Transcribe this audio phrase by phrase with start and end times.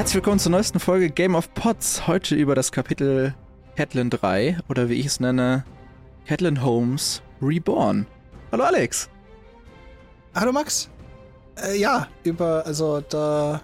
[0.00, 2.06] Herzlich willkommen zur neuesten Folge Game of Pots.
[2.06, 3.34] Heute über das Kapitel
[3.76, 5.66] Catelyn 3 oder wie ich es nenne,
[6.24, 8.06] Catelyn Holmes Reborn.
[8.50, 9.10] Hallo Alex.
[10.34, 10.88] Hallo Max.
[11.62, 13.60] Äh, ja, über, also da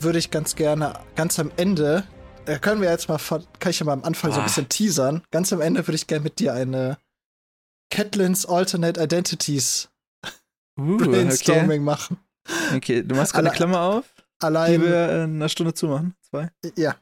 [0.00, 2.04] würde ich ganz gerne, ganz am Ende,
[2.46, 3.18] äh, können wir jetzt mal,
[3.58, 4.32] kann ich ja mal am Anfang ah.
[4.32, 4.46] so ein ah.
[4.46, 5.24] bisschen teasern.
[5.30, 6.96] Ganz am Ende würde ich gerne mit dir eine
[7.90, 9.90] Catelyn's Alternate Identities
[10.80, 11.78] uh, Brainstorming okay.
[11.80, 12.16] machen.
[12.74, 14.04] Okay, du machst gerade eine Klammer auf,
[14.38, 16.14] allein, die wir in einer Stunde zumachen.
[16.22, 16.50] Zwei?
[16.76, 16.96] Ja.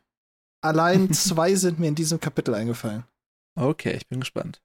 [0.62, 3.04] Allein zwei sind mir in diesem Kapitel eingefallen.
[3.56, 4.62] Okay, ich bin gespannt.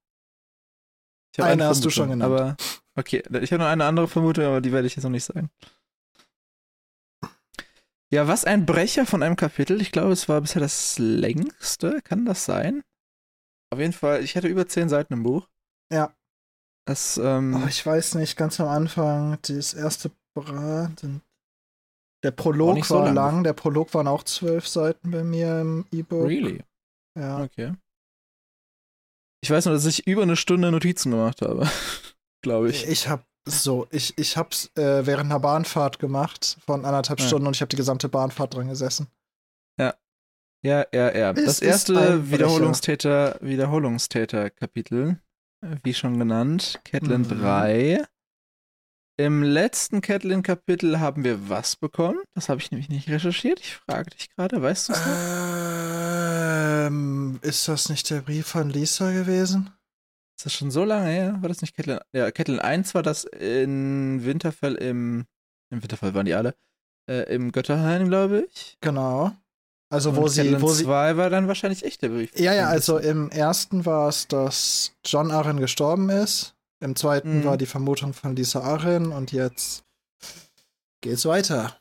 [1.33, 2.31] Ich eine, eine hast du schon genannt.
[2.31, 2.57] Aber
[2.95, 5.49] okay, ich habe noch eine andere Vermutung, aber die werde ich jetzt noch nicht sagen.
[8.11, 9.81] Ja, was ein Brecher von einem Kapitel.
[9.81, 12.01] Ich glaube, es war bisher das längste.
[12.01, 12.83] Kann das sein?
[13.71, 15.47] Auf jeden Fall, ich hatte über zehn Seiten im Buch.
[15.91, 16.15] Ja.
[16.87, 21.05] Das, ähm, oh, ich weiß nicht, ganz am Anfang, das erste Brat.
[22.23, 23.15] Der Prolog so war lang.
[23.15, 23.43] lang.
[23.43, 26.27] Der Prolog waren auch zwölf Seiten bei mir im E-Book.
[26.27, 26.63] Really?
[27.17, 27.43] Ja.
[27.43, 27.73] Okay.
[29.41, 31.69] Ich weiß nur, dass ich über eine Stunde Notizen gemacht habe.
[32.41, 32.87] Glaube ich.
[32.87, 37.27] Ich habe so, ich, ich hab's äh, während einer Bahnfahrt gemacht von anderthalb ja.
[37.27, 39.07] Stunden und ich habe die gesamte Bahnfahrt dran gesessen.
[39.79, 39.95] Ja.
[40.61, 41.31] Ja, ja, ja.
[41.31, 45.19] Es das erste Wiederholungstäter, Wiederholungstäter-Kapitel,
[45.83, 47.29] wie schon genannt, Catelyn mhm.
[47.29, 48.05] 3.
[49.19, 52.19] Im letzten Catelyn-Kapitel haben wir was bekommen?
[52.35, 53.59] Das habe ich nämlich nicht recherchiert.
[53.59, 55.01] Ich frage dich gerade, weißt du es
[56.87, 59.71] ähm, Ist das nicht der Brief von Lisa gewesen?
[60.37, 61.37] Ist das schon so lange her?
[61.41, 61.99] War das nicht Catelyn?
[62.13, 65.25] Ja, Catelyn 1 war das in Winterfell im.
[65.69, 66.55] Im Winterfell waren die alle.
[67.11, 68.77] Äh, Im Götterhain, glaube ich.
[68.79, 69.33] Genau.
[69.91, 70.43] Also, wo Und sie.
[70.43, 72.31] Catelyn wo 2 war dann wahrscheinlich echt der Brief.
[72.39, 76.55] Ja, ja, also im ersten war es, dass John Arryn gestorben ist.
[76.79, 77.45] Im zweiten mhm.
[77.45, 79.83] war die Vermutung von Lisa Arin und jetzt
[81.01, 81.79] geht's weiter.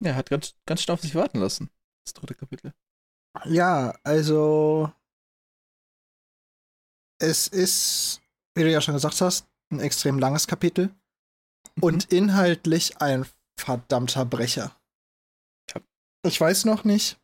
[0.00, 1.70] Ja, hat ganz, ganz schön auf sich warten lassen.
[2.04, 2.74] Das dritte Kapitel.
[3.44, 4.92] Ja, also
[7.18, 8.20] es ist,
[8.54, 10.86] wie du ja schon gesagt hast, ein extrem langes Kapitel
[11.76, 11.82] mhm.
[11.82, 13.26] und inhaltlich ein
[13.58, 14.74] verdammter Brecher.
[15.72, 15.80] Ja.
[16.24, 17.18] Ich weiß noch nicht,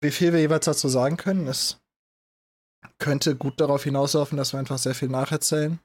[0.00, 1.46] wie viel wir jeweils dazu sagen können.
[1.46, 1.80] Es
[2.98, 5.78] könnte gut darauf hinauslaufen, dass wir einfach sehr viel nacherzählen.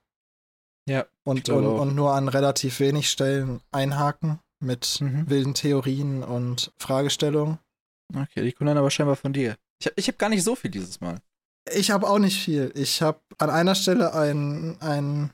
[0.88, 1.06] Ja.
[1.24, 5.30] Und, und, und, nur an relativ wenig Stellen einhaken mit mhm.
[5.30, 7.60] wilden Theorien und Fragestellungen.
[8.14, 9.58] Okay, die kommen dann aber scheinbar von dir.
[9.80, 11.20] Ich habe ich hab gar nicht so viel dieses Mal.
[11.74, 12.72] Ich habe auch nicht viel.
[12.76, 15.32] Ich habe an einer Stelle ein, ein,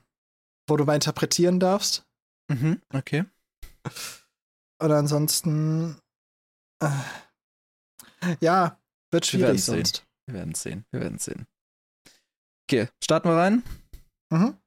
[0.68, 2.06] wo du mal interpretieren darfst.
[2.50, 3.26] Mhm, okay.
[4.80, 5.98] Und ansonsten,
[6.80, 6.90] äh,
[8.42, 8.80] ja,
[9.12, 9.96] wird schwierig wir sonst.
[9.96, 10.06] Sehen.
[10.28, 10.86] Wir werden sehen.
[10.92, 11.48] Wir werden sehen.
[12.70, 13.64] Okay, starten wir rein?
[14.30, 14.58] Mhm.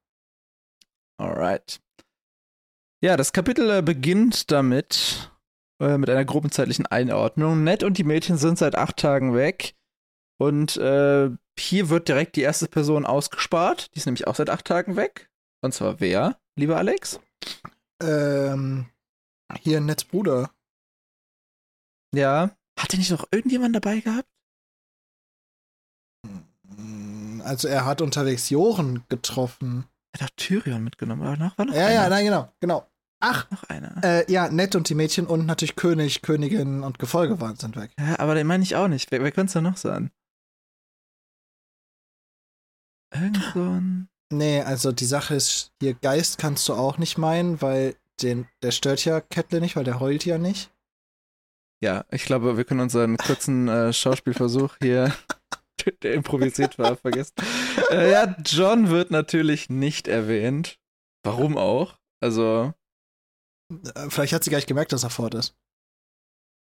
[1.21, 1.83] Alright.
[3.05, 5.31] Ja, das Kapitel äh, beginnt damit,
[5.83, 7.62] äh, mit einer groben zeitlichen Einordnung.
[7.62, 9.75] Ned und die Mädchen sind seit acht Tagen weg.
[10.38, 11.28] Und äh,
[11.59, 13.94] hier wird direkt die erste Person ausgespart.
[13.94, 15.31] Die ist nämlich auch seit acht Tagen weg.
[15.61, 17.21] Und zwar wer, lieber Alex?
[18.03, 18.87] Ähm,
[19.59, 20.50] hier Neds Bruder.
[22.15, 22.56] Ja.
[22.78, 24.28] Hat er nicht noch irgendjemand dabei gehabt?
[27.42, 29.84] Also er hat unterwegs Joren getroffen.
[30.18, 31.94] Er hat Tyrion mitgenommen, aber noch war noch Ja, einer.
[31.94, 32.86] ja, nein, genau, genau.
[33.22, 34.02] Ach, noch einer.
[34.02, 37.92] Äh, ja, Nett und die Mädchen und natürlich König, Königin und Gefolge waren sind weg.
[37.98, 39.10] Ja, aber den meine ich auch nicht.
[39.10, 40.10] Wer, wer könnte es denn noch sein?
[43.14, 44.08] Irgendwann.
[44.32, 48.70] Nee, also die Sache ist, hier Geist kannst du auch nicht meinen, weil den, der
[48.70, 50.70] stört ja Kettle nicht, weil der heult ja nicht.
[51.82, 55.12] Ja, ich glaube, wir können unseren kurzen äh, Schauspielversuch hier
[56.02, 57.34] der improvisiert war, vergessen.
[57.91, 60.78] Äh, ja, John wird natürlich nicht erwähnt.
[61.22, 61.98] Warum auch?
[62.20, 62.72] Also.
[63.94, 65.56] Äh, vielleicht hat sie gar nicht gemerkt, dass er fort ist.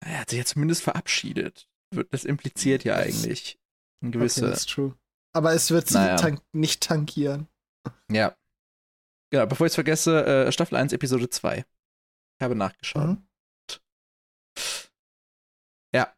[0.03, 1.69] Er hat sich ja zumindest verabschiedet.
[2.09, 3.59] Das impliziert ja eigentlich
[4.01, 4.41] ein gewisse.
[4.41, 4.97] Okay, that's true.
[5.33, 6.15] Aber es wird sie naja.
[6.15, 7.47] tank nicht tankieren.
[8.09, 8.35] Ja.
[9.31, 11.59] Genau, bevor ich es vergesse, äh, Staffel 1, Episode 2.
[11.59, 13.09] Ich habe nachgeschaut.
[13.09, 13.27] Mhm.
[15.93, 16.13] Ja.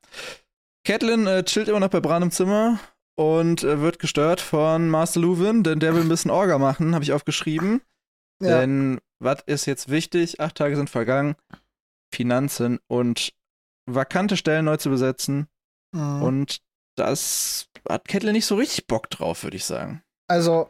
[0.86, 2.80] Catelyn äh, chillt immer noch bei Bran im Zimmer
[3.16, 7.04] und äh, wird gestört von Master Luwin, denn der will ein bisschen Orga machen, habe
[7.04, 7.82] ich aufgeschrieben.
[8.42, 8.60] Ja.
[8.60, 10.40] Denn was ist jetzt wichtig?
[10.42, 11.36] Acht Tage sind vergangen.
[12.14, 13.34] Finanzen und
[13.86, 15.48] vakante Stellen neu zu besetzen.
[15.94, 16.22] Mhm.
[16.22, 16.62] Und
[16.96, 20.04] das hat Catelyn nicht so richtig Bock drauf, würde ich sagen.
[20.28, 20.70] Also,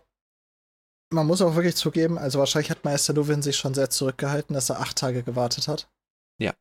[1.12, 4.70] man muss auch wirklich zugeben, also wahrscheinlich hat Meister Luwin sich schon sehr zurückgehalten, dass
[4.70, 5.90] er acht Tage gewartet hat.
[6.40, 6.54] Ja.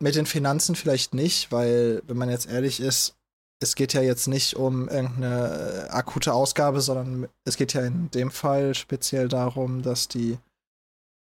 [0.00, 3.14] Mit den Finanzen vielleicht nicht, weil, wenn man jetzt ehrlich ist,
[3.60, 8.30] es geht ja jetzt nicht um irgendeine akute Ausgabe, sondern es geht ja in dem
[8.30, 10.38] Fall speziell darum, dass die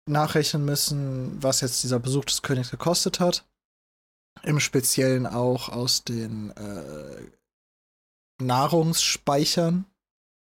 [0.10, 3.46] nachrechnen müssen, was jetzt dieser Besuch des Königs gekostet hat.
[4.42, 7.30] Im Speziellen auch aus den äh,
[8.42, 9.86] Nahrungsspeichern.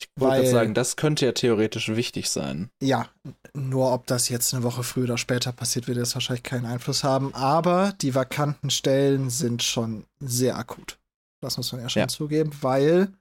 [0.01, 2.69] Ich wollte sagen, das könnte ja theoretisch wichtig sein.
[2.81, 3.09] Ja,
[3.53, 7.03] nur ob das jetzt eine Woche früher oder später passiert, wird jetzt wahrscheinlich keinen Einfluss
[7.03, 7.33] haben.
[7.35, 10.97] Aber die vakanten Stellen sind schon sehr akut.
[11.41, 12.07] Das muss man ja schon ja.
[12.07, 13.13] zugeben, weil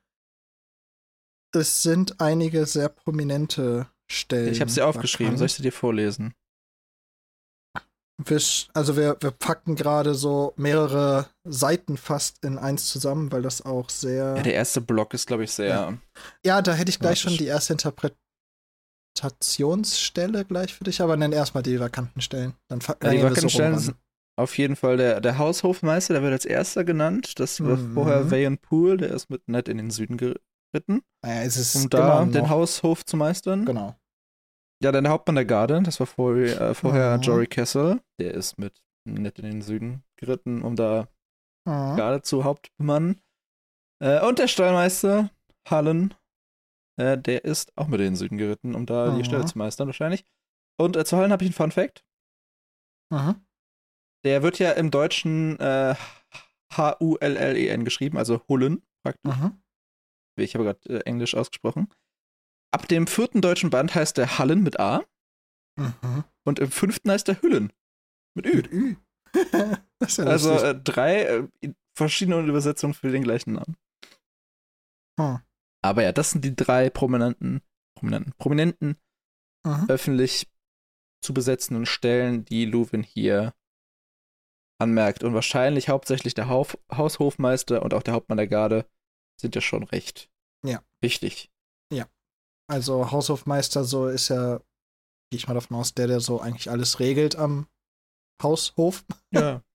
[1.52, 4.52] es sind einige sehr prominente Stellen.
[4.52, 5.32] Ich habe sie aufgeschrieben.
[5.32, 5.38] Vakant.
[5.38, 6.34] Soll ich sie dir vorlesen?
[8.24, 8.40] Wir,
[8.74, 13.90] also wir, wir packen gerade so mehrere Seiten fast in eins zusammen, weil das auch
[13.90, 14.34] sehr.
[14.36, 15.68] Ja, der erste Block ist, glaube ich, sehr.
[15.68, 15.96] Ja.
[16.44, 21.62] ja, da hätte ich gleich schon die erste Interpretationsstelle gleich für dich, aber nenn erstmal
[21.62, 22.54] die vakanten Stellen.
[22.68, 23.96] Dann ja, die vakanten Stellen sind
[24.38, 27.40] auf jeden Fall der, der Haushofmeister, der wird als erster genannt.
[27.40, 27.94] Das war mhm.
[27.94, 31.02] vorher Vayan Poole, der ist mit Ned in den Süden geritten.
[31.24, 33.64] Ja, es ist um da den Haushof zu meistern.
[33.64, 33.96] Genau.
[34.82, 37.22] Ja, dann der Hauptmann der Garde, das war vor, äh, vorher mhm.
[37.22, 38.00] Jory Kessel.
[38.20, 41.08] Der ist mit nett in den Süden geritten, um da
[41.64, 41.96] mhm.
[41.96, 43.20] Garde zu Hauptmann.
[44.00, 45.30] Äh, und der Stallmeister,
[45.68, 46.14] Hallen,
[46.98, 49.18] äh, der ist auch mit in den Süden geritten, um da mhm.
[49.18, 50.24] die Stelle zu meistern, wahrscheinlich.
[50.78, 52.04] Und äh, zu Hallen habe ich einen Fun Fact.
[53.10, 53.44] Mhm.
[54.24, 55.94] Der wird ja im Deutschen äh,
[56.72, 59.36] H-U-L-L-E-N geschrieben, also Hullen praktisch.
[59.36, 59.60] Mhm.
[60.38, 61.88] Ich habe gerade äh, Englisch ausgesprochen.
[62.70, 65.04] Ab dem vierten deutschen Band heißt der Hallen mit A.
[65.76, 66.24] Mhm.
[66.44, 67.72] Und im fünften heißt der Hüllen.
[68.34, 68.56] Mit Ü.
[68.56, 68.96] Mit Ü.
[69.52, 71.48] ja also äh, drei äh,
[71.96, 73.76] verschiedene Übersetzungen für den gleichen Namen.
[75.18, 75.40] Hm.
[75.82, 77.62] Aber ja, das sind die drei prominenten,
[77.94, 78.96] prominenten, prominenten
[79.64, 79.86] mhm.
[79.88, 80.48] öffentlich
[81.20, 83.54] zu besetzenden Stellen, die Luwin hier
[84.80, 85.24] anmerkt.
[85.24, 88.88] Und wahrscheinlich hauptsächlich der Hauf Haushofmeister und auch der Hauptmann der Garde
[89.40, 90.30] sind ja schon recht
[90.64, 90.82] ja.
[91.00, 91.50] wichtig.
[92.70, 94.58] Also Haushofmeister so ist ja,
[95.30, 97.66] gehe ich mal davon aus, der, der so eigentlich alles regelt am
[98.42, 99.04] Haushof.
[99.32, 99.62] Ja.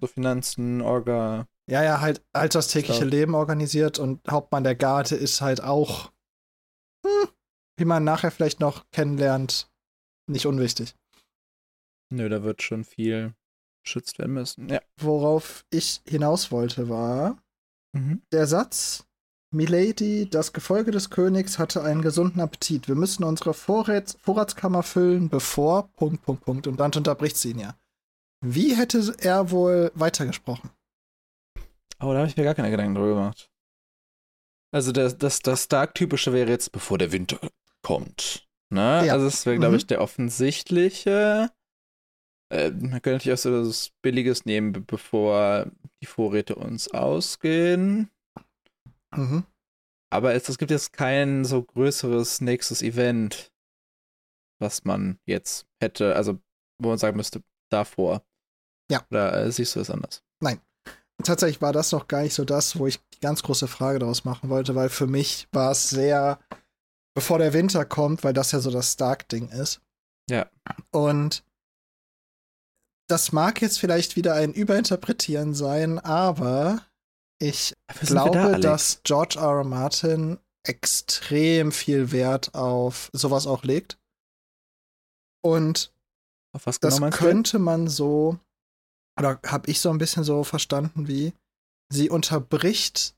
[0.00, 1.48] So Finanzen, Orga.
[1.68, 3.06] Ja, ja, halt, das tägliche Stau.
[3.06, 6.12] Leben organisiert und Hauptmann der Garde ist halt auch,
[7.04, 7.28] hm,
[7.76, 9.68] wie man nachher vielleicht noch kennenlernt,
[10.30, 10.94] nicht unwichtig.
[12.10, 13.34] Nö, da wird schon viel
[13.84, 14.68] geschützt werden müssen.
[14.68, 14.80] Ja.
[15.00, 17.42] Worauf ich hinaus wollte, war
[17.94, 18.22] mhm.
[18.32, 19.07] der Satz,
[19.50, 22.86] Milady, das Gefolge des Königs hatte einen gesunden Appetit.
[22.86, 25.88] Wir müssen unsere Vorrats Vorratskammer füllen, bevor.
[25.96, 26.66] Punkt, Punkt, Punkt.
[26.66, 27.74] Und dann unterbricht sie ihn ja.
[28.44, 30.70] Wie hätte er wohl weitergesprochen?
[32.00, 33.50] Oh, da habe ich mir gar keine Gedanken drüber gemacht.
[34.70, 37.40] Also das, das, das Stark-typische wäre jetzt, bevor der Winter
[37.82, 38.46] kommt.
[38.70, 39.06] Ne?
[39.06, 39.14] Ja.
[39.14, 39.78] Also das wäre, glaube mhm.
[39.78, 41.50] ich, der offensichtliche.
[42.52, 45.70] Äh, man könnte natürlich auch so das Billiges nehmen, bevor
[46.02, 48.10] die Vorräte uns ausgehen.
[49.14, 49.44] Mhm.
[50.10, 53.52] Aber es, es gibt jetzt kein so größeres nächstes Event,
[54.60, 56.38] was man jetzt hätte, also
[56.80, 58.24] wo man sagen müsste, davor.
[58.90, 59.04] Ja.
[59.10, 60.22] Oder äh, siehst du das anders?
[60.40, 60.60] Nein.
[61.24, 64.24] Tatsächlich war das noch gar nicht so das, wo ich die ganz große Frage daraus
[64.24, 66.38] machen wollte, weil für mich war es sehr,
[67.14, 69.80] bevor der Winter kommt, weil das ja so das Stark-Ding ist.
[70.30, 70.48] Ja.
[70.92, 71.44] Und
[73.08, 76.86] das mag jetzt vielleicht wieder ein Überinterpretieren sein, aber
[77.38, 79.58] ich glaube, da, dass George R.
[79.58, 79.64] R.
[79.64, 83.98] Martin extrem viel Wert auf sowas auch legt.
[85.42, 85.92] Und
[86.52, 88.38] was genau das könnte man so,
[89.18, 91.32] oder habe ich so ein bisschen so verstanden, wie
[91.92, 93.14] sie unterbricht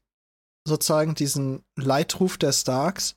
[0.66, 3.16] sozusagen diesen Leitruf der Starks,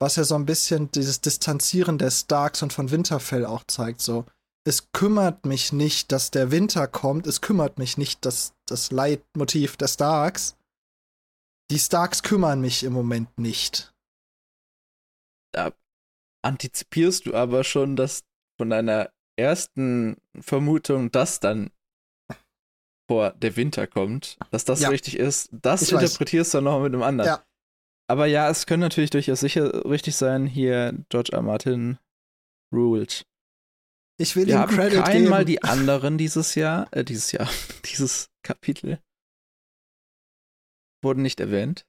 [0.00, 4.00] was ja so ein bisschen dieses Distanzieren der Starks und von Winterfell auch zeigt.
[4.00, 4.24] So,
[4.64, 9.76] es kümmert mich nicht, dass der Winter kommt, es kümmert mich nicht, dass das Leitmotiv
[9.76, 10.56] der Starks.
[11.70, 13.94] Die Starks kümmern mich im Moment nicht.
[15.52, 15.72] Da
[16.42, 18.24] antizipierst du aber schon, dass
[18.58, 21.70] von deiner ersten Vermutung, dass dann
[23.08, 24.90] vor der Winter kommt, dass das ja.
[24.90, 27.28] richtig ist, das ich interpretierst du noch mit einem anderen.
[27.28, 27.44] Ja.
[28.10, 31.42] Aber ja, es könnte natürlich durchaus sicher richtig sein, hier George R.
[31.42, 31.98] Martin
[32.72, 33.26] ruled.
[34.20, 37.48] Ich will Wir haben Credit einmal die anderen dieses Jahr, äh, dieses Jahr,
[37.84, 39.00] dieses Kapitel
[41.02, 41.86] wurden nicht erwähnt.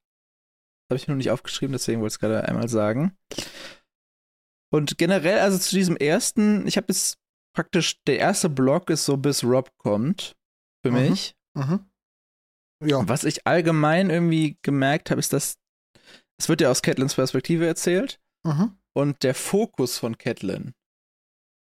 [0.89, 3.17] Habe ich mir noch nicht aufgeschrieben, deswegen wollte ich es gerade einmal sagen.
[4.71, 7.17] Und generell, also zu diesem ersten, ich habe jetzt
[7.55, 10.35] praktisch, der erste Block ist so, bis Rob kommt,
[10.83, 11.09] für mhm.
[11.09, 11.35] mich.
[11.55, 11.89] Mhm.
[12.85, 13.07] Ja.
[13.07, 15.57] Was ich allgemein irgendwie gemerkt habe, ist, dass
[16.39, 18.19] es wird ja aus Catlins Perspektive erzählt.
[18.43, 18.77] Mhm.
[18.93, 20.73] Und der Fokus von Catelyn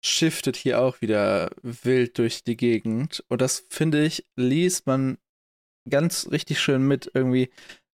[0.07, 3.25] shiftet hier auch wieder wild durch die Gegend.
[3.29, 5.19] Und das, finde ich, liest man
[5.89, 7.11] ganz richtig schön mit.
[7.15, 7.51] Irgendwie,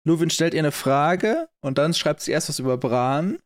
[0.04, 3.38] Luwin stellt ihr eine Frage und dann schreibt sie erst was über Bran.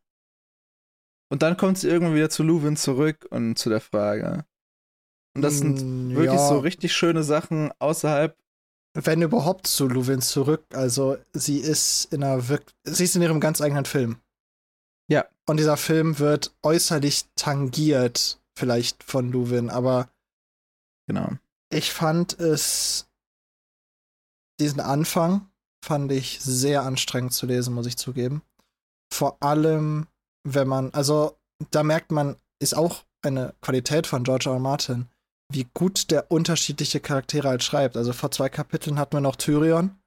[1.30, 4.44] Und dann kommt sie irgendwie wieder zu Luwin zurück und zu der Frage.
[5.34, 6.48] Und das sind mm, wirklich ja.
[6.48, 8.36] so richtig schöne Sachen außerhalb.
[8.96, 10.64] Wenn überhaupt zu Luvin zurück.
[10.72, 14.18] Also sie ist in einer Wirk sie ist in ihrem ganz eigenen Film.
[15.10, 15.26] Ja.
[15.46, 20.08] Und dieser Film wird äußerlich tangiert, vielleicht von Luvin, aber
[21.06, 21.30] genau.
[21.70, 23.08] Ich fand es
[24.60, 25.48] diesen Anfang
[25.84, 28.42] fand ich sehr anstrengend zu lesen, muss ich zugeben.
[29.12, 30.06] Vor allem,
[30.42, 31.38] wenn man, also
[31.70, 34.54] da merkt man, ist auch eine Qualität von George R.
[34.54, 34.60] R.
[34.60, 35.08] Martin,
[35.52, 37.96] wie gut der unterschiedliche Charaktere halt schreibt.
[37.96, 39.98] Also vor zwei Kapiteln hatten wir noch Tyrion,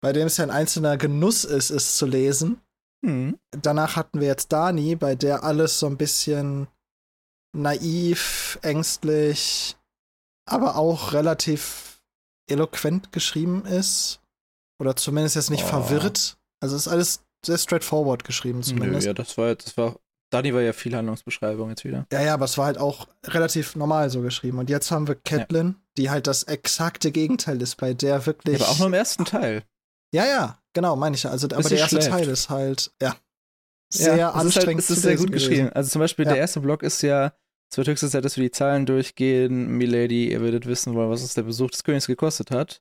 [0.00, 2.60] bei dem es ja ein einzelner Genuss ist, es zu lesen.
[3.02, 3.38] Mhm.
[3.50, 6.68] Danach hatten wir jetzt Dani, bei der alles so ein bisschen
[7.54, 9.76] naiv, ängstlich,
[10.46, 12.02] aber auch relativ
[12.48, 14.20] eloquent geschrieben ist.
[14.80, 15.68] Oder zumindest jetzt nicht oh.
[15.68, 16.36] verwirrt.
[16.60, 19.02] Also ist alles sehr straightforward geschrieben zumindest.
[19.02, 19.96] Nö, ja, das war, das war,
[20.30, 22.06] Dani war ja viel Handlungsbeschreibung jetzt wieder.
[22.12, 24.58] Ja, ja, aber es war halt auch relativ normal so geschrieben.
[24.58, 25.74] Und jetzt haben wir Catelyn, ja.
[25.96, 28.58] die halt das exakte Gegenteil ist, bei der wirklich.
[28.58, 29.62] Ja, aber auch nur im ersten Teil.
[30.12, 31.30] Ja, ja, genau, meine ich ja.
[31.30, 32.10] Also, aber der erste schläft.
[32.10, 33.16] Teil ist halt, ja,
[33.92, 34.80] sehr ja, anstrengend.
[34.80, 35.48] Ist, halt, es ist sehr gut gewesen.
[35.48, 35.72] geschrieben.
[35.72, 37.32] Also zum Beispiel der erste Block ist ja,
[37.70, 39.66] es wird höchste Zeit, dass wir die Zahlen durchgehen.
[39.76, 42.80] Milady, ihr werdet wissen wollen, was es der Besuch des Königs gekostet hat.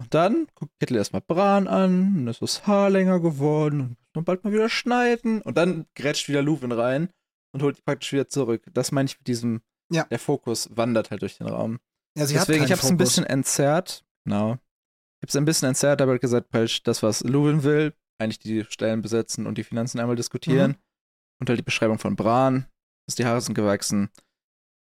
[0.00, 4.44] Und dann guckt Kittel erstmal Bran an, und ist das Haar länger geworden und bald
[4.44, 5.42] mal wieder schneiden.
[5.42, 7.08] Und dann grätscht wieder Luwin rein
[7.52, 8.64] und holt die praktisch wieder zurück.
[8.72, 10.04] Das meine ich mit diesem, ja.
[10.04, 11.78] der Fokus wandert halt durch den Raum.
[12.18, 14.04] Ja, sie Deswegen, ich habe es ein bisschen entzerrt.
[14.24, 14.54] Genau.
[14.54, 18.64] Ich habe es ein bisschen entzerrt, aber gesagt, weil das, was Luwin will, eigentlich die
[18.64, 20.72] Stellen besetzen und die Finanzen einmal diskutieren.
[20.72, 20.76] Mhm.
[21.40, 22.66] Und halt die Beschreibung von Bran,
[23.06, 24.10] dass die Haare sind gewachsen.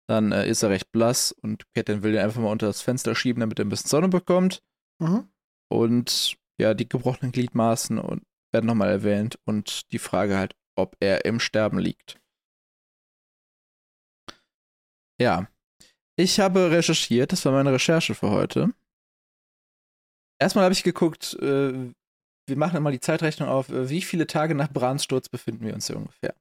[0.07, 3.15] Dann äh, ist er recht blass und Catelyn will ihn einfach mal unter das Fenster
[3.15, 4.61] schieben, damit er ein bisschen Sonne bekommt.
[4.99, 5.29] Mhm.
[5.69, 8.23] Und ja, die gebrochenen Gliedmaßen und
[8.53, 12.19] werden nochmal erwähnt und die Frage halt, ob er im Sterben liegt.
[15.19, 15.47] Ja,
[16.17, 18.73] ich habe recherchiert, das war meine Recherche für heute.
[20.39, 21.93] Erstmal habe ich geguckt, äh,
[22.47, 25.73] wir machen immer die Zeitrechnung auf, äh, wie viele Tage nach Brans Sturz befinden wir
[25.73, 26.35] uns hier ungefähr.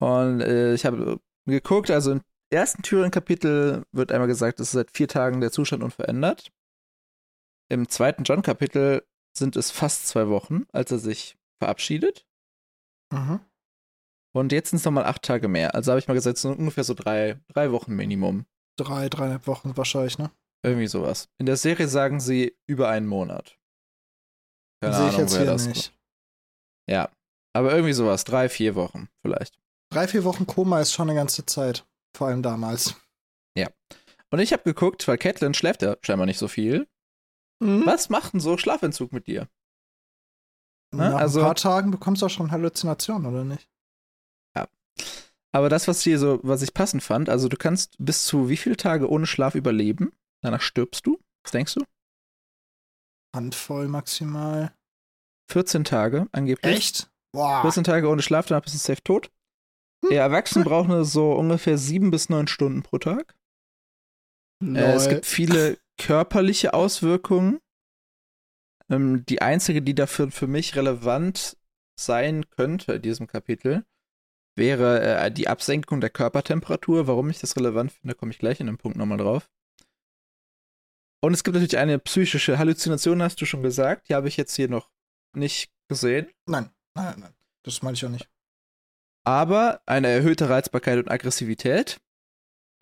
[0.00, 4.90] Und äh, ich habe geguckt, also im ersten Thüringen-Kapitel wird einmal gesagt, es ist seit
[4.90, 6.52] vier Tagen der Zustand unverändert.
[7.70, 12.26] Im zweiten John-Kapitel sind es fast zwei Wochen, als er sich verabschiedet.
[13.12, 13.40] Mhm.
[14.34, 15.74] Und jetzt sind es nochmal acht Tage mehr.
[15.74, 18.46] Also habe ich mal gesagt, so ungefähr so drei, drei Wochen Minimum.
[18.78, 20.30] Drei, dreieinhalb Wochen wahrscheinlich, ne?
[20.62, 21.28] Irgendwie sowas.
[21.38, 23.58] In der Serie sagen sie über einen Monat.
[24.80, 25.92] Keine Sehe ich Ahnung, jetzt wer hier das nicht.
[26.88, 27.10] Ja,
[27.52, 28.24] aber irgendwie sowas.
[28.24, 29.58] Drei, vier Wochen vielleicht.
[29.90, 31.86] Drei, vier Wochen Koma ist schon eine ganze Zeit.
[32.16, 32.94] Vor allem damals.
[33.56, 33.68] Ja.
[34.30, 36.86] Und ich habe geguckt, weil Catelyn schläft ja scheinbar nicht so viel.
[37.60, 37.86] Mhm.
[37.86, 39.48] Was macht denn so Schlafentzug mit dir?
[40.94, 41.10] Ne?
[41.10, 43.68] Nach also, ein paar Tagen bekommst du auch schon Halluzinationen, oder nicht?
[44.56, 44.68] Ja.
[45.52, 48.56] Aber das, was hier so, was ich passend fand, also du kannst bis zu wie
[48.56, 50.12] viele Tage ohne Schlaf überleben?
[50.42, 51.18] Danach stirbst du?
[51.42, 51.84] Was denkst du?
[53.34, 54.72] Handvoll maximal.
[55.50, 56.76] 14 Tage angeblich.
[56.76, 57.10] Echt?
[57.32, 57.62] Boah.
[57.62, 59.30] 14 Tage ohne Schlaf, danach bist du safe tot.
[60.04, 60.10] Hm.
[60.10, 63.34] Der Erwachsene braucht nur so ungefähr sieben bis neun Stunden pro Tag.
[64.62, 67.60] Äh, es gibt viele körperliche Auswirkungen.
[68.90, 71.56] Ähm, die einzige, die dafür für mich relevant
[71.98, 73.84] sein könnte in diesem Kapitel,
[74.56, 77.06] wäre äh, die Absenkung der Körpertemperatur.
[77.06, 79.50] Warum ich das relevant finde, komme ich gleich in dem Punkt nochmal drauf.
[81.20, 84.08] Und es gibt natürlich eine psychische Halluzination, hast du schon gesagt.
[84.08, 84.90] Die habe ich jetzt hier noch
[85.34, 86.28] nicht gesehen.
[86.46, 87.34] Nein, nein, nein.
[87.64, 88.28] Das meine ich auch nicht.
[89.28, 92.00] Aber eine erhöhte Reizbarkeit und Aggressivität.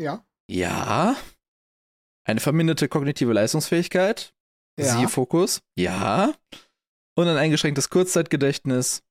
[0.01, 0.25] Ja.
[0.49, 1.17] Ja.
[2.25, 4.33] Eine verminderte kognitive Leistungsfähigkeit.
[4.79, 4.97] Ja.
[4.97, 5.61] Siehe Fokus.
[5.77, 6.33] Ja.
[7.17, 9.03] Und ein eingeschränktes Kurzzeitgedächtnis.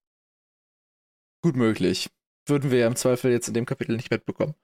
[1.44, 2.10] Gut möglich.
[2.48, 4.56] Würden wir ja im Zweifel jetzt in dem Kapitel nicht mitbekommen.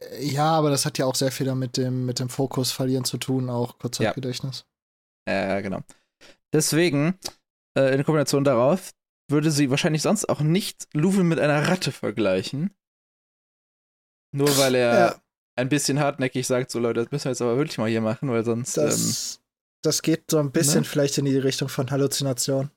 [0.00, 3.04] Äh, ja, aber das hat ja auch sehr viel mit dem, mit dem Fokus verlieren
[3.04, 4.66] zu tun, auch Kurzzeitgedächtnis.
[5.26, 5.80] Ja, äh, genau.
[6.52, 7.18] Deswegen,
[7.74, 8.92] äh, in Kombination darauf,
[9.28, 12.74] würde sie wahrscheinlich sonst auch nicht Luven mit einer Ratte vergleichen.
[14.32, 15.20] Nur weil er ja
[15.58, 18.30] ein bisschen hartnäckig sagt, so Leute, das müssen wir jetzt aber wirklich mal hier machen,
[18.30, 18.76] weil sonst.
[18.76, 19.42] Das, ähm,
[19.82, 20.84] das geht so ein bisschen ne?
[20.84, 22.70] vielleicht in die Richtung von Halluzination.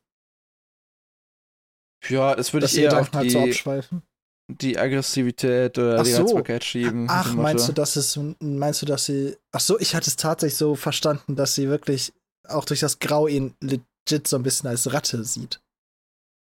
[2.10, 4.01] Ja, das würde ich eher auf die, so abschweifen.
[4.48, 6.24] die Aggressivität oder ach die so.
[6.24, 7.05] Reizbarkeit schieben.
[7.08, 10.58] Ach, meinst du, dass es, meinst du, dass sie, ach so, ich hatte es tatsächlich
[10.58, 12.13] so verstanden, dass sie wirklich
[12.48, 15.62] auch durch das Grau ihn legit so ein bisschen als Ratte sieht.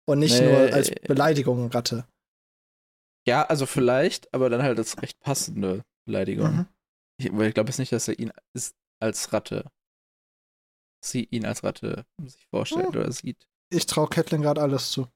[0.08, 0.50] Und nicht nee.
[0.50, 2.06] nur als Beleidigung Ratte.
[3.26, 5.84] Ja, also vielleicht, aber dann halt das recht passende.
[6.06, 6.56] Beleidigung.
[6.56, 6.66] Mhm.
[7.18, 9.70] Ich, ich glaube jetzt nicht, dass er ihn ist als Ratte.
[11.04, 13.00] Sie ihn als Ratte sich vorstellt oh.
[13.00, 13.46] oder sieht.
[13.70, 15.08] Ich traue Catelyn gerade alles zu.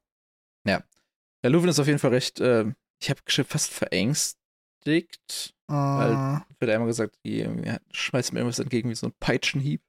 [0.66, 0.84] Ja.
[1.42, 2.66] Der Luven ist auf jeden Fall recht, äh,
[3.00, 5.54] ich habe fast verängstigt.
[5.68, 7.50] Mm, Weil wird einmal gesagt, die
[7.92, 9.80] schmeißt mir irgendwas entgegen wie so ein Peitschenhieb.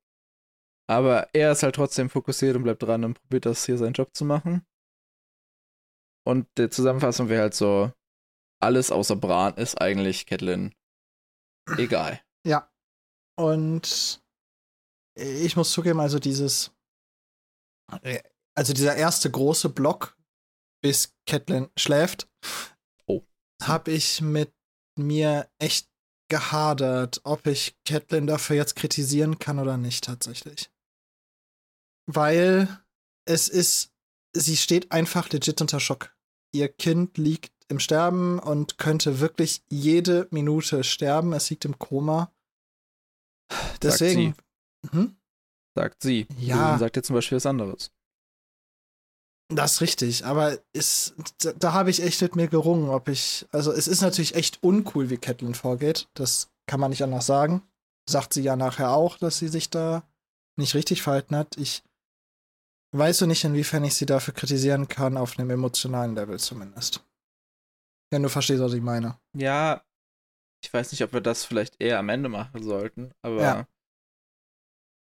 [0.88, 4.16] Aber er ist halt trotzdem fokussiert und bleibt dran und probiert das hier seinen Job
[4.16, 4.66] zu machen.
[6.26, 7.92] Und der Zusammenfassung wäre halt so,
[8.62, 10.74] alles außer Bran ist eigentlich Catelyn
[11.78, 12.22] egal.
[12.46, 12.70] ja.
[13.36, 14.22] Und
[15.16, 16.72] ich muss zugeben, also dieses,
[18.56, 20.18] also dieser erste große Block,
[20.84, 22.30] bis Catelyn schläft,
[23.08, 23.24] Oh.
[23.62, 24.54] habe ich mit
[25.00, 25.90] mir echt
[26.30, 30.72] gehadert, ob ich Catelyn dafür jetzt kritisieren kann oder nicht tatsächlich.
[32.06, 32.84] Weil
[33.26, 33.93] es ist,
[34.34, 36.16] sie steht einfach legit unter Schock.
[36.52, 41.34] Ihr Kind liegt im Sterben und könnte wirklich jede Minute sterben.
[41.34, 42.32] Es liegt im Koma.
[43.82, 44.36] Deswegen.
[44.92, 45.16] Hm?
[45.76, 46.28] Sagt sie.
[46.38, 46.56] Ja.
[46.56, 47.92] Susan sagt jetzt zum Beispiel was anderes.
[49.50, 53.46] Das ist richtig, aber ist, da, da habe ich echt mit mir gerungen, ob ich.
[53.52, 56.08] Also, es ist natürlich echt uncool, wie Catelyn vorgeht.
[56.14, 57.62] Das kann man nicht anders sagen.
[58.10, 60.04] Sagt sie ja nachher auch, dass sie sich da
[60.58, 61.58] nicht richtig verhalten hat.
[61.58, 61.84] Ich
[62.98, 67.04] weiß so nicht, inwiefern ich sie dafür kritisieren kann, auf einem emotionalen Level zumindest.
[68.12, 69.18] Wenn du verstehst, was ich meine.
[69.36, 69.84] Ja,
[70.64, 73.68] ich weiß nicht, ob wir das vielleicht eher am Ende machen sollten, aber Ja.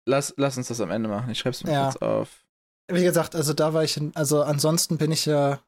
[0.07, 1.31] lass, lass uns das am Ende machen.
[1.31, 1.85] Ich schreib's mir Ja.
[1.91, 2.45] kurz auf.
[2.91, 5.61] Wie gesagt, also da war ich, in, also ansonsten bin ich ja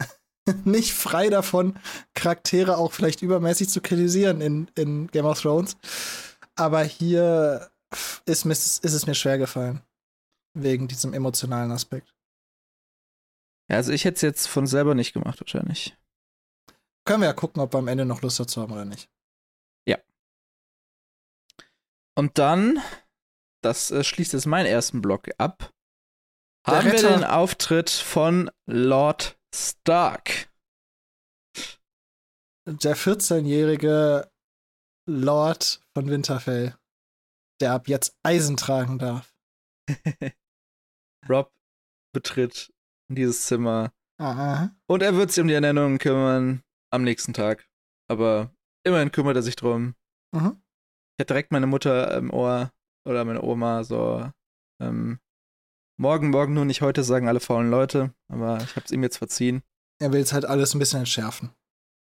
[0.64, 1.78] nicht frei davon,
[2.14, 5.76] Charaktere auch vielleicht übermäßig zu kritisieren in, in Game of Thrones.
[6.56, 7.70] Aber hier
[8.26, 9.80] ist, mir, ist es mir schwer gefallen.
[10.54, 12.14] Wegen diesem emotionalen Aspekt.
[13.70, 15.96] Ja, also ich hätte es jetzt von selber nicht gemacht, wahrscheinlich.
[17.06, 19.08] Können wir ja gucken, ob wir am Ende noch Lust dazu haben oder nicht.
[22.20, 22.82] Und dann,
[23.62, 25.72] das äh, schließt jetzt meinen ersten Block ab,
[26.66, 27.16] Der haben wir Retter.
[27.16, 30.50] den Auftritt von Lord Stark.
[32.66, 34.30] Der 14-jährige
[35.08, 36.76] Lord von Winterfell,
[37.60, 39.34] der ab jetzt Eisen tragen darf.
[41.28, 41.52] Rob
[42.14, 42.72] betritt
[43.08, 44.74] dieses Zimmer Aha.
[44.86, 47.68] und er wird sich um die Ernennung kümmern am nächsten Tag.
[48.08, 48.52] Aber
[48.84, 49.94] immerhin kümmert er sich drum.
[50.34, 50.62] Mhm.
[51.16, 52.72] Ich hatte direkt meine Mutter im Ohr
[53.06, 54.30] oder meine Oma so,
[54.80, 55.20] ähm,
[55.98, 58.14] morgen, morgen nur nicht heute, sagen alle faulen Leute.
[58.28, 59.62] Aber ich hab's ihm jetzt verziehen.
[60.00, 61.50] Er will es halt alles ein bisschen entschärfen.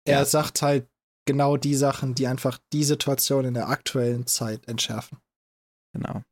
[0.07, 0.25] Er Ja.
[0.25, 0.89] sagt halt
[1.25, 5.19] genau die Sachen, die einfach die Situation in der aktuellen Zeit entschärfen.
[5.93, 6.23] Genau.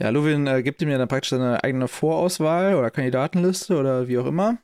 [0.00, 4.18] Ja, Luwin äh, gibt ihm ja dann praktisch seine eigene Vorauswahl oder Kandidatenliste oder wie
[4.18, 4.58] auch immer.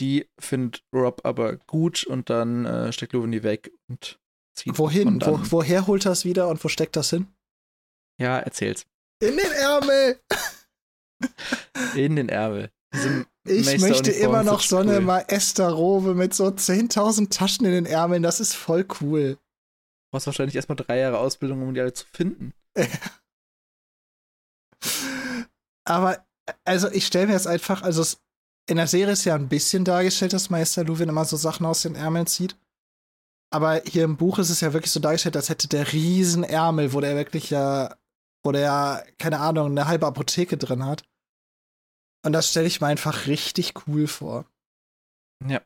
[0.00, 4.18] Die findet Rob aber gut und dann äh, steckt Luwin die weg und
[4.56, 4.78] zieht.
[4.78, 5.08] Wohin?
[5.08, 7.26] Und Wo, woher holt er es wieder und wo steckt das hin?
[8.20, 8.86] Ja, erzähl's.
[9.20, 10.20] In den Ärmel!
[11.96, 12.70] In den Ärmel.
[13.46, 15.00] Ich Meister- möchte immer noch so eine cool.
[15.00, 18.22] Maester-Robe mit so 10.000 Taschen in den Ärmeln.
[18.22, 19.34] Das ist voll cool.
[19.34, 19.38] Du
[20.12, 22.52] brauchst wahrscheinlich erstmal drei Jahre Ausbildung, um die alle zu finden.
[25.84, 26.26] Aber,
[26.64, 28.20] also ich stelle mir jetzt einfach, also es,
[28.68, 31.82] in der Serie ist ja ein bisschen dargestellt, dass Meister Luwin immer so Sachen aus
[31.82, 32.56] den Ärmeln zieht.
[33.52, 36.92] Aber hier im Buch ist es ja wirklich so dargestellt, als hätte der riesen Ärmel,
[36.92, 37.96] wo der wirklich ja,
[38.42, 41.04] wo der ja, keine Ahnung, eine halbe Apotheke drin hat.
[42.24, 44.46] Und das stelle ich mir einfach richtig cool vor.
[45.46, 45.60] Ja.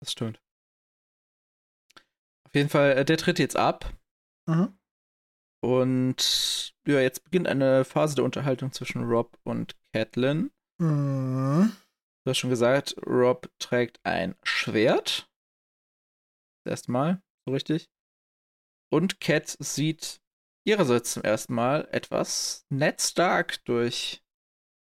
[0.00, 0.40] Das stimmt.
[2.46, 3.92] Auf jeden Fall, äh, der tritt jetzt ab.
[4.46, 4.78] Mhm.
[5.62, 10.50] Und ja, jetzt beginnt eine Phase der Unterhaltung zwischen Rob und Catelyn.
[10.80, 11.72] Mhm.
[12.24, 15.30] Du hast schon gesagt, Rob trägt ein Schwert.
[16.64, 17.90] Das erste Mal, so richtig.
[18.92, 20.20] Und Cat sieht
[20.66, 24.22] ihrerseits zum ersten Mal etwas Ned Stark durch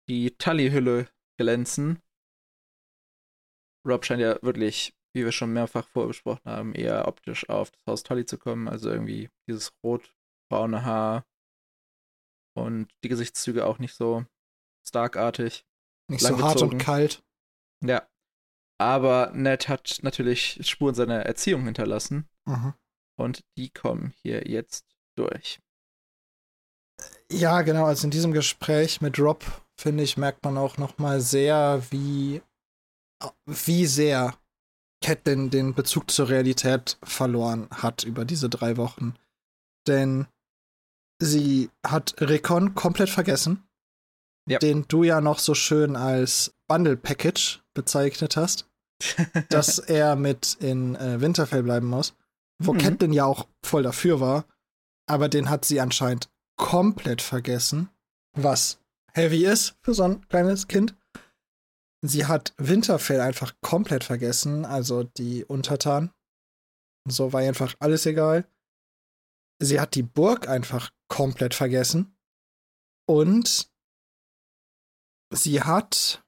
[0.09, 2.01] die Tully-Hülle glänzen.
[3.87, 8.03] Rob scheint ja wirklich, wie wir schon mehrfach vorbesprochen haben, eher optisch auf das Haus
[8.03, 8.69] Tully zu kommen.
[8.69, 9.71] Also irgendwie dieses
[10.51, 11.25] rot-braune Haar
[12.57, 14.25] und die Gesichtszüge auch nicht so
[14.87, 15.65] Stark-artig.
[16.09, 17.23] Nicht so hart und kalt.
[17.85, 18.09] Ja.
[18.79, 22.75] Aber Ned hat natürlich Spuren seiner Erziehung hinterlassen Mhm.
[23.17, 24.87] und die kommen hier jetzt
[25.17, 25.61] durch.
[27.31, 27.85] Ja, genau.
[27.85, 29.45] Also in diesem Gespräch mit Rob,
[29.79, 32.43] finde ich, merkt man auch noch mal sehr, wie,
[33.47, 34.37] wie sehr
[35.03, 39.15] Catelyn den Bezug zur Realität verloren hat über diese drei Wochen.
[39.87, 40.27] Denn
[41.21, 43.63] sie hat Recon komplett vergessen,
[44.49, 44.59] Ja.
[44.59, 48.69] den du ja noch so schön als Bundle Package bezeichnet hast,
[49.51, 52.15] dass er mit in äh, Winterfell bleiben muss,
[52.63, 52.79] wo Mhm.
[52.79, 54.45] Catelyn ja auch voll dafür war,
[55.07, 57.89] aber den hat sie anscheinend komplett vergessen,
[58.37, 58.79] was
[59.13, 60.95] heavy ist für so ein kleines Kind.
[62.03, 66.11] Sie hat Winterfell einfach komplett vergessen, also die Untertanen.
[67.09, 68.47] So war einfach alles egal.
[69.63, 72.17] Sie hat die Burg einfach komplett vergessen.
[73.07, 73.71] Und
[75.33, 76.25] sie hat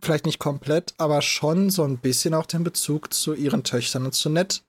[0.00, 4.12] vielleicht nicht komplett, aber schon so ein bisschen auch den Bezug zu ihren Töchtern und
[4.12, 4.64] zu Ned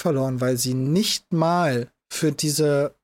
[0.00, 2.96] verloren, weil sie nicht mal für diese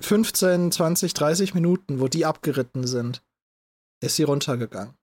[0.00, 3.22] 15, 20, 30 Minuten, wo die abgeritten sind,
[4.02, 4.94] ist sie runtergegangen.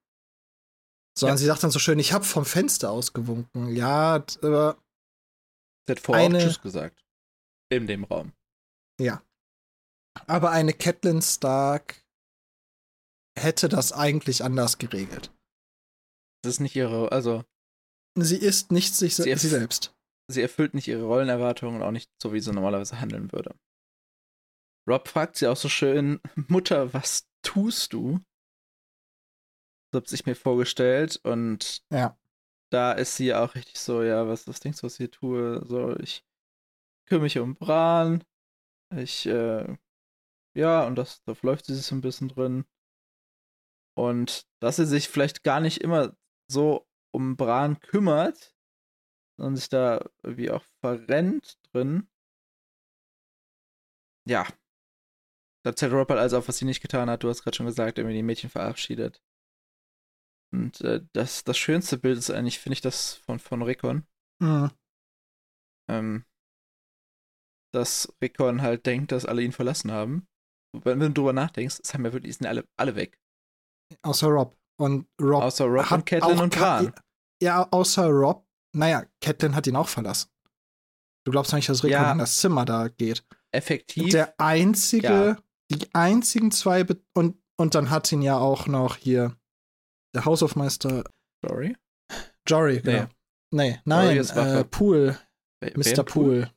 [1.18, 1.38] Sondern ja.
[1.38, 3.74] sie sagt dann so schön, ich habe vom Fenster ausgewunken.
[3.74, 4.78] Ja, aber.
[5.86, 7.01] Sie hat vorher eine, auch Tschüss gesagt.
[7.72, 8.34] In dem Raum.
[9.00, 9.22] Ja.
[10.26, 12.04] Aber eine Catelyn Stark
[13.34, 15.32] hätte das eigentlich anders geregelt.
[16.42, 17.44] Das ist nicht ihre, also.
[18.14, 19.96] Sie ist nicht sich sie, sie selbst.
[20.30, 23.58] Sie erfüllt nicht ihre Rollenerwartungen und auch nicht so, wie sie normalerweise handeln würde.
[24.86, 28.20] Rob fragt sie auch so schön: Mutter, was tust du?
[29.94, 32.18] So hat sich mir vorgestellt und ja.
[32.70, 35.64] da ist sie auch richtig so: Ja, was, was denkst du, was ich hier tue?
[35.66, 36.22] So, ich
[37.12, 38.24] kümmere mich um Bran.
[38.96, 39.76] Ich, äh,
[40.56, 42.64] ja, und das, da läuft sie sich so ein bisschen drin.
[43.94, 46.16] Und dass sie sich vielleicht gar nicht immer
[46.50, 48.56] so um Bran kümmert,
[49.36, 52.08] sondern sich da irgendwie auch verrennt drin.
[54.26, 54.46] Ja.
[55.64, 57.24] Da zählt Robert also auf, was sie nicht getan hat.
[57.24, 59.22] Du hast gerade schon gesagt, irgendwie die Mädchen verabschiedet.
[60.50, 64.06] Und äh, das, das schönste Bild ist eigentlich, finde ich, das von, von Rickon.
[64.40, 64.70] Mhm.
[65.88, 66.24] Ähm,
[67.74, 70.26] dass Rickon halt denkt, dass alle ihn verlassen haben.
[70.72, 73.18] Wenn, wenn du drüber nachdenkst, es haben ja wirklich, sind alle, alle weg.
[74.02, 74.56] Außer Rob.
[74.80, 75.42] Und Rob.
[75.42, 76.94] Außer Rob hat und Catelyn und Bran.
[77.42, 78.46] Ja, außer Rob.
[78.74, 80.30] Naja, Catelyn hat ihn auch verlassen.
[81.24, 83.24] Du glaubst nicht, dass Rickon ja, in das Zimmer da geht.
[83.52, 84.10] Effektiv.
[84.10, 85.38] Der einzige, ja.
[85.70, 89.36] die einzigen zwei, Be und, und dann hat ihn ja auch noch hier
[90.14, 91.04] der Haushofmeister.
[91.44, 91.76] Jory?
[92.48, 93.06] Jory, genau.
[93.52, 95.18] Nee, nee nein, äh, Pool.
[95.76, 96.02] Mr.
[96.02, 96.50] Pool.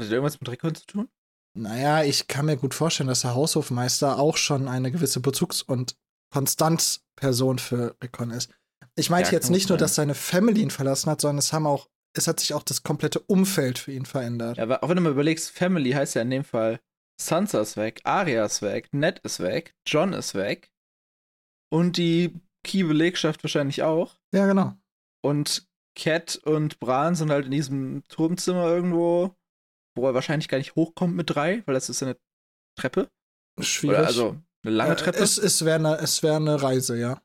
[0.00, 1.08] Hat das irgendwas mit Rickon zu tun?
[1.54, 5.96] Naja, ich kann mir gut vorstellen, dass der Haushofmeister auch schon eine gewisse Bezugs- und
[6.32, 8.50] Konstanzperson für Rickon ist.
[8.96, 11.66] Ich meinte ja, jetzt nicht nur, dass seine Family ihn verlassen hat, sondern es haben
[11.66, 14.56] auch, es hat sich auch das komplette Umfeld für ihn verändert.
[14.56, 16.80] Ja, aber auch wenn du mal überlegst, Family heißt ja in dem Fall,
[17.20, 20.72] Sansa ist weg, Arya ist weg, Ned ist weg, John ist weg
[21.70, 24.16] und die Key-Belegschaft wahrscheinlich auch.
[24.32, 24.74] Ja, genau.
[25.22, 29.34] Und Cat und Bran sind halt in diesem Turmzimmer irgendwo
[29.96, 32.16] wo er wahrscheinlich gar nicht hochkommt mit drei, weil das ist eine
[32.78, 33.10] Treppe.
[33.60, 33.98] Schwierig.
[33.98, 35.18] Oder also eine lange Treppe.
[35.18, 37.22] es es wäre eine, wär eine Reise, ja.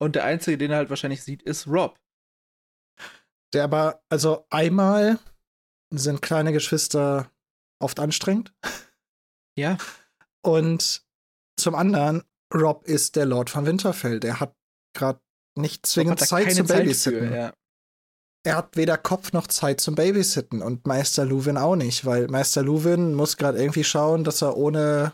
[0.00, 1.98] Und der Einzige, den er halt wahrscheinlich sieht, ist Rob.
[3.52, 5.18] Der aber, also einmal
[5.90, 7.30] sind kleine Geschwister
[7.80, 8.52] oft anstrengend.
[9.54, 9.76] Ja.
[10.40, 11.04] Und
[11.60, 12.24] zum anderen,
[12.54, 14.18] Rob ist der Lord von Winterfell.
[14.18, 14.56] Der hat
[14.96, 15.20] gerade
[15.58, 17.28] nicht zwingend Zeit zu babysitten.
[17.28, 17.52] Für, ja
[18.44, 22.62] er hat weder Kopf noch Zeit zum Babysitten und Meister Luwin auch nicht, weil Meister
[22.62, 25.12] Luwin muss gerade irgendwie schauen, dass er ohne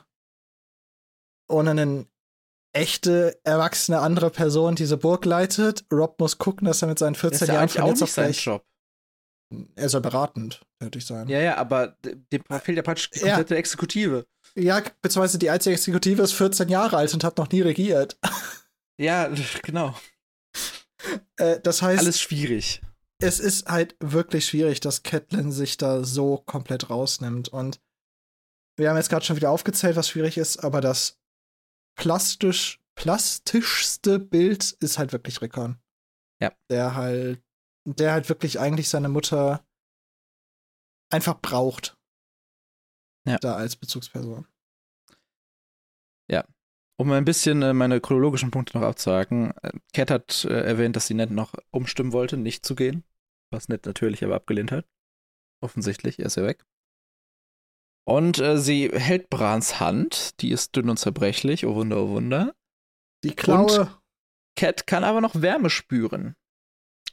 [1.50, 2.06] ohne eine
[2.74, 5.84] echte erwachsene andere Person diese Burg leitet.
[5.92, 8.44] Rob muss gucken, dass er mit seinen 14 das ist Jahren von jetzt auf gleich
[8.44, 8.64] Job.
[9.76, 11.26] Er soll beratend tätig sein.
[11.28, 13.58] Ja, ja, aber dem fehlt ja praktisch die komplette ja.
[13.58, 14.26] Exekutive.
[14.54, 18.18] Ja, beziehungsweise die einzige Exekutive ist 14 Jahre alt und hat noch nie regiert.
[18.98, 19.30] Ja,
[19.62, 19.94] genau.
[21.36, 22.00] Äh, das heißt.
[22.00, 22.82] Alles schwierig
[23.20, 27.48] es ist halt wirklich schwierig, dass Catelyn sich da so komplett rausnimmt.
[27.48, 27.80] Und
[28.76, 31.20] wir haben jetzt gerade schon wieder aufgezählt, was schwierig ist, aber das
[31.96, 35.80] plastisch, plastischste Bild ist halt wirklich Rickon.
[36.40, 36.52] Ja.
[36.70, 37.42] Der halt,
[37.84, 39.66] der halt wirklich eigentlich seine Mutter
[41.12, 41.96] einfach braucht.
[43.26, 43.38] Ja.
[43.38, 44.46] Da als Bezugsperson.
[47.00, 49.52] Um ein bisschen äh, meine chronologischen Punkte noch abzuhaken.
[49.62, 53.04] Äh, Cat hat äh, erwähnt, dass sie Ned noch umstimmen wollte, nicht zu gehen
[53.50, 54.86] was Ned natürlich aber abgelehnt hat.
[55.62, 56.64] Offensichtlich, er ist ja weg.
[58.06, 62.54] Und äh, sie hält Brans Hand, die ist dünn und zerbrechlich, oh Wunder, oh Wunder.
[63.24, 63.80] Die Klaue.
[63.80, 64.00] Und
[64.56, 66.34] Cat kann aber noch Wärme spüren.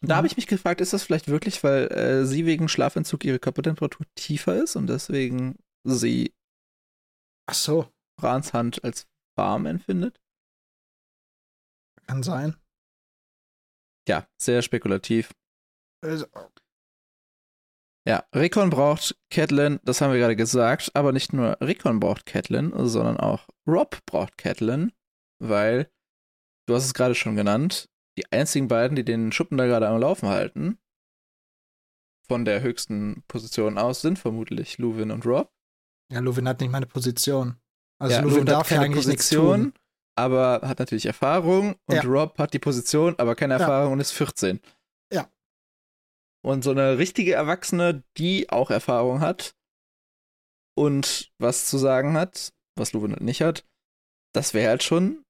[0.01, 0.17] Und da mhm.
[0.17, 4.05] habe ich mich gefragt, ist das vielleicht wirklich, weil äh, sie wegen Schlafentzug ihre Körpertemperatur
[4.15, 6.33] tiefer ist und deswegen sie
[7.47, 7.91] Ach so.
[8.17, 10.19] Brans Hand als warm empfindet?
[12.07, 12.55] Kann sein.
[14.07, 15.33] Ja, sehr spekulativ.
[16.03, 16.27] Also,
[18.07, 22.71] ja, Rickon braucht Catelyn, das haben wir gerade gesagt, aber nicht nur Rickon braucht Catelyn,
[22.87, 24.91] sondern auch Rob braucht Catelyn,
[25.41, 25.91] weil,
[26.67, 29.99] du hast es gerade schon genannt, die einzigen beiden, die den Schuppen da gerade am
[29.99, 30.77] Laufen halten,
[32.27, 35.51] von der höchsten Position aus, sind vermutlich Luwin und Rob.
[36.11, 37.59] Ja, Luwin hat nicht meine Position.
[37.99, 39.83] Also ja, Luwin darf ja eigentlich Position, nichts tun.
[40.15, 42.01] aber hat natürlich Erfahrung und ja.
[42.03, 43.93] Rob hat die Position, aber keine Erfahrung ja.
[43.93, 44.59] und ist 14.
[45.13, 45.29] Ja.
[46.43, 49.55] Und so eine richtige Erwachsene, die auch Erfahrung hat
[50.77, 53.65] und was zu sagen hat, was Luwin nicht hat,
[54.33, 55.23] das wäre halt schon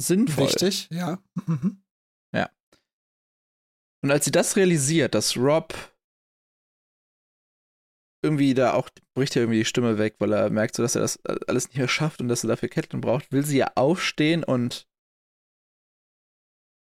[0.00, 0.44] sinnvoll.
[0.44, 1.18] Richtig, ja.
[1.46, 1.82] Mhm.
[2.34, 2.50] Ja.
[4.02, 5.74] Und als sie das realisiert, dass Rob
[8.22, 11.02] irgendwie da auch bricht ja irgendwie die Stimme weg, weil er merkt so, dass er
[11.02, 14.44] das alles nicht mehr schafft und dass er dafür Ketten braucht, will sie ja aufstehen
[14.44, 14.86] und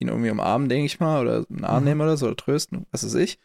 [0.02, 1.90] ihn irgendwie umarmen, denke ich mal, oder einen Arm mhm.
[1.90, 3.40] nehmen oder so, oder trösten, was weiß ich.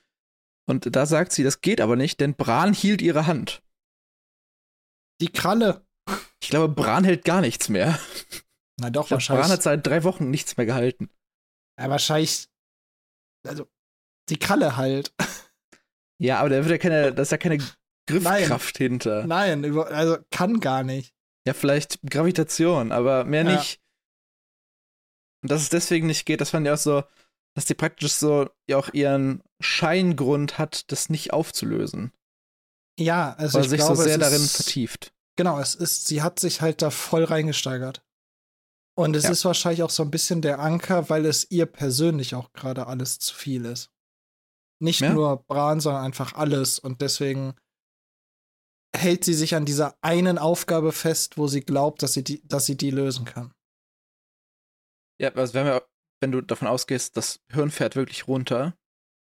[0.67, 3.63] Und da sagt sie, das geht aber nicht, denn Bran hielt ihre Hand.
[5.21, 5.87] Die Kralle.
[6.43, 7.99] Ich glaube, Bran hält gar nichts mehr.
[8.81, 9.43] Na doch, glaub, wahrscheinlich.
[9.43, 11.11] Bran hat seit drei Wochen nichts mehr gehalten.
[11.79, 12.49] Ja, wahrscheinlich.
[13.47, 13.69] Also,
[14.29, 15.15] die Kralle halt.
[16.19, 17.59] Ja, aber da wird ja keine, da ist ja keine
[18.07, 18.91] Griffkraft Nein.
[18.91, 19.27] hinter.
[19.27, 21.15] Nein, also kann gar nicht.
[21.47, 23.57] Ja, vielleicht Gravitation, aber mehr ja.
[23.57, 23.81] nicht.
[25.43, 27.03] Und dass es deswegen nicht geht, das fand ich auch so,
[27.55, 32.13] dass die praktisch so ja auch ihren Scheingrund hat, das nicht aufzulösen.
[32.99, 35.13] Ja, also Weil ich sich glaube, so sehr darin ist, vertieft.
[35.37, 38.03] Genau, es ist, sie hat sich halt da voll reingesteigert.
[38.97, 39.31] Und es ja.
[39.31, 43.19] ist wahrscheinlich auch so ein bisschen der Anker, weil es ihr persönlich auch gerade alles
[43.19, 43.91] zu viel ist.
[44.85, 45.13] Nicht ja.
[45.15, 46.79] nur Bran, sondern einfach alles.
[46.79, 47.55] Und deswegen
[48.95, 52.67] hält sie sich an dieser einen Aufgabe fest, wo sie glaubt, dass sie die, dass
[52.67, 53.53] sie die lösen kann.
[55.19, 55.89] Ja, also wenn, wir,
[56.21, 58.77] wenn du davon ausgehst, das Hirn fährt wirklich runter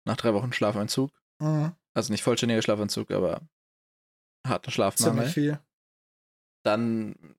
[0.07, 1.11] nach drei Wochen Schlafentzug.
[1.39, 1.75] Mhm.
[1.93, 3.41] Also nicht vollständiger Schlafentzug, aber
[4.47, 5.15] harter Schlafmangel.
[5.15, 5.59] Ziemlich viel.
[6.63, 7.35] Dann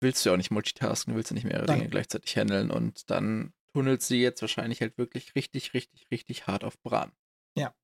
[0.00, 3.52] willst du ja auch nicht multitasken, willst du nicht mehrere Dinge gleichzeitig handeln und dann
[3.72, 7.12] tunnelt sie jetzt wahrscheinlich halt wirklich richtig, richtig, richtig hart auf Bran.
[7.58, 7.74] Ja.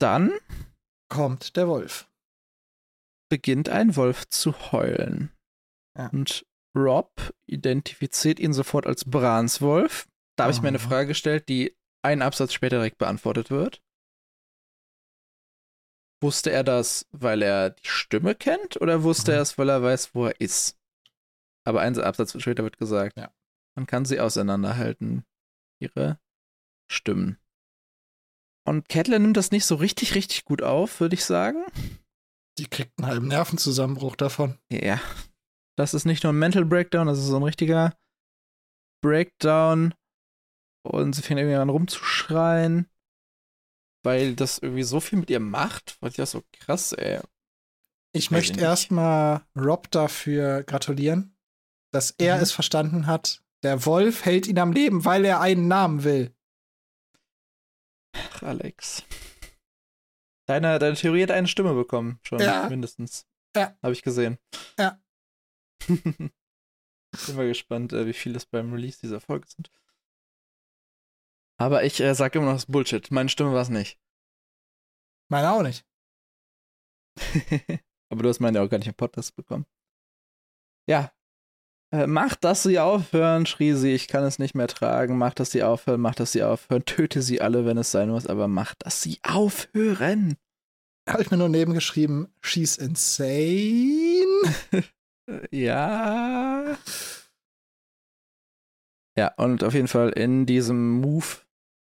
[0.00, 0.32] Dann
[1.08, 2.10] kommt der Wolf.
[3.30, 5.32] Beginnt ein Wolf zu heulen.
[5.96, 6.08] Ja.
[6.08, 10.08] Und Rob identifiziert ihn sofort als Brans Wolf.
[10.36, 13.80] Da habe ich mir eine Frage gestellt, die einen Absatz später direkt beantwortet wird.
[16.20, 19.36] Wusste er das, weil er die Stimme kennt, oder wusste mhm.
[19.36, 20.78] er es, weil er weiß, wo er ist?
[21.66, 23.32] Aber ein Absatz später wird gesagt, ja.
[23.76, 25.24] man kann sie auseinanderhalten,
[25.80, 26.18] ihre
[26.90, 27.38] Stimmen.
[28.66, 31.64] Und Catelyn nimmt das nicht so richtig, richtig gut auf, würde ich sagen.
[32.58, 34.58] Die kriegt einen halben Nervenzusammenbruch davon.
[34.70, 35.00] Ja.
[35.76, 37.96] Das ist nicht nur ein Mental Breakdown, das ist so ein richtiger
[39.02, 39.94] Breakdown.
[40.86, 42.88] Und sie fängt irgendwie an rumzuschreien,
[44.04, 45.98] weil das irgendwie so viel mit ihr macht.
[46.06, 47.20] Ich das so krass, ey.
[48.12, 51.36] Ich möchte erstmal Rob dafür gratulieren,
[51.90, 52.42] dass er mhm.
[52.42, 53.42] es verstanden hat.
[53.62, 56.33] Der Wolf hält ihn am Leben, weil er einen Namen will.
[58.14, 59.04] Ach, Alex.
[60.46, 62.68] Deine, deine Theorie hat eine Stimme bekommen, schon ja.
[62.68, 63.26] mindestens.
[63.56, 63.76] Ja.
[63.82, 64.38] Habe ich gesehen.
[64.78, 65.00] Ja.
[65.88, 69.70] Bin mal gespannt, äh, wie viele es beim Release dieser Folge sind.
[71.56, 73.10] Aber ich äh, sage immer noch, das Bullshit.
[73.10, 74.00] Meine Stimme war es nicht.
[75.30, 75.86] Meine auch nicht.
[78.10, 79.66] Aber du hast meine auch gar nicht im Podcast bekommen.
[80.88, 81.12] Ja,
[81.94, 85.16] äh, macht, dass sie aufhören, schrie sie, ich kann es nicht mehr tragen.
[85.16, 86.84] Macht, dass sie aufhören, macht, dass sie aufhören.
[86.84, 90.36] Töte sie alle, wenn es sein muss, aber macht, dass sie aufhören.
[91.08, 94.26] Habe ich mir nur nebengeschrieben, she's insane.
[95.52, 96.76] ja.
[99.16, 101.42] Ja, und auf jeden Fall in diesem Move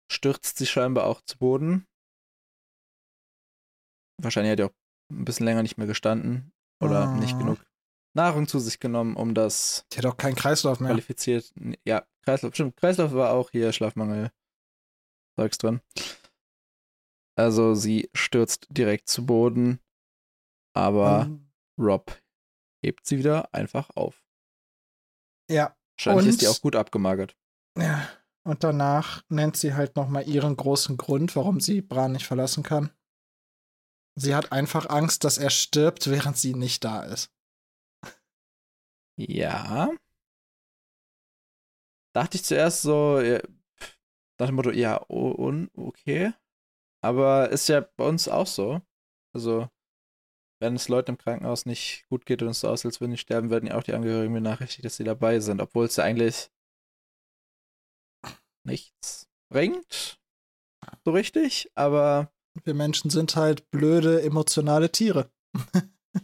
[0.09, 1.85] stürzt sie scheinbar auch zu Boden.
[4.21, 4.73] Wahrscheinlich hat er auch
[5.11, 7.19] ein bisschen länger nicht mehr gestanden oder oh.
[7.19, 7.59] nicht genug
[8.17, 9.85] Nahrung zu sich genommen, um das.
[9.93, 10.89] Die hat auch keinen Kreislauf mehr.
[10.89, 11.53] Qualifiziert.
[11.85, 12.75] Ja, Kreislauf, stimmt.
[12.75, 14.31] Kreislauf war auch hier Schlafmangel.
[15.39, 15.81] Zeugs drin.
[17.37, 19.79] Also sie stürzt direkt zu Boden,
[20.73, 21.49] aber um.
[21.79, 22.19] Rob
[22.83, 24.23] hebt sie wieder einfach auf.
[25.49, 25.75] Ja.
[25.97, 27.37] Wahrscheinlich und, ist die auch gut abgemagert.
[27.77, 28.09] Ja.
[28.43, 32.91] Und danach nennt sie halt nochmal ihren großen Grund, warum sie Bran nicht verlassen kann.
[34.15, 37.29] Sie hat einfach Angst, dass er stirbt, während sie nicht da ist.
[39.17, 39.91] Ja.
[42.15, 43.39] Dachte ich zuerst so, ja,
[44.39, 46.33] nach dem Motto, ja, und, okay.
[47.03, 48.81] Aber ist ja bei uns auch so.
[49.35, 49.69] Also,
[50.59, 53.17] wenn es Leuten im Krankenhaus nicht gut geht und es so aussieht, als würden die
[53.17, 56.49] sterben, werden ja auch die Angehörigen benachrichtigt, dass sie dabei sind, obwohl es ja eigentlich
[58.65, 60.19] nichts bringt.
[61.05, 62.31] So richtig, aber.
[62.63, 65.31] Wir Menschen sind halt blöde, emotionale Tiere.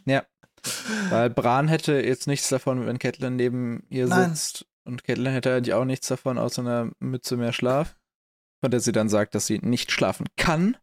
[0.05, 0.25] ja.
[1.09, 4.29] Weil Bran hätte jetzt nichts davon, wenn Catelyn neben ihr Nein.
[4.29, 4.65] sitzt.
[4.85, 7.97] Und Catelyn hätte eigentlich auch nichts davon, außer einer Mütze mehr Schlaf.
[8.61, 10.77] Von der sie dann sagt, dass sie nicht schlafen kann.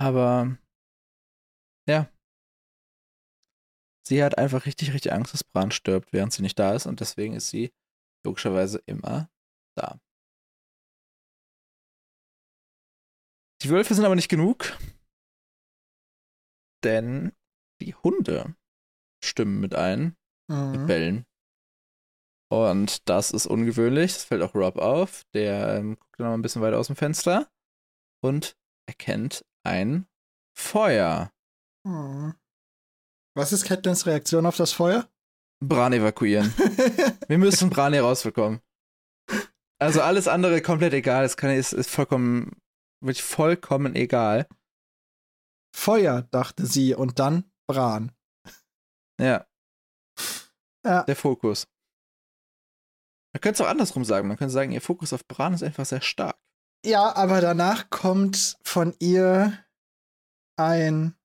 [0.00, 0.56] Aber
[1.88, 2.10] ja.
[4.06, 7.00] sie hat einfach richtig, richtig Angst, dass Bran stirbt, während sie nicht da ist und
[7.00, 7.72] deswegen ist sie
[8.24, 9.30] logischerweise immer
[9.76, 10.00] da.
[13.62, 14.76] Die Wölfe sind aber nicht genug,
[16.84, 17.32] denn
[17.80, 18.56] die Hunde
[19.24, 20.16] stimmen mit ein,
[20.48, 20.70] mhm.
[20.72, 21.26] mit Bellen.
[22.52, 24.12] Und das ist ungewöhnlich.
[24.12, 25.24] Das fällt auch Rob auf.
[25.34, 27.48] Der ähm, guckt dann noch ein bisschen weiter aus dem Fenster
[28.22, 28.56] und
[28.86, 30.06] erkennt ein
[30.56, 31.32] Feuer.
[31.84, 32.34] Mhm.
[33.36, 35.08] Was ist Catelins Reaktion auf das Feuer?
[35.60, 36.52] Bran evakuieren.
[37.28, 38.60] Wir müssen Bran hier rausbekommen.
[39.80, 41.24] Also alles andere komplett egal.
[41.24, 42.52] Es ist, ist vollkommen,
[43.00, 44.46] wirklich vollkommen egal.
[45.74, 48.12] Feuer, dachte sie, und dann Bran.
[49.20, 49.46] Ja.
[50.84, 51.02] ja.
[51.04, 51.66] Der Fokus.
[53.32, 54.28] Man könnte es auch andersrum sagen.
[54.28, 56.38] Man könnte sagen, ihr Fokus auf Bran ist einfach sehr stark.
[56.84, 59.64] Ja, aber danach kommt von ihr
[60.56, 61.16] ein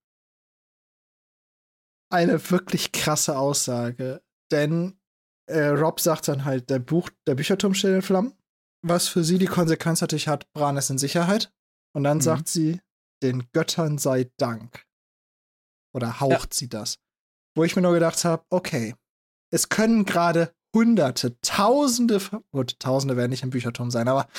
[2.11, 4.23] eine wirklich krasse Aussage.
[4.51, 4.99] Denn
[5.47, 8.33] äh, Rob sagt dann halt, der Buch, der Bücherturm steht in Flammen.
[8.81, 11.53] Was für sie die Konsequenz natürlich hat, Bran ist in Sicherheit.
[11.93, 12.21] Und dann mhm.
[12.21, 12.81] sagt sie,
[13.21, 14.85] den Göttern sei Dank.
[15.93, 16.57] Oder haucht ja.
[16.57, 16.99] sie das.
[17.59, 18.95] Wo ich mir nur gedacht habe, okay,
[19.53, 22.21] es können gerade Hunderte, Tausende,
[22.53, 24.29] gut, Tausende werden nicht im Bücherturm sein, aber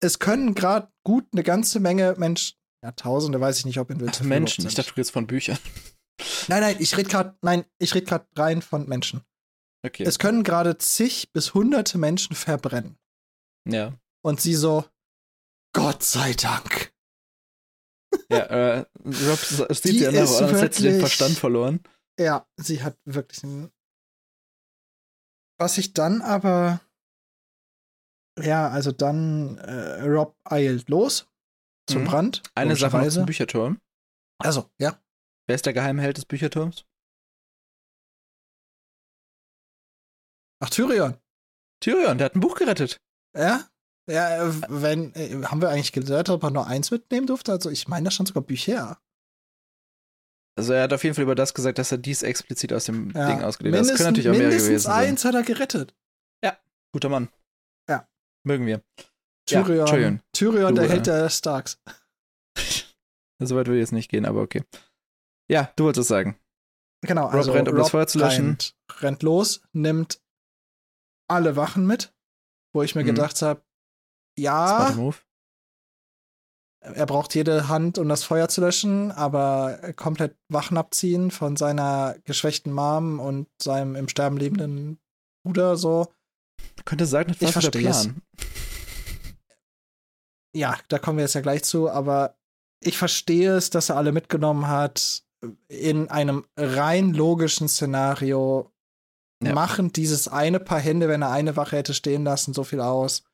[0.00, 3.98] es können gerade gut eine ganze Menge Menschen, ja, Tausende weiß ich nicht, ob in
[3.98, 4.28] Wildschwein.
[4.28, 5.58] Menschen, ich dachte, du jetzt von Büchern.
[6.46, 9.22] Nein, nein, ich rede gerade, nein, ich rede gerade rein von Menschen.
[9.84, 10.04] Okay.
[10.04, 12.96] Es können gerade zig bis hunderte Menschen verbrennen.
[13.68, 13.92] Ja.
[14.22, 14.84] Und sie so,
[15.72, 16.94] Gott sei Dank.
[18.30, 19.38] Ja, äh, Rob
[19.74, 21.80] sieht ja nach, als hätte sie den Verstand verloren.
[22.18, 23.72] Ja, sie hat wirklich einen.
[25.58, 26.80] Was ich dann aber.
[28.38, 31.26] Ja, also dann äh, Rob eilt los
[31.88, 32.06] zum mhm.
[32.06, 32.42] Brand.
[32.54, 33.80] Eine Sache noch zum Bücherturm.
[34.38, 35.00] Also, ja.
[35.46, 36.84] Wer ist der Geheimheld des Bücherturms?
[40.62, 41.16] Ach, Tyrion.
[41.80, 43.00] Tyrion, der hat ein Buch gerettet.
[43.36, 43.68] Ja?
[44.08, 47.52] Ja, äh, wenn, äh, haben wir eigentlich gesagt, ob er nur eins mitnehmen durfte?
[47.52, 49.00] Also, ich meine, da stand sogar Bücher.
[50.58, 53.10] Also, er hat auf jeden Fall über das gesagt, dass er dies explizit aus dem
[53.10, 53.28] ja.
[53.28, 53.82] Ding ausgelegt hat.
[53.82, 55.08] Das können natürlich auch mehr gewesen sein.
[55.08, 55.94] eins hat er gerettet.
[56.42, 56.58] Ja,
[56.92, 57.28] guter Mann.
[57.88, 58.08] Ja.
[58.44, 58.82] Mögen wir.
[59.46, 59.78] Tyrion.
[59.78, 59.84] Ja,
[60.32, 60.74] Tyrion.
[60.74, 61.80] Du, der Held der Starks.
[63.38, 64.64] so weit will ich jetzt nicht gehen, aber okay.
[65.48, 66.38] Ja, du wolltest es sagen.
[67.02, 68.46] Genau, Rob also rennt, um Rob das Feuer zu löschen.
[68.46, 70.20] Rennt, rennt los, nimmt
[71.28, 72.14] alle Wachen mit,
[72.72, 73.08] wo ich mir mhm.
[73.08, 73.62] gedacht habe,
[74.38, 74.94] ja,
[76.80, 82.16] er braucht jede Hand, um das Feuer zu löschen, aber komplett Wachen abziehen von seiner
[82.24, 84.98] geschwächten Mom und seinem im Sterben lebenden
[85.44, 86.12] Bruder so.
[86.84, 88.22] Könnte sagen, das war der Plan.
[90.54, 92.36] Ja, da kommen wir jetzt ja gleich zu, aber
[92.82, 95.22] ich verstehe es, dass er alle mitgenommen hat
[95.68, 98.72] in einem rein logischen Szenario
[99.42, 99.52] ja.
[99.52, 103.24] machen dieses eine Paar Hände, wenn er eine Wache hätte stehen lassen, so viel aus.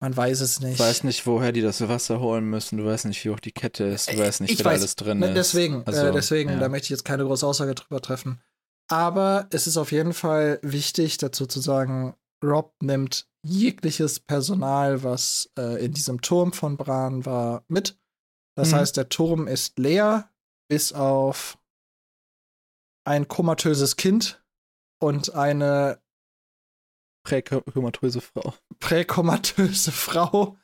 [0.00, 0.80] Man weiß es nicht.
[0.80, 2.78] Du weißt nicht, woher die das Wasser holen müssen.
[2.78, 4.10] Du weißt nicht, wie hoch die Kette ist.
[4.10, 5.34] Du weißt nicht, wie da alles drin ist.
[5.34, 6.58] Deswegen, also, äh, deswegen, ja.
[6.58, 8.40] da möchte ich jetzt keine große Aussage drüber treffen.
[8.88, 15.50] Aber es ist auf jeden Fall wichtig, dazu zu sagen, Rob nimmt jegliches Personal, was
[15.58, 17.98] äh, in diesem Turm von Bran war, mit.
[18.56, 18.76] Das mhm.
[18.76, 20.30] heißt, der Turm ist leer
[20.68, 21.58] bis auf
[23.04, 24.42] ein komatöses Kind
[24.98, 26.00] und eine
[27.30, 28.54] präkomatöse Frau.
[28.80, 30.56] Präkomatöse Frau,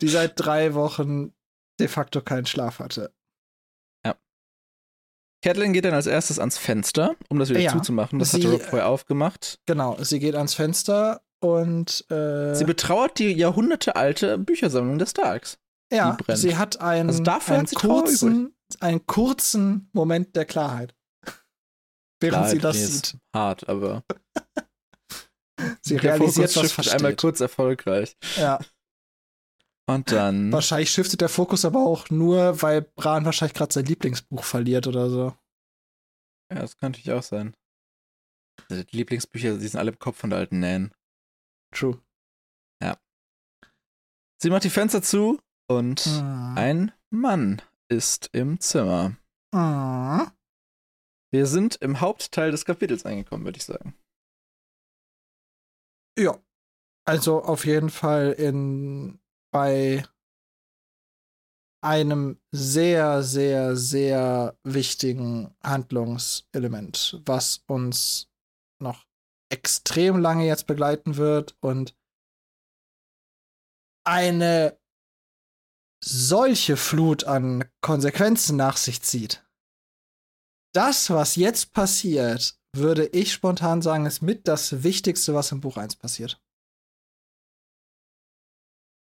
[0.00, 1.34] die seit drei Wochen
[1.78, 3.12] de facto keinen Schlaf hatte.
[4.04, 4.16] Ja.
[5.42, 8.18] Catelyn geht dann als erstes ans Fenster, um das wieder ja, zuzumachen.
[8.18, 9.60] Das sie, hatte Rob vorher aufgemacht.
[9.66, 15.58] Genau, sie geht ans Fenster und äh, sie betrauert die jahrhundertealte Büchersammlung des Starks.
[15.92, 20.94] Ja, sie hat einen, also dafür einen kurzen, einen kurzen Moment der Klarheit.
[22.20, 23.18] Während Klarheit sie das sieht.
[23.34, 24.04] Hart, aber.
[25.82, 26.94] sie realisiert, was versteht.
[26.94, 28.16] einmal kurz erfolgreich.
[28.36, 28.58] Ja.
[29.86, 30.50] Und dann.
[30.50, 35.10] Wahrscheinlich shiftet der Fokus aber auch nur, weil Bran wahrscheinlich gerade sein Lieblingsbuch verliert oder
[35.10, 35.36] so.
[36.50, 37.54] Ja, das kann natürlich auch sein.
[38.70, 40.94] Also die Lieblingsbücher, die sind alle im Kopf von der alten Nan.
[41.74, 42.00] True.
[42.82, 42.96] Ja.
[44.40, 46.54] Sie macht die Fenster zu und hm.
[46.56, 49.16] ein Mann ist im Zimmer.
[49.52, 50.30] Mhm.
[51.30, 53.94] Wir sind im Hauptteil des Kapitels angekommen, würde ich sagen.
[56.18, 56.40] Ja.
[57.06, 59.20] Also auf jeden Fall in
[59.52, 60.04] bei
[61.84, 68.30] einem sehr, sehr, sehr wichtigen Handlungselement, was uns
[68.80, 69.06] noch
[69.52, 71.94] extrem lange jetzt begleiten wird und
[74.06, 74.78] eine
[76.02, 79.44] solche Flut an Konsequenzen nach sich zieht.
[80.74, 85.76] das, was jetzt passiert, würde ich spontan sagen, ist mit das Wichtigste, was im Buch
[85.76, 86.40] 1 passiert.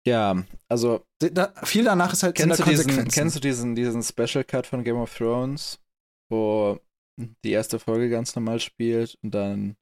[0.06, 1.04] Ja, also.
[1.18, 4.82] Da, viel danach ist halt kennst, du diesen, kennst du diesen, diesen Special Cut von
[4.82, 5.78] Game of Thrones,
[6.30, 6.80] wo
[7.44, 9.76] die erste Folge ganz normal spielt und dann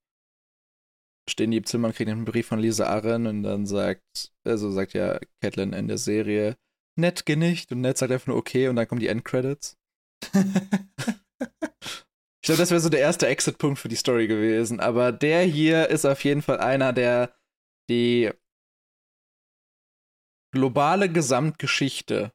[1.30, 4.70] stehen die im Zimmer und kriegen einen Brief von Lisa Arren und dann sagt, also
[4.70, 6.56] sagt ja Catelyn in der Serie,
[6.98, 9.76] nett geh nicht und Ned sagt einfach nur okay und dann kommen die Endcredits.
[12.48, 16.04] glaube, das wäre so der erste Exit-Punkt für die Story gewesen, aber der hier ist
[16.04, 17.34] auf jeden Fall einer, der
[17.88, 18.30] die
[20.52, 22.32] globale Gesamtgeschichte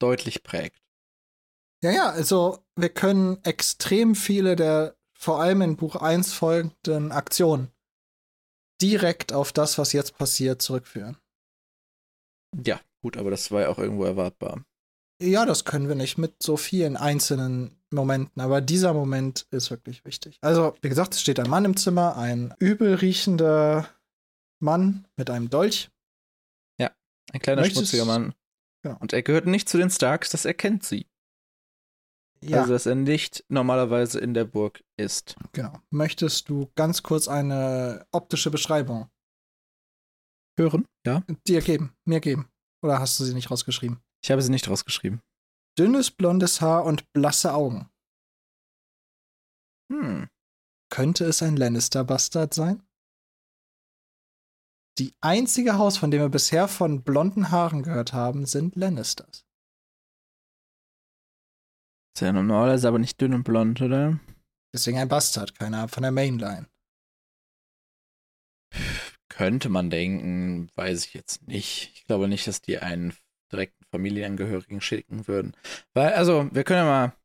[0.00, 0.82] deutlich prägt.
[1.82, 7.72] Ja, ja, also wir können extrem viele der vor allem in Buch 1 folgenden Aktionen
[8.82, 11.16] direkt auf das, was jetzt passiert, zurückführen.
[12.64, 14.64] Ja, gut, aber das war ja auch irgendwo erwartbar.
[15.22, 20.04] Ja, das können wir nicht mit so vielen einzelnen Momenten, aber dieser Moment ist wirklich
[20.04, 20.38] wichtig.
[20.40, 23.88] Also, wie gesagt, es steht ein Mann im Zimmer, ein übel riechender
[24.60, 25.90] Mann mit einem Dolch.
[26.80, 26.90] Ja,
[27.32, 28.34] ein kleiner Möchtest, schmutziger Mann.
[28.82, 28.98] Genau.
[28.98, 31.06] Und er gehört nicht zu den Starks, das erkennt sie.
[32.42, 32.60] Ja.
[32.60, 35.36] Also, dass er nicht normalerweise in der Burg ist.
[35.52, 35.80] Genau.
[35.90, 39.08] Möchtest du ganz kurz eine optische Beschreibung
[40.58, 40.86] hören?
[41.06, 41.22] Ja.
[41.46, 42.48] Dir geben, mir geben.
[42.82, 44.00] Oder hast du sie nicht rausgeschrieben?
[44.22, 45.20] Ich habe sie nicht rausgeschrieben.
[45.78, 47.90] Dünnes blondes Haar und blasse Augen.
[49.92, 50.28] Hm.
[50.90, 52.82] Könnte es ein Lannister-Bastard sein?
[54.98, 59.44] Die einzige Haus, von dem wir bisher von blonden Haaren gehört haben, sind Lannisters.
[62.14, 64.18] Ist ja normal, ist aber nicht dünn und blond, oder?
[64.72, 66.66] Deswegen ein Bastard, keiner von der Mainline.
[69.28, 71.92] Könnte man denken, weiß ich jetzt nicht.
[71.94, 73.14] Ich glaube nicht, dass die einen
[73.52, 75.54] direkten Familienangehörigen schicken würden.
[75.94, 77.16] Weil, also, wir können ja mal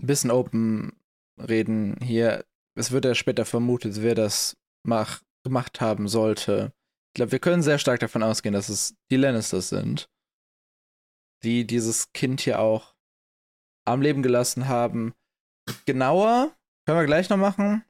[0.00, 0.92] ein bisschen open
[1.38, 2.44] reden hier.
[2.74, 6.72] Es wird ja später vermutet, wer das mach, gemacht haben sollte.
[7.10, 10.08] Ich glaube, wir können sehr stark davon ausgehen, dass es die Lannisters sind,
[11.42, 12.94] die dieses Kind hier auch
[13.84, 15.12] am Leben gelassen haben.
[15.84, 17.84] Genauer können wir gleich noch machen.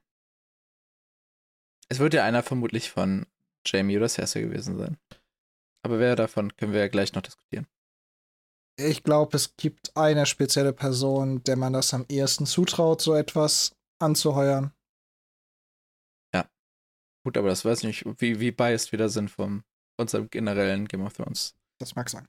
[1.89, 3.25] Es wird ja einer vermutlich von
[3.65, 4.97] Jamie oder Cersei gewesen sein.
[5.85, 7.67] Aber wer davon können wir ja gleich noch diskutieren.
[8.79, 13.75] Ich glaube, es gibt eine spezielle Person, der man das am ehesten zutraut, so etwas
[13.99, 14.73] anzuheuern.
[16.33, 16.49] Ja.
[17.23, 19.63] Gut, aber das weiß ich nicht, wie, wie biased wir da sind von
[19.99, 21.55] unserem generellen Game of Thrones.
[21.79, 22.27] Das mag sein.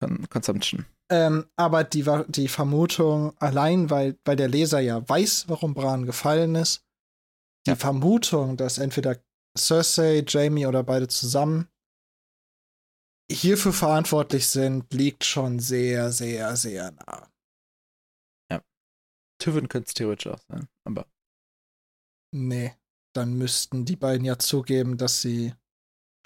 [0.00, 0.86] Von Consumption.
[1.10, 6.54] Ähm, aber die, die Vermutung, allein weil, weil der Leser ja weiß, warum Bran gefallen
[6.54, 6.84] ist,
[7.66, 7.76] die ja.
[7.76, 9.18] Vermutung, dass entweder
[9.56, 11.68] Cersei, Jamie oder beide zusammen
[13.30, 17.30] hierfür verantwortlich sind, liegt schon sehr, sehr, sehr nah.
[18.50, 18.62] Ja.
[19.38, 21.06] Tywin könnte es theoretisch auch sein, aber.
[22.34, 22.74] Nee,
[23.14, 25.54] dann müssten die beiden ja zugeben, dass sie.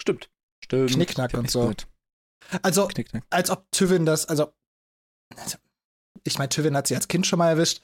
[0.01, 0.29] Stimmt.
[0.63, 0.91] Stimmt.
[0.91, 1.67] Knickknack und so.
[1.67, 1.87] Mit.
[2.63, 3.23] Also, Knickknack.
[3.29, 4.53] als ob Tywin das, also,
[5.35, 5.57] also
[6.23, 7.81] ich meine, Tywin hat sie als Kind schon mal erwischt,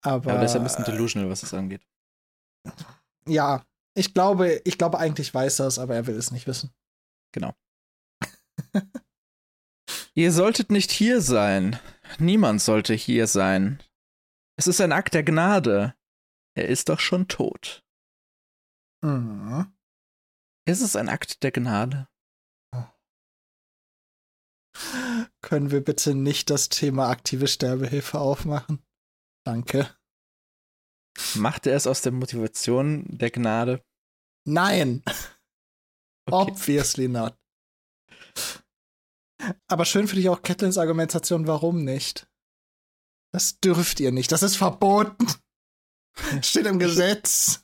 [0.00, 0.26] aber.
[0.26, 1.82] Ja, aber der ist ein bisschen delusional, was das angeht.
[3.26, 3.64] Ja,
[3.96, 6.72] ich glaube, ich glaube, eigentlich weiß er es, aber er will es nicht wissen.
[7.32, 7.54] Genau.
[10.14, 11.78] Ihr solltet nicht hier sein.
[12.18, 13.82] Niemand sollte hier sein.
[14.56, 15.94] Es ist ein Akt der Gnade.
[16.56, 17.84] Er ist doch schon tot.
[19.02, 19.72] Mhm.
[20.66, 22.08] Ist es ein Akt der Gnade?
[25.42, 28.82] Können wir bitte nicht das Thema aktive Sterbehilfe aufmachen?
[29.44, 29.94] Danke.
[31.34, 33.84] Macht er es aus der Motivation der Gnade?
[34.46, 35.02] Nein.
[36.26, 36.50] Okay.
[36.52, 37.36] Obviously not.
[39.66, 42.28] Aber schön finde ich auch Catlins Argumentation, warum nicht?
[43.32, 45.26] Das dürft ihr nicht, das ist verboten.
[46.42, 47.60] Steht im Gesetz.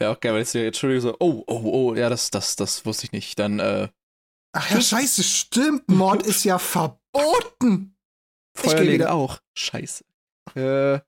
[0.00, 2.84] Ja, auch geil, weil jetzt hier, Entschuldigung, so, oh, oh, oh, ja, das, das, das
[2.84, 3.38] wusste ich nicht.
[3.38, 3.88] Dann, äh.
[4.52, 5.88] Ach ja, scheiße, stimmt.
[5.88, 7.96] Mord ist ja verboten.
[8.54, 9.40] Feuerlegen auch.
[9.56, 10.04] Scheiße.
[10.54, 11.00] Äh,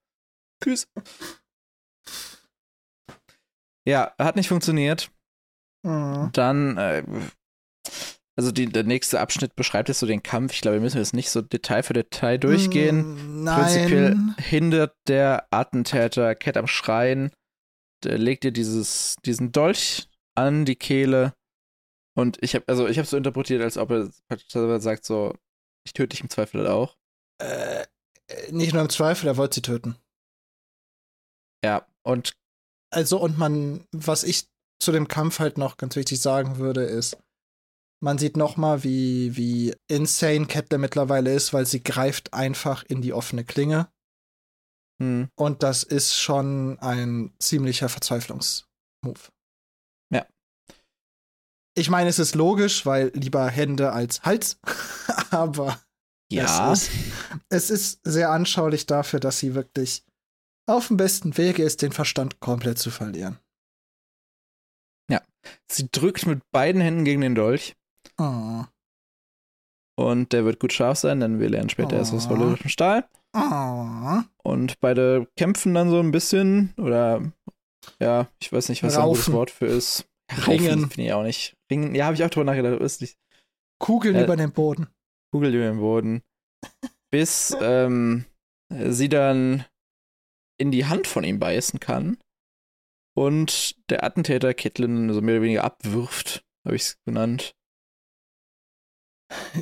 [0.62, 0.88] tschüss.
[3.86, 5.11] Ja, hat nicht funktioniert.
[5.82, 6.30] Mhm.
[6.32, 7.04] Dann, äh,
[8.39, 10.53] also die, der nächste Abschnitt beschreibt jetzt so den Kampf.
[10.53, 13.41] Ich glaube, wir müssen jetzt nicht so Detail für Detail durchgehen.
[13.41, 13.64] Mm, nein.
[13.64, 17.32] Prinzipiell hindert der Attentäter Cat am Schreien.
[18.05, 21.34] Legt ihr dieses, diesen Dolch an die Kehle.
[22.16, 25.34] Und ich habe also ich habe so interpretiert, als ob er sagt so,
[25.84, 26.97] ich töte dich im Zweifel auch.
[27.43, 27.86] Äh,
[28.53, 29.97] nicht nur im Zweifel, er wollte sie töten.
[31.64, 32.36] Ja, und
[32.95, 34.47] also und man, was ich
[34.80, 37.16] zu dem Kampf halt noch ganz wichtig sagen würde, ist,
[38.01, 43.12] man sieht nochmal, wie, wie insane Kettler mittlerweile ist, weil sie greift einfach in die
[43.12, 43.90] offene Klinge.
[45.01, 45.28] Hm.
[45.36, 49.32] Und das ist schon ein ziemlicher Verzweiflungsmove.
[50.12, 50.26] Ja.
[51.76, 54.59] Ich meine, es ist logisch, weil lieber Hände als Hals,
[55.30, 55.80] aber
[56.30, 56.72] ja.
[56.72, 56.90] es, ist,
[57.49, 60.05] es ist sehr anschaulich dafür, dass sie wirklich
[60.68, 63.38] auf dem besten Wege ist, den Verstand komplett zu verlieren.
[65.11, 65.22] Ja.
[65.70, 67.78] Sie drückt mit beiden Händen gegen den Dolch.
[68.19, 68.64] Oh.
[69.97, 71.99] Und der wird gut scharf sein, denn wir lernen später oh.
[71.99, 73.09] erst aus hollärischem Stahl.
[73.35, 74.21] Oh.
[74.43, 77.33] Und beide kämpfen dann so ein bisschen, oder
[78.01, 80.09] ja, ich weiß nicht, was da ein gutes Wort für ist.
[80.47, 80.91] Ringen.
[80.91, 81.57] Finde ich auch nicht.
[81.71, 82.81] Ringen, ja, habe ich auch drüber nachgedacht.
[82.81, 83.19] Ist nicht.
[83.81, 84.89] Kugeln äh, über den Boden.
[85.33, 86.23] Kugeln über den Boden.
[87.11, 88.27] Bis ähm,
[88.71, 89.64] sie dann
[90.61, 92.19] in die Hand von ihm beißen kann
[93.16, 97.55] und der Attentäter Caitlin so mehr oder weniger abwirft, habe ich es genannt.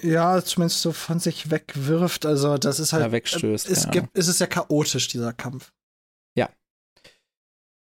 [0.03, 2.25] Ja, zumindest so von sich wegwirft.
[2.25, 3.05] Also, das ist halt.
[3.05, 3.69] Ja, wegstößt.
[3.69, 5.73] Es, gibt, es ist ja chaotisch, dieser Kampf.
[6.37, 6.51] Ja.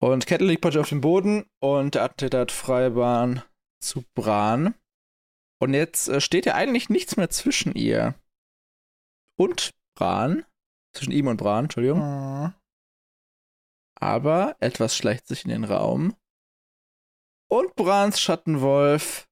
[0.01, 3.43] Und Kettle liegt praktisch auf dem Boden und der Attentäter hat freie Bahn
[3.81, 4.75] zu Bran.
[5.59, 8.15] Und jetzt äh, steht ja eigentlich nichts mehr zwischen ihr
[9.39, 10.45] und Bran.
[10.95, 12.01] Zwischen ihm und Bran, Entschuldigung.
[12.01, 12.55] Mhm.
[13.99, 16.15] Aber etwas schleicht sich in den Raum.
[17.49, 19.26] Und Brans Schattenwolf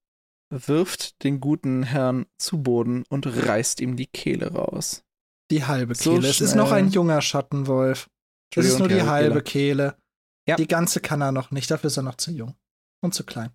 [0.55, 5.03] wirft den guten Herrn zu Boden und reißt ihm die Kehle raus.
[5.51, 6.23] Die halbe Kehle.
[6.23, 8.09] So es ist noch ein junger Schattenwolf.
[8.55, 9.93] Es ist nur die halbe Kehle.
[9.93, 10.05] Kehle.
[10.47, 10.57] Ja.
[10.57, 12.55] Die ganze kann er noch nicht, dafür ist er noch zu jung
[13.03, 13.51] und zu klein.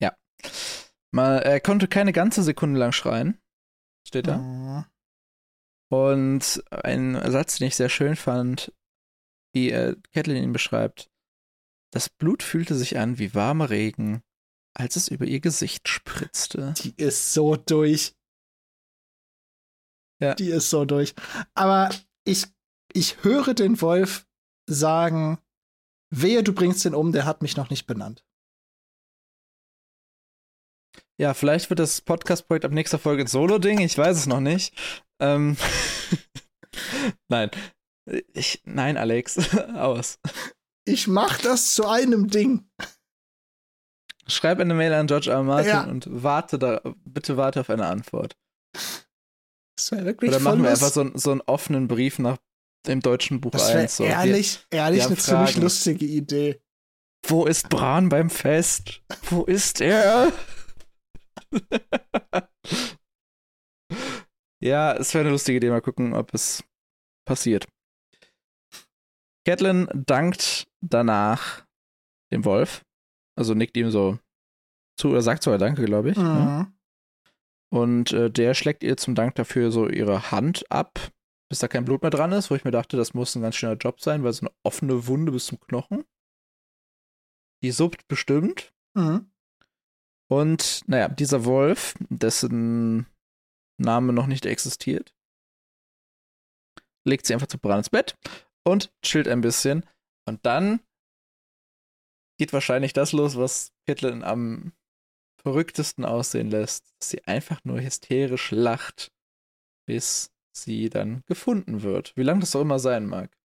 [0.00, 0.14] Ja.
[1.10, 3.38] Mal, er konnte keine ganze Sekunde lang schreien.
[4.06, 4.86] Steht da.
[5.90, 5.96] Oh.
[5.96, 8.72] Und ein Satz, den ich sehr schön fand,
[9.52, 11.10] wie äh, Catelyn ihn beschreibt.
[11.92, 14.22] Das Blut fühlte sich an wie warmer Regen,
[14.74, 16.74] als es über ihr Gesicht spritzte.
[16.78, 18.14] Die ist so durch.
[20.20, 20.34] Ja.
[20.34, 21.14] Die ist so durch.
[21.54, 21.90] Aber
[22.24, 22.46] ich,
[22.92, 24.26] ich höre den Wolf
[24.68, 25.38] sagen,
[26.10, 28.24] wehe, du bringst ihn um, der hat mich noch nicht benannt.
[31.16, 34.74] Ja, vielleicht wird das Podcast-Projekt ab nächster Folge ein Solo-Ding, ich weiß es noch nicht.
[35.20, 35.56] Ähm
[37.28, 37.50] Nein.
[38.32, 40.18] Ich, nein, Alex, aus.
[40.84, 42.68] Ich mach das zu einem Ding.
[44.26, 45.42] Schreib eine Mail an George R.
[45.42, 45.84] Martin ja.
[45.84, 48.36] und warte da, bitte warte auf eine Antwort.
[49.76, 52.38] Das wäre wirklich Oder machen wir einfach so, so einen offenen Brief nach
[52.86, 53.96] dem deutschen Buch das 1.
[53.96, 54.04] So.
[54.04, 55.46] Ehrlich, wir, ehrlich wir eine Fragen.
[55.46, 56.60] ziemlich lustige Idee.
[57.26, 59.02] Wo ist Bran beim Fest?
[59.30, 60.32] Wo ist er?
[64.60, 65.70] ja, es wäre eine lustige Idee.
[65.70, 66.62] Mal gucken, ob es
[67.26, 67.66] passiert.
[69.46, 71.64] Catelyn dankt danach
[72.32, 72.84] dem Wolf
[73.36, 74.18] also nickt ihm so
[74.98, 76.16] zu oder sagt sogar Danke, glaube ich.
[76.16, 76.22] Ne?
[76.22, 76.34] Mhm.
[76.34, 76.72] Ne?
[77.72, 81.10] Und äh, der schlägt ihr zum Dank dafür so ihre Hand ab,
[81.48, 83.56] bis da kein Blut mehr dran ist, wo ich mir dachte, das muss ein ganz
[83.56, 86.04] schöner Job sein, weil so eine offene Wunde bis zum Knochen.
[87.62, 88.72] Die suppt bestimmt.
[88.94, 89.30] Mhm.
[90.30, 93.06] Und naja, dieser Wolf, dessen
[93.76, 95.14] Name noch nicht existiert,
[97.04, 98.16] legt sie einfach zu Bran ins Bett
[98.64, 99.84] und chillt ein bisschen.
[100.26, 100.80] Und dann
[102.38, 104.72] geht wahrscheinlich das los, was Caitlin am
[105.42, 109.12] verrücktesten aussehen lässt, dass sie einfach nur hysterisch lacht,
[109.86, 112.16] bis sie dann gefunden wird.
[112.16, 113.36] Wie lange das auch immer sein mag.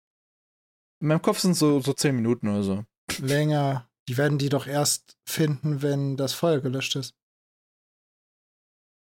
[1.01, 2.85] In meinem Kopf sind so, so zehn Minuten oder so.
[3.19, 3.89] Länger.
[4.07, 7.13] Die werden die doch erst finden, wenn das Feuer gelöscht ist.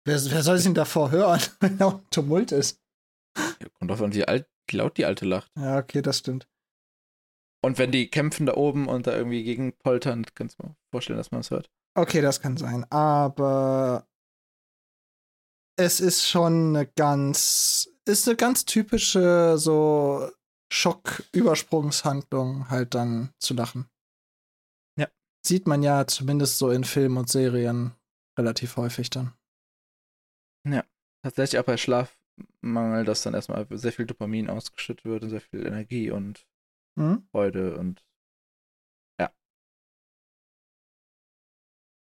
[0.06, 2.80] Wer, wer soll sich denn davor hören, wenn da ein Tumult ist?
[3.38, 5.52] Ja, kommt drauf an, wie, alt, wie laut die Alte lacht.
[5.58, 6.48] Ja, okay, das stimmt.
[7.66, 11.18] Und wenn die kämpfen da oben und da irgendwie gegen poltern, kannst du mir vorstellen,
[11.18, 11.72] dass man es hört.
[11.96, 12.86] Okay, das kann sein.
[12.92, 14.08] Aber
[15.76, 20.30] es ist schon eine ganz, ist eine ganz typische so
[20.72, 23.90] Schock-Übersprungshandlung, halt dann zu lachen.
[25.00, 25.08] Ja.
[25.44, 27.96] Sieht man ja zumindest so in Filmen und Serien
[28.38, 29.34] relativ häufig dann.
[30.68, 30.84] Ja.
[31.24, 35.66] Tatsächlich auch bei Schlafmangel, dass dann erstmal sehr viel Dopamin ausgeschüttet wird und sehr viel
[35.66, 36.46] Energie und
[36.96, 37.28] mhm.
[37.32, 38.04] Freude und
[39.20, 39.32] ja.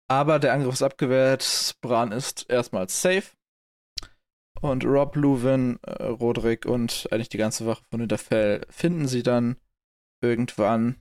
[0.08, 1.78] Aber der Angriff ist abgewehrt.
[1.82, 3.36] Bran ist erstmal safe.
[4.62, 9.58] Und Rob, Leuven, äh, Roderick und eigentlich die ganze Wache von Winterfell finden sie dann
[10.22, 11.00] irgendwann.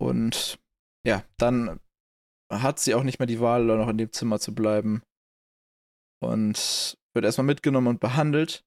[0.00, 0.58] Und
[1.06, 1.78] ja, dann
[2.50, 5.02] hat sie auch nicht mehr die Wahl, noch in dem Zimmer zu bleiben.
[6.22, 8.64] Und wird erstmal mitgenommen und behandelt.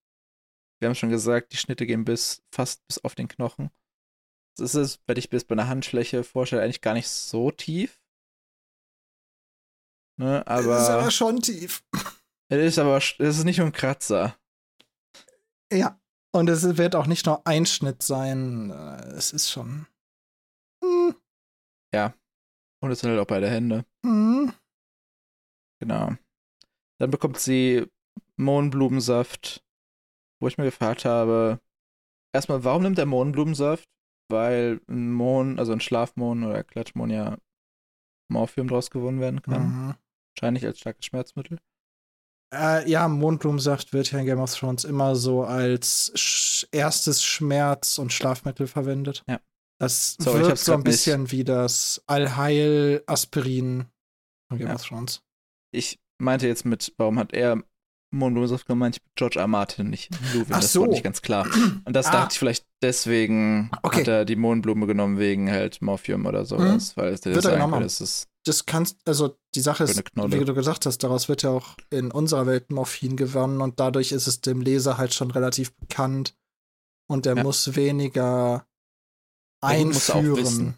[0.79, 3.71] Wir haben schon gesagt, die Schnitte gehen bis fast bis auf den Knochen.
[4.57, 7.99] Das ist wenn ich mir das bei einer Handfläche vorstelle, eigentlich gar nicht so tief.
[10.19, 10.77] Ne, aber.
[10.77, 11.83] Es ist aber schon tief.
[12.49, 14.37] Es ist aber es ist nicht nur ein Kratzer.
[15.71, 15.99] Ja.
[16.35, 18.71] Und es wird auch nicht nur ein Schnitt sein.
[18.71, 19.87] Äh, es ist schon.
[20.83, 21.15] Hm.
[21.93, 22.13] Ja.
[22.81, 23.85] Und es sind halt auch beide Hände.
[24.05, 24.53] Hm.
[25.79, 26.15] Genau.
[26.99, 27.87] Dann bekommt sie
[28.37, 29.63] Mohnblumensaft,
[30.39, 31.59] wo ich mir gefragt habe,
[32.33, 33.87] erstmal, warum nimmt er Mohnblumensaft?
[34.29, 37.37] Weil ein Mohn, also ein Schlafmohn oder Klatschmohn ja
[38.31, 39.63] Morphium draus gewonnen werden kann.
[39.67, 39.95] Mhm.
[40.35, 41.59] Wahrscheinlich als starkes Schmerzmittel.
[42.53, 47.97] Äh, ja, Mondblumensaft wird ja in Game of Thrones immer so als sch erstes Schmerz-
[47.97, 49.23] und Schlafmittel verwendet.
[49.27, 49.39] Ja.
[49.79, 50.93] Das ich wirkt so ein grad nicht.
[50.93, 53.85] bisschen wie das Allheil-Aspirin
[54.49, 54.75] von Game Ja.
[54.75, 55.21] of Thrones.
[55.71, 57.61] Ich meinte jetzt mit, warum hat er
[58.11, 58.97] Mohnblumensaft gemeint?
[58.97, 59.47] Ich George R.
[59.47, 60.47] Martin, nicht Luwin.
[60.51, 60.81] Ach das so.
[60.81, 61.45] war nicht ganz klar.
[61.85, 62.11] Und das Ah.
[62.11, 64.01] dachte ich vielleicht deswegen Okay.
[64.01, 67.51] hat er die Mohnblume genommen wegen halt Morphium oder sowas, weil es Wird das er
[67.53, 67.83] genommen kann, haben.
[67.83, 68.27] das ist
[68.67, 72.45] kannst, also die Sache ist, wie du gesagt hast, daraus wird ja auch in unserer
[72.45, 76.35] Welt Morphin gewonnen und dadurch ist es dem Leser halt schon relativ bekannt
[77.09, 77.43] und er Ja.
[77.43, 78.65] muss weniger
[79.61, 80.75] Er einführen,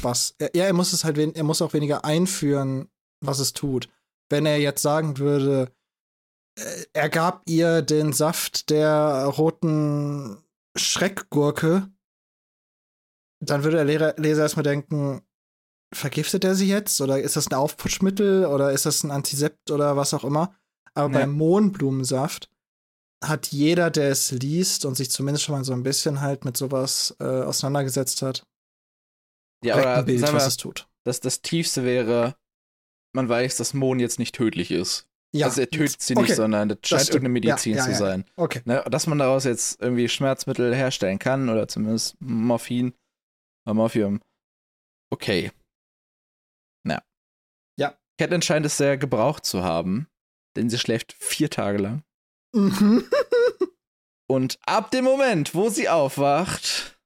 [0.00, 0.34] was.
[0.38, 2.88] Er, ja, er muss es halt, er muss auch weniger einführen,
[3.20, 3.88] was es tut.
[4.30, 5.72] Wenn er jetzt sagen würde,
[6.56, 10.38] äh, er gab ihr den Saft der roten
[10.78, 11.90] Schreckgurke,
[13.40, 15.22] dann würde der Lehrer, Leser erstmal denken,
[15.94, 17.00] vergiftet er sie jetzt?
[17.00, 18.46] Oder ist das ein Aufputschmittel?
[18.46, 20.54] Oder ist das ein Antisept oder was auch immer?
[20.94, 21.14] Aber Nee.
[21.20, 22.50] beim Mohnblumensaft
[23.24, 26.56] hat jeder, der es liest und sich zumindest schon mal so ein bisschen halt mit
[26.56, 28.46] sowas äh, auseinandergesetzt hat,
[29.64, 30.88] ja, oder ein Bild, sagen was wir, es tut.
[31.04, 32.36] dass das Tiefste wäre,
[33.12, 35.07] man weiß, dass Mohn jetzt nicht tödlich ist.
[35.34, 36.22] Ja, also er tötet sie okay.
[36.22, 37.16] nicht, sondern das scheint stimmt.
[37.16, 38.24] irgendeine Medizin Ja, ja, zu sein.
[38.36, 38.62] Okay.
[38.64, 38.82] Ne?
[38.90, 42.94] Dass man daraus jetzt irgendwie Schmerzmittel herstellen kann oder zumindest Morphin
[43.66, 44.20] oder Morphium.
[45.10, 45.52] Okay.
[46.84, 47.02] Na.
[47.78, 47.98] Ja.
[48.18, 50.08] Catelyn scheint es sehr gebraucht zu haben,
[50.56, 52.02] denn sie schläft vier Tage lang.
[52.54, 53.04] Mhm.
[54.30, 56.98] Und ab dem Moment, wo sie aufwacht,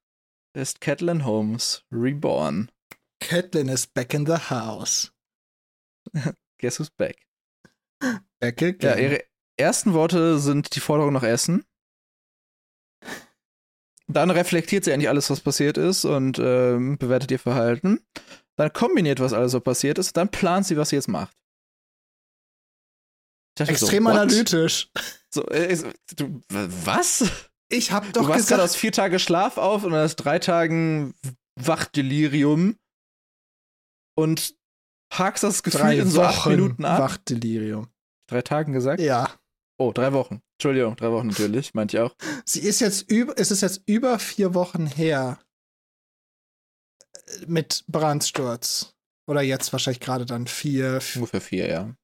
[0.56, 2.70] ist Catelyn Holmes reborn.
[3.20, 5.12] Catelyn is back in the house.
[6.58, 7.26] Guess who's back?
[8.40, 9.24] Back Ja, ihre
[9.57, 11.64] ersten Worte sind die Forderung nach Essen.
[14.09, 18.00] Dann reflektiert sie eigentlich alles, was passiert ist und ähm, bewertet ihr Verhalten.
[18.57, 20.16] Dann kombiniert, was alles so passiert ist.
[20.16, 21.36] Dann plant sie, was sie jetzt macht.
[23.59, 24.90] Extrem so, analytisch.
[25.30, 25.76] So, äh,
[26.16, 27.30] du, was?
[27.68, 31.14] Ich hab Du doch wachst gerade aus vier Tage Schlaf auf und aus drei Tagen
[31.57, 32.78] Wachdelirium
[34.14, 34.55] und
[35.12, 36.98] hakst das Gefühl drei in so acht Minuten ab.
[36.98, 37.88] Wachdelirium.
[38.28, 39.00] Drei Tagen gesagt?
[39.00, 39.28] Ja.
[39.78, 40.42] Oh, drei Wochen.
[40.58, 42.14] Entschuldigung, drei Wochen natürlich, meinte ich auch.
[42.44, 45.40] Sie ist jetzt über, es ist jetzt über vier Wochen her
[47.14, 48.94] äh, mit Brandsturz.
[49.26, 51.94] Oder jetzt wahrscheinlich gerade dann vier, Ungefähr vier, ja.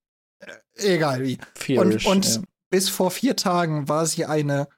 [0.76, 1.38] egal wie.
[1.56, 4.68] Vier Und, und bis vor vier Tagen war sie eine,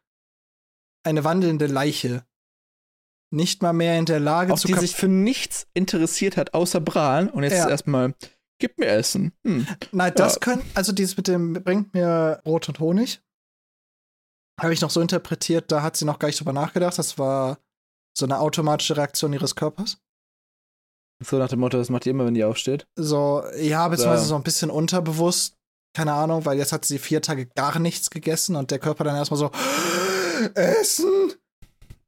[1.05, 2.25] eine wandelnde Leiche.
[3.33, 6.81] Nicht mal mehr in der Lage auf zu die sich für nichts interessiert hat, außer
[6.81, 7.29] Bran.
[7.29, 7.69] Und jetzt Ja.
[7.69, 8.15] erstmal,
[8.61, 9.33] gib mir Essen.
[9.45, 9.67] Hm.
[9.93, 10.39] Nein, das Ja.
[10.41, 13.21] können, also dieses mit dem bringt mir Brot und Honig.
[14.61, 16.99] Habe ich noch so interpretiert, da hat sie noch gar nicht drüber nachgedacht.
[16.99, 17.59] Das war
[18.17, 19.99] so eine automatische Reaktion ihres Körpers.
[21.23, 22.87] So nach dem Motto, das macht die immer, wenn die aufsteht.
[22.97, 25.57] So, ja, beziehungsweise so ein bisschen unterbewusst.
[25.95, 29.17] Keine Ahnung, weil jetzt hat sie vier Tage gar nichts gegessen und der Körper dann
[29.17, 29.51] erstmal so
[30.55, 31.33] Essen.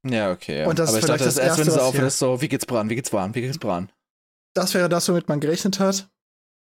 [0.09, 0.61] Ja, okay.
[0.61, 0.69] Ja.
[0.69, 2.19] Und das ist Aber ich vielleicht dachte, das das erst, wenn Erste, sie aufhört, ist
[2.19, 3.91] so, wie geht's Bran, wie geht's Bran, wie geht's Bran.
[4.55, 6.11] Das wäre das, womit man gerechnet hat.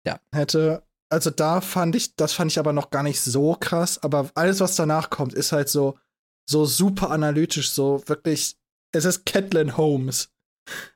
[0.07, 0.20] Ja.
[0.34, 0.86] Hätte.
[1.12, 4.03] Also da fand ich, das fand ich aber noch gar nicht so krass.
[4.03, 5.98] Aber alles, was danach kommt, ist halt so,
[6.48, 8.57] so super analytisch, so wirklich.
[8.92, 10.32] Es ist Catelyn Holmes.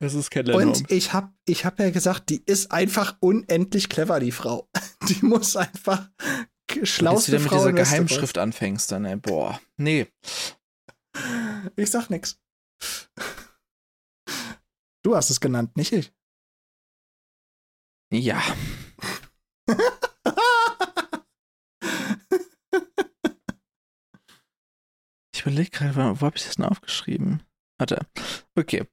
[0.00, 0.82] Das ist Catelyn Und Holmes.
[0.88, 4.68] ich hab, ich hab ja gesagt, die ist einfach unendlich clever, die Frau.
[5.08, 6.08] Die muss einfach
[6.68, 7.72] Wenn du wieder mit dieser.
[7.72, 9.60] Geheimschrift anfängst, dann, ey, boah.
[9.76, 10.06] Nee.
[11.76, 12.40] Ich sag nix.
[15.02, 16.12] Du hast es genannt, nicht ich.
[18.10, 18.42] Ja.
[25.44, 27.42] Ich überlege gerade, wo, habe ich das denn aufgeschrieben?
[27.76, 28.06] Warte.
[28.56, 28.86] Okay.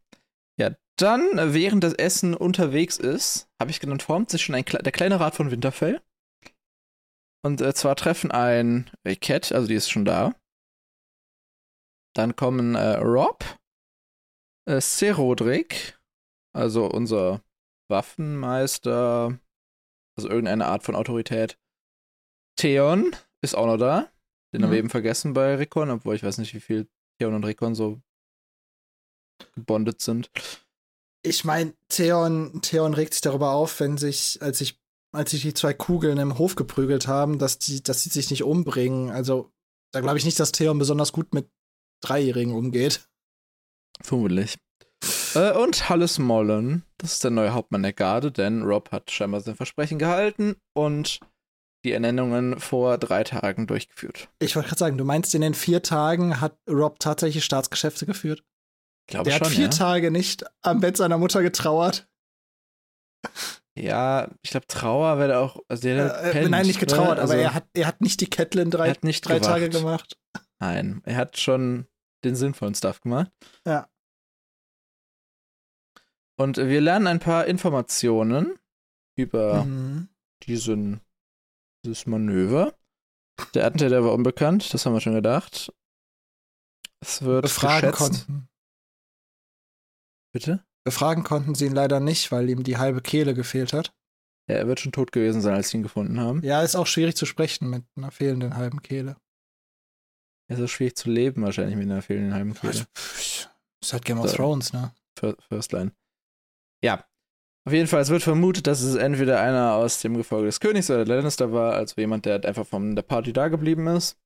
[0.59, 4.65] Ja, dann, äh, während das Essen unterwegs ist, habe ich genannt, formt sich schon ein,
[4.65, 6.01] der kleine Rat von Winterfell.
[7.45, 10.35] Und äh, zwar treffen ein äh, Cat, also die ist schon da.
[12.17, 13.45] Dann kommen äh, Rob,
[14.67, 15.97] äh, Serodrik,
[16.53, 17.41] also unser
[17.89, 19.39] Waffenmeister,
[20.17, 21.57] also irgendeine Art von Autorität.
[22.57, 24.10] Theon ist auch noch da.
[24.53, 24.73] Den haben Mhm.
[24.73, 26.87] wir eben vergessen bei Rickon, obwohl ich weiß nicht, wie viel
[27.19, 28.01] Theon und Rickon so
[29.55, 30.29] gebondet sind.
[31.23, 34.79] Ich meine, Theon, Theon regt sich darüber auf, wenn sich, als ich,
[35.13, 38.43] als sich die zwei Kugeln im Hof geprügelt haben, dass die, dass sie sich nicht
[38.43, 39.09] umbringen.
[39.09, 39.51] Also,
[39.91, 41.49] da glaube ich nicht, dass Theon besonders gut mit
[42.01, 43.07] Dreijährigen umgeht.
[44.01, 44.57] Vermutlich.
[45.35, 49.41] Äh, und Halles Mollen, das ist der neue Hauptmann der Garde, denn Rob hat scheinbar
[49.41, 51.19] sein Versprechen gehalten und
[51.83, 54.29] die Ernennungen vor drei Tagen durchgeführt.
[54.39, 58.43] Ich wollte gerade sagen, du meinst, in den vier Tagen hat Rob tatsächlich Staatsgeschäfte geführt?
[59.07, 59.69] Ich glaube Der schon, hat vier ja.
[59.69, 62.07] Tage nicht am Bett seiner Mutter getrauert.
[63.75, 65.57] Ja, ich glaube, Trauer wäre auch.
[65.67, 67.23] Also Äh, pennt, nein, nicht getrauert, ne?
[67.23, 70.17] aber Also, er hat, er hat nicht die Catelyn drei, hat nicht drei Tage gemacht.
[70.59, 71.87] Nein, er hat schon
[72.23, 73.31] den sinnvollen Stuff gemacht.
[73.65, 73.87] Ja.
[76.37, 78.57] Und wir lernen ein paar Informationen
[79.15, 80.09] über Mhm.
[80.43, 81.01] diesen,
[81.85, 82.75] dieses Manöver.
[83.53, 85.73] Der Attentäter war unbekannt, das haben wir schon gedacht.
[86.99, 88.27] Es wird Befragen geschätzt.
[88.27, 88.49] konnten.
[90.33, 90.63] Bitte?
[90.83, 93.93] Befragen konnten sie ihn leider nicht, weil ihm die halbe Kehle gefehlt hat.
[94.49, 96.41] Ja, er wird schon tot gewesen sein, als sie ihn gefunden haben.
[96.43, 99.17] Ja, ist auch schwierig zu sprechen mit einer fehlenden halben Kehle.
[100.49, 102.85] Es ist schwierig zu leben, wahrscheinlich mit einer fehlenden halben Kehle.
[102.95, 103.49] Pff,
[103.81, 104.33] ist halt Game of.
[104.33, 104.93] Thrones, ne?
[105.17, 105.93] Fir- First Line.
[106.83, 107.05] Ja.
[107.67, 110.89] Auf jeden Fall, es wird vermutet, dass es entweder einer aus dem Gefolge des Königs
[110.89, 114.17] oder der Lannister war, also jemand, der halt einfach von der Party da geblieben ist.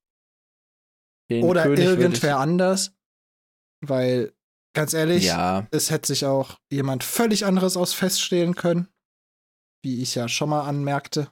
[1.30, 2.92] Den Oder König irgendwer anders.
[3.84, 4.32] Weil,
[4.74, 8.88] ganz Ich, ehrlich, ja, es hätte sich auch jemand völlig anderes aus feststehlen können.
[9.84, 11.30] Wie ich ja schon mal anmerkte.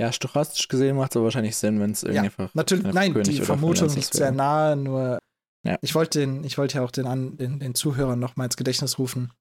[0.00, 2.54] ja, stochastisch gesehen macht es aber wahrscheinlich Sinn, wenn es irgendwie einfach.
[2.54, 5.18] Natürlich, nein, König die Vermutung liegt sehr nahe, nur
[5.64, 5.76] Ja.
[5.82, 8.56] ich wollte den, ich wollte ja auch den, an, den, den Zuhörern noch mal ins
[8.56, 9.32] Gedächtnis rufen.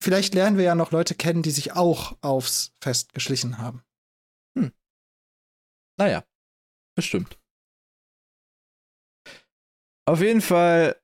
[0.00, 3.82] Vielleicht lernen wir ja noch Leute kennen, die sich auch aufs Fest geschlichen haben.
[6.00, 6.24] Naja,
[6.96, 7.40] bestimmt.
[10.06, 11.00] Auf jeden Fall,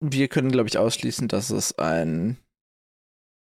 [0.00, 2.36] wir können, glaube ich, ausschließen, dass es ein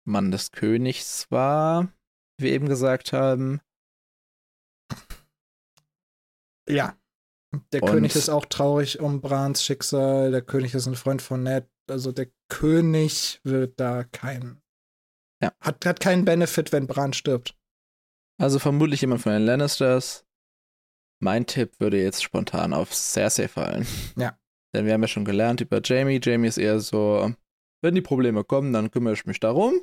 [0.06, 1.92] Mann des Königs war,
[2.38, 3.60] wie wir eben gesagt haben.
[6.68, 6.96] Ja.
[7.72, 10.30] Der Und- König ist auch traurig um Brans Schicksal.
[10.30, 11.68] Der König ist ein Freund von Ned.
[11.88, 14.62] Also der König wird da kein.
[15.42, 15.52] Ja.
[15.60, 17.56] Hat, hat keinen Benefit, wenn Bran stirbt.
[18.40, 20.24] Also vermutlich jemand von den Lannisters.
[21.20, 23.86] Mein Tipp würde jetzt spontan auf Cersei fallen.
[24.16, 24.38] Ja.
[24.74, 26.20] Denn wir haben ja schon gelernt über Jamie.
[26.22, 27.32] Jamie ist eher so,
[27.82, 29.74] wenn die Probleme kommen, dann kümmere ich mich darum.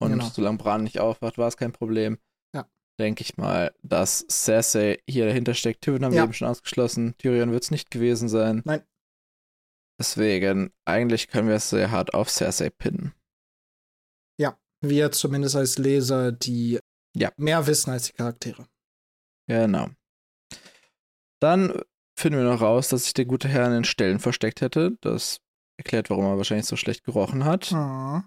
[0.00, 0.28] Und Genau.
[0.28, 2.18] solange Bran nicht aufwacht, war es kein Problem.
[2.54, 2.68] Ja.
[2.98, 5.82] Denke ich mal, dass Cersei hier dahinter steckt.
[5.82, 6.24] Tyrion haben wir Ja.
[6.24, 7.14] eben schon ausgeschlossen.
[7.18, 8.62] Tyrion wird es nicht gewesen sein.
[8.64, 8.82] Nein.
[9.98, 13.14] Deswegen, eigentlich können wir es sehr hart auf Cersei pinnen.
[14.80, 16.78] Wir zumindest als Leser, die
[17.16, 17.32] Ja.
[17.36, 18.68] mehr wissen als die Charaktere.
[19.48, 19.88] Genau.
[21.40, 21.82] Dann
[22.16, 24.96] finden wir noch raus, dass sich der gute Herr in den Ställen versteckt hätte.
[25.00, 25.40] Das
[25.78, 27.72] erklärt, warum er wahrscheinlich so schlecht gerochen hat.
[27.72, 28.22] Mhm.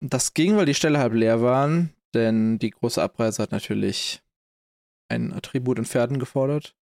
[0.00, 4.22] Das ging, weil die Ställe halb leer waren, denn die große Abreise hat natürlich
[5.08, 6.74] ein Attribut in Pferden gefordert.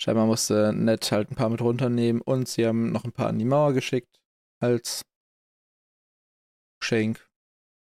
[0.00, 3.38] Scheinbar musste Ned halt ein paar mit runternehmen und sie haben noch ein paar an
[3.38, 4.20] die Mauer geschickt
[4.60, 5.02] als
[6.80, 7.28] Geschenk.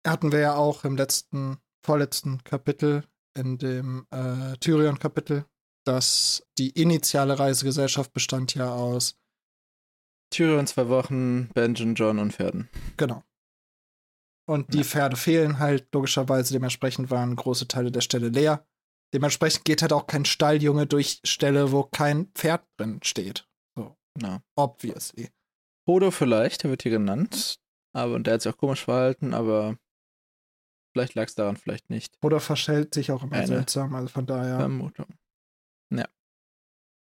[0.06, 3.04] Hatten wir ja auch im letzten, vorletzten Kapitel,
[3.36, 5.46] in dem äh, Tyrion-Kapitel,
[5.86, 9.16] dass die initiale Reisegesellschaft bestand ja aus,
[10.30, 12.68] Tyrion zwei Wochen, Benjen, John und Pferden.
[12.96, 13.22] genau.
[14.48, 14.84] Und die Ja.
[14.84, 18.66] Pferde fehlen halt logischerweise, dementsprechend waren große Teile der Ställe leer.
[19.14, 23.46] Dementsprechend geht halt auch kein Stalljunge durch Ställe, wo kein Pferd drin steht.
[24.14, 24.38] Genau.
[24.56, 25.30] Obviously.
[25.88, 27.58] Hodo vielleicht, der wird hier genannt.
[27.94, 29.76] Aber und der hat sich auch komisch verhalten, aber
[30.94, 32.16] vielleicht lag es daran, vielleicht nicht.
[32.22, 34.58] Oder verstellt sich auch immer Eine seltsam, also von daher.
[34.58, 35.06] Vermutung.
[35.90, 36.06] Ja.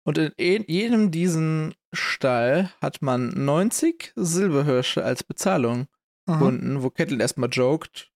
[0.07, 5.87] Und in e- jedem diesen Stall hat man 90 Silberhirsche als Bezahlung
[6.29, 6.33] Mhm.
[6.33, 8.11] gefunden, wo Kettle erstmal joked.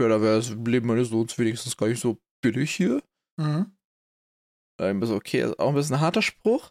[0.00, 3.02] Ja, da wäre das Leben meines Sohns wenigstens gar nicht so billig hier.
[3.36, 3.76] Mhm.
[4.80, 6.70] Ein bisschen okay, ist auch ein bisschen ein harter Spruch.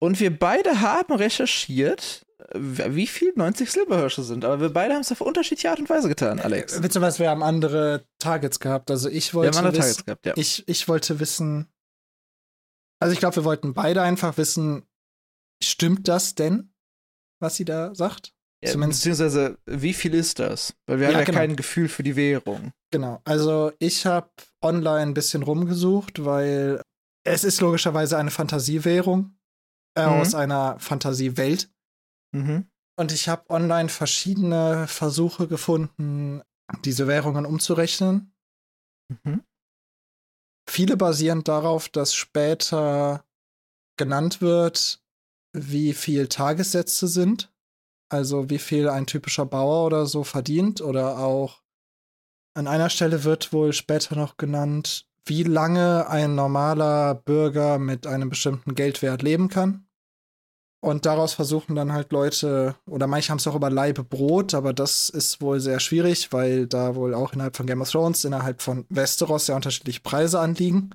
[0.00, 2.58] Und wir beide haben recherchiert, äh,
[2.94, 4.44] wie viel 90 Silberhirsche sind.
[4.44, 6.74] Aber wir beide haben es auf unterschiedliche Art und Weise getan, Alex.
[6.78, 8.90] Äh, Wisst ihr was, wir haben andere Targets gehabt.
[8.90, 10.32] Also ich wir wollte haben andere wissen, Targets gehabt, ja.
[10.36, 11.68] ich, ich wollte wissen,
[13.00, 14.86] also ich glaube, wir wollten beide einfach wissen,
[15.62, 16.72] stimmt das denn,
[17.40, 18.32] was sie da sagt?
[18.64, 20.74] Ja, zumindest- Beziehungsweise, wie viel ist das?
[20.86, 21.38] Weil wir Ja, haben ja genau.
[21.38, 22.72] kein Gefühl für die Währung.
[22.92, 23.20] Genau.
[23.24, 24.30] Also ich habe
[24.62, 26.82] online ein bisschen rumgesucht, weil
[27.24, 29.36] es ist logischerweise eine Fantasiewährung
[29.96, 30.12] äh, Mhm.
[30.20, 31.70] aus einer Fantasiewelt.
[32.34, 32.68] Mhm.
[32.98, 36.42] Und ich habe online verschiedene Versuche gefunden,
[36.84, 38.34] diese Währungen umzurechnen.
[39.24, 39.44] Mhm.
[40.68, 43.24] Viele basieren darauf, dass später
[43.96, 45.02] genannt wird,
[45.56, 47.52] wie viel Tagessätze sind.
[48.10, 50.80] Also wie viel ein typischer Bauer oder so verdient.
[50.80, 51.62] Oder auch
[52.58, 58.30] an einer Stelle wird wohl später noch genannt, wie lange ein normaler Bürger mit einem
[58.30, 59.86] bestimmten Geldwert leben kann.
[60.80, 64.72] Und daraus versuchen dann halt Leute, oder manche haben es auch über Leibe Brot, aber
[64.72, 68.60] das ist wohl sehr schwierig, weil da wohl auch innerhalb von Game of Thrones, innerhalb
[68.60, 70.90] von Westeros sehr unterschiedliche Preise anliegen.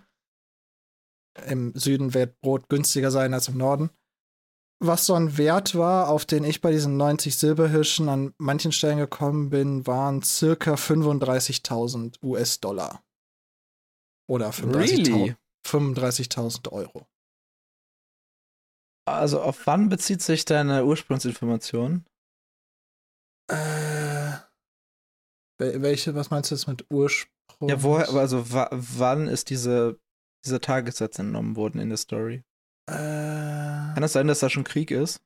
[1.47, 3.89] Im Süden wird Brot günstiger sein als im Norden.
[4.85, 8.97] Was so ein Wert war, auf den ich bei diesen 90 Silberhirschen an manchen Stellen
[8.97, 13.01] gekommen bin, waren circa 35.000 US-Dollar.
[14.27, 15.35] Oder 35.000 really?
[15.65, 16.37] 35
[16.71, 17.07] Euro.
[19.05, 22.05] Also auf wann bezieht sich deine Ursprungsinformation?
[23.49, 24.33] Äh,
[25.59, 27.69] welche, was meinst du jetzt mit Ursprung?
[27.69, 29.97] Ja, woher, also wann ist diese,
[30.43, 32.43] dieser Tagessatz entnommen worden in der Story?
[32.87, 35.21] Äh, Kann es sein, dass da schon Krieg ist?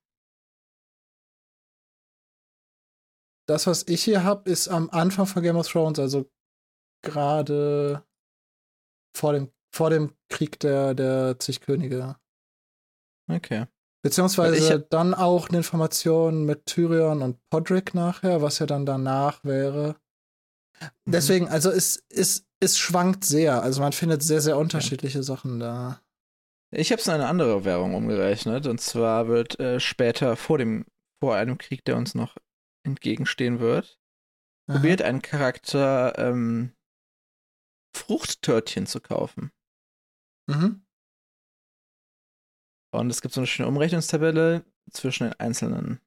[3.47, 6.29] Das, was ich hier habe, ist am Anfang von Game of Thrones, also
[7.01, 8.03] gerade
[9.15, 12.17] vor dem, vor dem Krieg der, der zig Könige.
[13.29, 13.65] Okay.
[14.03, 19.43] Beziehungsweise ich, dann auch eine Information mit Tyrion und Podrick nachher, was ja dann danach
[19.43, 19.95] wäre.
[21.05, 21.11] Mhm.
[21.11, 23.61] Deswegen, also es, es, es schwankt sehr.
[23.61, 25.23] Also man findet sehr, sehr unterschiedliche ja.
[25.23, 26.01] Sachen da.
[26.71, 28.67] Ich habe es in eine andere Währung umgerechnet.
[28.67, 30.85] Und zwar wird äh, später vor dem,
[31.21, 32.37] vor einem Krieg, der uns noch
[32.83, 33.99] entgegenstehen wird,
[34.67, 34.77] Aha.
[34.77, 36.73] probiert ein Charakter ähm,
[37.95, 39.51] Fruchttörtchen zu kaufen.
[40.47, 40.85] Mhm.
[42.93, 45.99] Und es gibt so eine schöne Umrechnungstabelle zwischen den einzelnen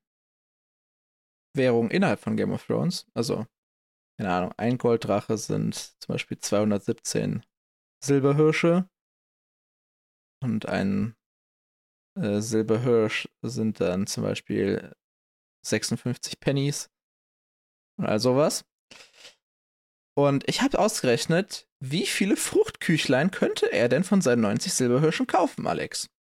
[1.55, 3.07] Währungen innerhalb von Game of Thrones.
[3.15, 3.47] Also,
[4.19, 7.45] keine Ahnung, ein Golddrache sind zum Beispiel 217
[8.03, 8.89] Silberhirsche
[10.43, 11.15] und ein
[12.17, 14.95] äh, Silberhirsch sind dann zum Beispiel
[15.65, 16.91] 56 Pennies
[17.99, 18.65] und all sowas.
[20.17, 25.67] Und ich habe ausgerechnet, wie viele Fruchtküchlein könnte er denn von seinen 90 Silberhirschen kaufen,
[25.67, 26.11] Alex?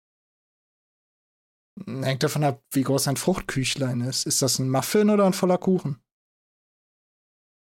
[1.86, 4.26] Hängt davon ab, wie groß ein Fruchtküchlein ist.
[4.26, 6.02] Ist das ein Muffin oder ein voller Kuchen?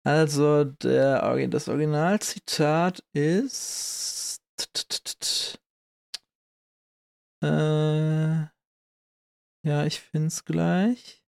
[0.05, 4.41] Also, der, das Originalzitat ist.
[7.43, 8.47] Äh,
[9.67, 11.23] ja, ich find's gleich.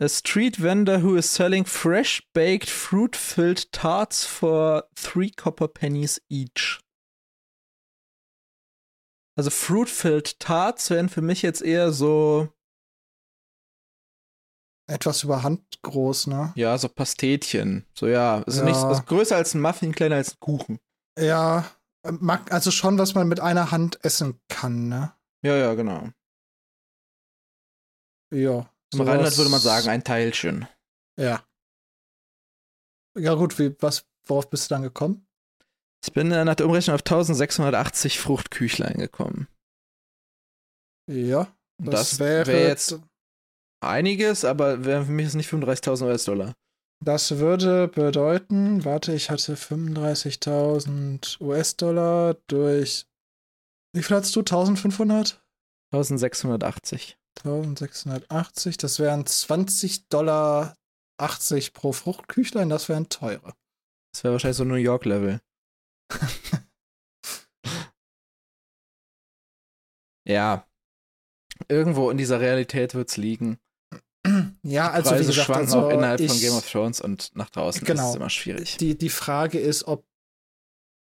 [0.00, 6.20] A street vendor who is selling fresh baked fruit filled tarts for three copper pennies
[6.28, 6.80] each.
[9.38, 12.48] Also Fruit-Filled Tarts wären für mich jetzt eher so.
[14.90, 16.52] Etwas über Hand groß, ne?
[16.56, 17.86] Ja, so Pastetchen.
[17.94, 18.42] So, ja.
[18.42, 18.66] Also ja.
[18.66, 20.80] nicht also größer als ein Muffin, kleiner als ein Kuchen.
[21.16, 21.70] Ja.
[22.02, 25.12] Also schon, was man mit einer Hand essen kann, ne?
[25.42, 26.08] Ja, ja, genau.
[28.32, 28.72] Ja.
[28.92, 30.66] Im Rheinland würde man sagen, ein Teilchen.
[31.18, 31.44] Ja.
[33.18, 35.26] Ja, gut, wie, was, worauf bist du dann gekommen?
[36.04, 39.48] Ich bin äh, nach der Umrechnung auf 1680 Fruchtküchlein gekommen.
[41.10, 41.52] Ja.
[41.80, 43.00] Das, das wäre wär jetzt
[43.80, 46.54] einiges, aber für mich ist nicht 35.000 US-Dollar.
[47.04, 53.06] Das würde bedeuten, warte, ich hatte 35.000 US-Dollar durch.
[53.94, 54.40] Wie viel hattest du?
[54.40, 55.40] 1500?
[55.92, 57.16] 1680.
[57.44, 60.76] 1680, das wären 20 Dollar
[61.18, 63.54] 80 pro Fruchtküchlein, das wären teure.
[64.12, 65.40] Das wäre wahrscheinlich so New York-Level.
[70.26, 70.66] ja.
[71.68, 73.60] Irgendwo in dieser Realität wird es liegen.
[74.62, 77.30] Ja, also Preise wie gesagt, schwanken also auch innerhalb ich, von Game of Thrones und
[77.34, 78.76] nach draußen genau, ist es immer schwierig.
[78.76, 80.04] Die, die Frage ist, ob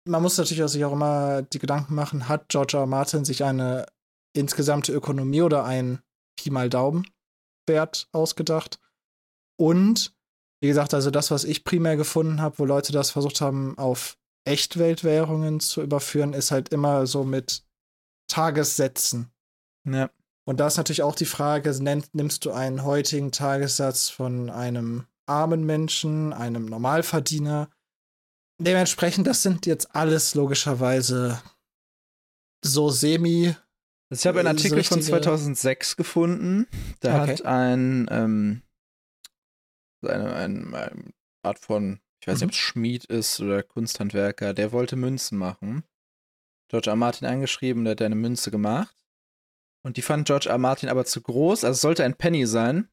[0.06, 2.86] man muss natürlich sich auch immer die Gedanken machen, hat George R.
[2.86, 3.86] Martin sich eine
[4.34, 6.00] insgesamte Ökonomie oder ein
[6.36, 7.06] Pi mal Daumen
[7.66, 8.78] Wert ausgedacht?
[9.58, 10.14] Und
[10.60, 14.16] wie gesagt, also das, was ich primär gefunden habe, wo Leute das versucht haben, auf
[14.44, 17.64] Echtweltwährungen zu überführen, ist halt immer so mit
[18.28, 19.32] Tagessätzen.
[19.84, 20.10] Ja.
[20.46, 25.64] Und da ist natürlich auch die Frage, nimmst du einen heutigen Tagessatz von einem armen
[25.64, 27.68] Menschen, einem Normalverdiener?
[28.58, 31.42] Dementsprechend, das sind jetzt alles logischerweise
[32.64, 33.54] so semi.
[34.08, 36.66] Also ich habe einen Artikel von 2006 gefunden.
[37.00, 37.32] Da okay.
[37.32, 38.62] hat ein, ähm,
[40.02, 42.48] eine, eine, eine Art von ich weiß nicht, mhm.
[42.48, 45.84] ob es Schmied ist oder Kunsthandwerker, der wollte Münzen machen.
[46.68, 46.96] George R.
[46.96, 48.96] Martin angeschrieben, der hat eine Münze gemacht.
[49.86, 50.58] Und die fand George R.
[50.58, 52.88] Martin aber zu groß, also es sollte ein Penny sein.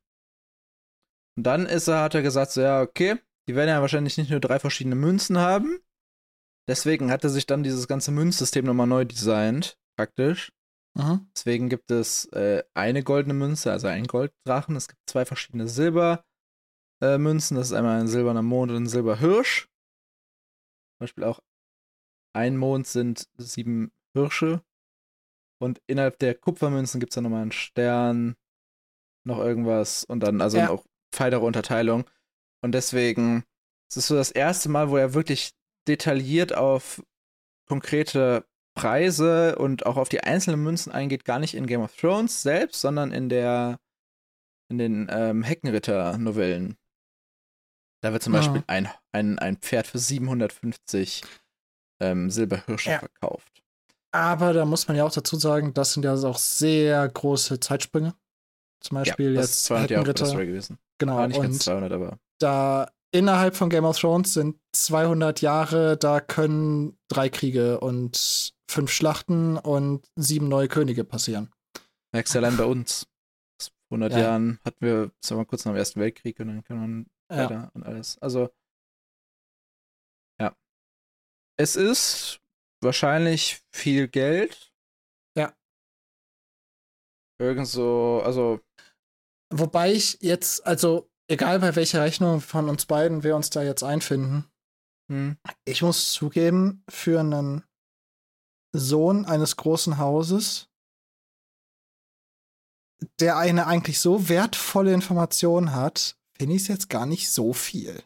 [1.36, 3.18] Und dann ist er, hat er gesagt, so, ja, okay,
[3.48, 5.80] die werden ja wahrscheinlich nicht nur drei verschiedene Münzen haben.
[6.70, 10.54] Deswegen hat er sich dann dieses ganze Münzsystem nochmal neu designt, praktisch.
[10.96, 11.28] Mhm.
[11.36, 14.76] Deswegen gibt es äh, eine goldene Münze, also einen Golddrachen.
[14.76, 16.24] Es gibt zwei verschiedene Silber,
[17.02, 17.18] äh.
[17.18, 19.64] Das ist einmal ein silberner Mond und ein Silberhirsch.
[19.64, 21.42] Zum Beispiel auch
[22.34, 24.64] ein Mond sind sieben Hirsche.
[25.60, 28.36] Und innerhalb der Kupfermünzen gibt es dann nochmal einen Stern,
[29.26, 30.70] noch irgendwas und dann also ja.
[30.70, 30.84] auch
[31.14, 32.10] feinere Unterteilung.
[32.62, 33.44] Und deswegen,
[33.90, 35.52] es ist so das erste Mal, wo er wirklich
[35.88, 37.04] detailliert auf
[37.68, 38.46] konkrete
[38.76, 42.82] Preise und auch auf die einzelnen Münzen eingeht, gar nicht in Game of Thrones selbst,
[42.82, 43.80] sondern in der
[44.70, 46.78] in den ähm, Heckenritter-Novellen.
[48.02, 48.40] Da wird zum ja.
[48.40, 51.22] Beispiel ein, ein, ein Pferd für 750
[52.02, 53.00] ähm, Silberhirsche ja.
[53.00, 53.63] verkauft.
[54.14, 58.14] Aber da muss man ja auch dazu sagen, das sind ja auch sehr große Zeitsprünge.
[58.80, 60.78] Zum Beispiel ja, jetzt 200 Jahre Story gewesen.
[61.00, 61.18] Genau.
[61.18, 62.20] War nicht und ganz 200, aber.
[62.40, 68.92] Da innerhalb von Game of Thrones sind 200 Jahre, da können drei Kriege und fünf
[68.92, 71.52] Schlachten und sieben neue Könige passieren.
[72.12, 73.08] Merkst du allein bei uns.
[73.88, 74.20] Vor 100 ja.
[74.20, 77.38] Jahren hatten wir, sagen wir mal, kurz nach dem Ersten Weltkrieg und dann können wir
[77.38, 77.72] weiter ja.
[77.74, 78.20] und alles.
[78.20, 78.50] Also,
[80.40, 80.56] ja.
[81.58, 82.43] Es ist
[82.84, 84.74] wahrscheinlich viel Geld.
[85.38, 85.54] Ja.
[87.40, 88.60] Irgend so, also.
[89.52, 93.84] Wobei ich jetzt, also, egal bei welcher Rechnung von uns beiden wir uns da jetzt
[93.84, 94.46] einfinden,
[95.12, 95.38] hm.
[95.66, 97.64] ich muss zugeben, für einen
[98.76, 100.70] Sohn eines großen Hauses,
[103.20, 108.04] der eine eigentlich so wertvolle Information hat, finde ich es jetzt gar nicht so viel.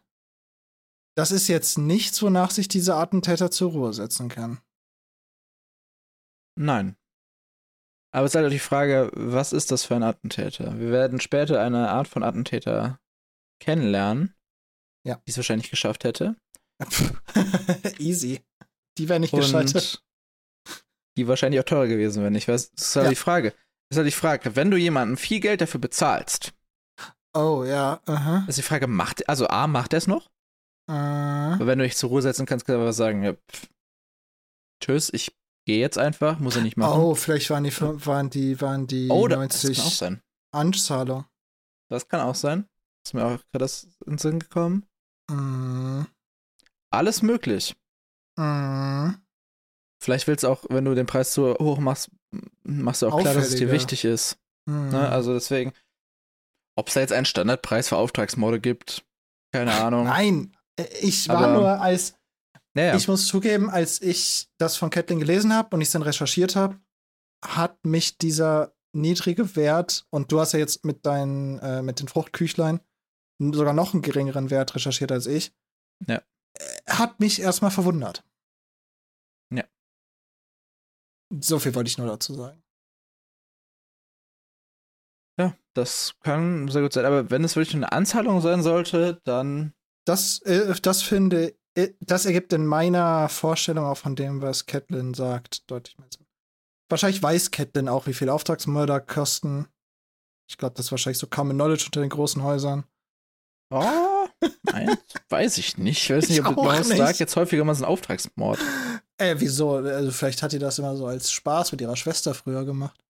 [1.15, 4.61] Das ist jetzt nichts, wonach sich diese Attentäter zur Ruhe setzen kann.
[6.57, 6.95] Nein.
[8.13, 10.79] Aber es ist halt die Frage, was ist das für ein Attentäter?
[10.79, 12.99] Wir werden später eine Art von Attentäter
[13.59, 14.33] kennenlernen,
[15.05, 15.21] ja.
[15.27, 16.35] die es wahrscheinlich geschafft hätte.
[17.99, 18.43] Easy.
[18.97, 20.03] Die wäre nicht Und gescheitert
[21.17, 22.35] die wahrscheinlich auch teurer gewesen wären.
[22.35, 23.09] Ich weiß, das ist halt ja.
[23.09, 23.49] die Frage.
[23.49, 26.53] Das ist halt die Frage, wenn du jemandem viel Geld dafür bezahlst.
[27.33, 28.01] Oh, ja.
[28.07, 28.47] Uh -huh.
[28.47, 30.29] Ist die Frage, macht, also A, macht er es noch?
[30.89, 31.59] Uh.
[31.59, 33.67] Wenn du dich zur Ruhe setzen kannst, kannst du aber sagen, ja, pff,
[34.81, 35.35] tschüss, ich
[35.67, 36.99] gehe jetzt einfach, muss er nicht machen.
[36.99, 40.21] Oh, vielleicht waren die, waren die, waren die oh, 90 das kann auch sein.
[40.51, 41.25] Anzahlung.
[41.89, 42.69] Das kann auch sein.
[43.05, 44.85] Ist mir auch gerade das in den Sinn gekommen.
[45.29, 46.05] Uh.
[46.89, 47.75] Alles möglich.
[48.37, 52.11] Vielleicht willst du auch, wenn du den Preis zu hoch machst,
[52.63, 54.37] machst du auch klar, dass es dir wichtig ist.
[54.65, 54.89] Mhm.
[54.89, 55.09] Ne?
[55.09, 55.73] Also deswegen,
[56.77, 59.03] ob es da jetzt einen Standardpreis für Auftragsmorde gibt,
[59.51, 60.05] keine Ahnung.
[60.05, 62.13] Nein, äh, ich war Aber, nur als,
[62.85, 66.01] ja, ich muss zugeben, als ich das von Catlin gelesen habe und ich es dann
[66.01, 66.79] recherchiert habe,
[67.43, 72.07] hat mich dieser niedrige Wert, und du hast ja jetzt mit deinen, äh, mit den
[72.07, 72.79] Fruchtküchlein
[73.39, 75.53] sogar noch einen geringeren Wert recherchiert als ich,
[76.07, 76.21] ja.
[76.57, 78.23] Äh, hat mich erstmal verwundert.
[81.29, 82.63] So viel wollte ich nur dazu sagen.
[85.39, 87.05] Ja, das kann sehr gut sein.
[87.05, 89.73] Aber wenn es wirklich eine Anzahlung sein sollte, dann.
[90.05, 91.55] Das, äh, das finde
[91.99, 96.25] das ergibt in meiner Vorstellung auch von dem, was Catelyn sagt, deutlich mehr Sinn.
[96.89, 99.67] Wahrscheinlich weiß Catelyn auch, wie viel Auftragsmörder kosten.
[100.49, 102.85] Ich glaube, das ist wahrscheinlich so Common Knowledge unter den großen Häusern.
[103.69, 104.27] Oh,
[104.63, 104.97] nein,
[105.29, 106.03] weiß ich nicht.
[106.03, 108.59] Ich weiß nicht, ob man sagt jetzt häufiger mal so ein Auftragsmord.
[109.17, 109.75] Äh, wieso?
[109.75, 113.03] Also vielleicht hat die das immer so als Spaß mit ihrer Schwester früher gemacht.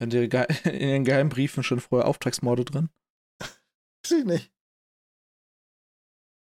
[0.00, 0.10] In
[0.64, 2.90] den Geheimbriefen schon früher Auftragsmorde drin?
[3.40, 4.52] Weiß ich nicht.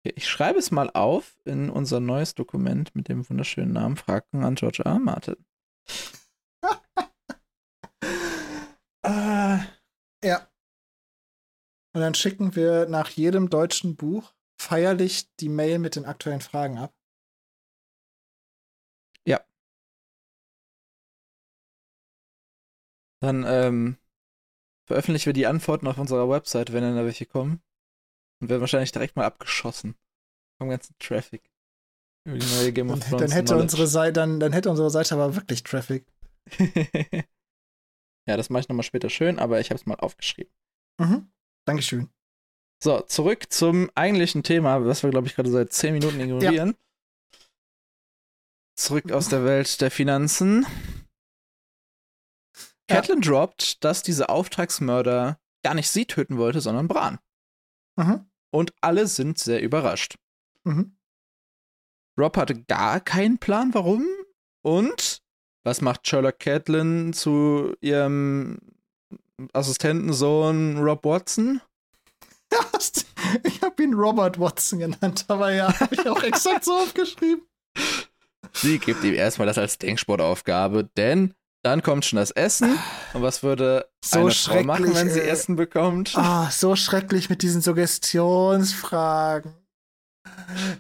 [0.04, 4.56] Ich schreibe es mal auf in unser neues Dokument mit dem wunderschönen Namen Fragen an
[4.56, 5.00] George R.
[5.00, 5.36] Martin.
[9.04, 9.58] äh,
[10.24, 10.50] ja.
[11.94, 16.78] Und dann schicken wir nach jedem deutschen Buch feierlich die Mail mit den aktuellen Fragen
[16.78, 16.94] ab.
[23.20, 23.98] Dann ähm,
[24.86, 27.62] veröffentlichen wir die Antworten auf unserer Website, wenn dann da welche kommen.
[28.40, 29.96] Und werden wahrscheinlich direkt mal abgeschossen.
[30.60, 31.50] Vom ganzen Traffic.
[32.26, 33.22] Über die neue Game of Thrones.
[33.22, 36.06] Dann hätte, unsere Seite, dann, dann hätte unsere Seite aber wirklich Traffic.
[38.28, 40.52] ja, das mache ich nochmal später schön, aber ich habe es mal aufgeschrieben.
[41.00, 41.32] Mhm.
[41.66, 42.10] Dankeschön.
[42.84, 46.70] So, zurück zum eigentlichen Thema, was wir, glaube ich, gerade seit 10 Minuten ignorieren.
[46.70, 47.40] Ja.
[48.76, 50.66] Zurück aus der Welt der Finanzen.
[52.88, 53.32] Catelyn ja.
[53.32, 57.20] droppt, dass diese Auftragsmörder gar nicht sie töten wollte, sondern Bran.
[57.98, 58.27] Mhm.
[58.52, 60.18] Und alle sind sehr überrascht.
[60.64, 60.96] Mhm.
[62.18, 64.06] Rob hatte gar keinen Plan, warum.
[64.62, 65.22] Und
[65.64, 68.58] was macht Sherlock Catelyn zu ihrem
[69.54, 71.62] Assistentensohn Rob Watson?
[73.44, 77.44] ich habe ihn Robert Watson genannt, aber ja, habe ich auch exakt so aufgeschrieben.
[78.54, 81.34] Sie gibt ihm erstmal das als Denksportaufgabe, denn
[81.64, 82.78] dann kommt schon das Essen.
[83.14, 85.28] Und was würde so eine Frau machen, wenn sie ey.
[85.28, 86.18] Essen bekommt?
[86.18, 89.54] Ah, so schrecklich mit diesen Suggestionsfragen.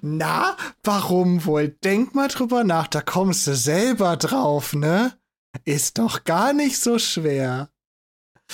[0.02, 1.70] Na, warum wohl?
[1.70, 5.18] Denk mal drüber nach, da kommst du selber drauf, ne?
[5.66, 7.70] Ist doch gar nicht so schwer.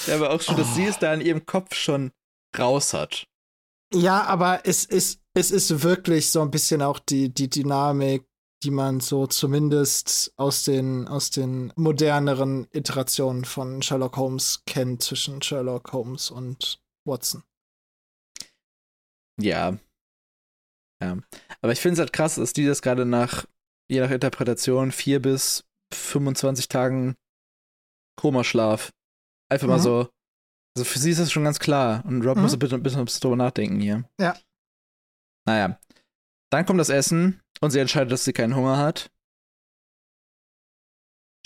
[0.08, 0.76] Ja, aber auch schon, dass oh.
[0.76, 2.12] sie es da in ihrem Kopf schon
[2.58, 3.28] raus hat.
[3.94, 8.26] Ja, aber es ist, es ist wirklich so ein bisschen auch die, die Dynamik,
[8.64, 15.42] die man so zumindest aus den, aus den moderneren Iterationen von Sherlock Holmes kennt zwischen
[15.42, 17.44] Sherlock Holmes und Watson.
[19.42, 19.78] Ja.
[21.02, 21.18] Ja.
[21.62, 23.46] Aber ich finde es halt krass, dass die das gerade nach,
[23.92, 27.16] je nach Interpretation, vier bis 25 Tagen
[28.16, 28.92] Komaschlaf.
[29.52, 29.74] Einfach mhm.
[29.74, 30.10] mal so.
[30.76, 32.04] Also für sie ist das schon ganz klar.
[32.06, 32.44] Und Rob mhm.
[32.44, 34.10] muss ein bisschen, ein bisschen drüber nachdenken hier.
[34.20, 34.38] Ja.
[35.46, 35.80] Naja.
[36.52, 39.10] Dann kommt das Essen und sie entscheidet, dass sie keinen Hunger hat.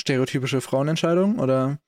[0.01, 1.79] Stereotypische Frauenentscheidung, oder?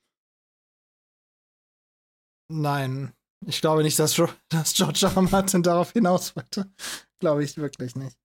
[2.52, 3.14] Nein.
[3.48, 5.22] Ich glaube nicht, dass, dass George R.
[5.24, 6.72] Martin darauf hinaus wollte.
[7.20, 8.18] glaube ich wirklich nicht.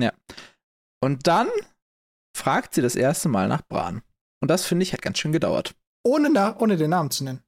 [0.00, 0.12] Ja.
[1.00, 1.48] Und dann
[2.36, 4.02] fragt sie das erste Mal nach Bran.
[4.42, 5.76] Und das, finde ich, hat ganz schön gedauert.
[6.04, 7.44] Ohne, na, ohne den Namen zu nennen.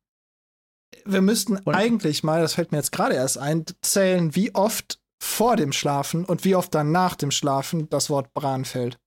[1.04, 5.00] Wir müssten und eigentlich mal, das fällt mir jetzt gerade erst ein, zählen, wie oft
[5.22, 8.98] vor dem Schlafen und wie oft dann nach dem Schlafen das Wort Bran fällt.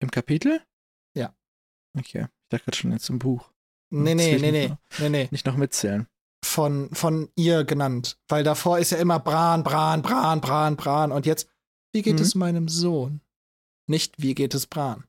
[0.00, 0.62] Im Kapitel?
[1.14, 1.34] Ja.
[1.96, 2.26] Okay.
[2.26, 3.50] Ich dachte gerade schon jetzt im Buch.
[3.90, 5.28] Nee, nee, nee, nee, nee, nee.
[5.30, 6.06] Nicht noch mitzählen.
[6.44, 8.18] Von, von ihr genannt.
[8.28, 11.12] Weil davor ist ja immer Bran, Bran, Bran, Bran, Bran.
[11.12, 11.48] Und jetzt,
[11.92, 12.22] wie geht mhm.
[12.22, 13.20] es meinem Sohn?
[13.86, 15.04] Nicht, wie geht es Bran?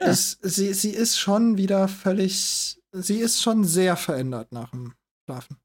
[0.00, 0.08] Ja.
[0.08, 2.80] Es, sie, sie ist schon wieder völlig.
[2.92, 4.94] Sie ist schon sehr verändert nach dem
[5.24, 5.61] Schlafen.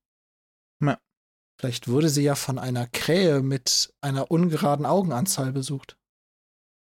[1.60, 5.97] Vielleicht wurde sie ja von einer Krähe mit einer ungeraden Augenanzahl besucht.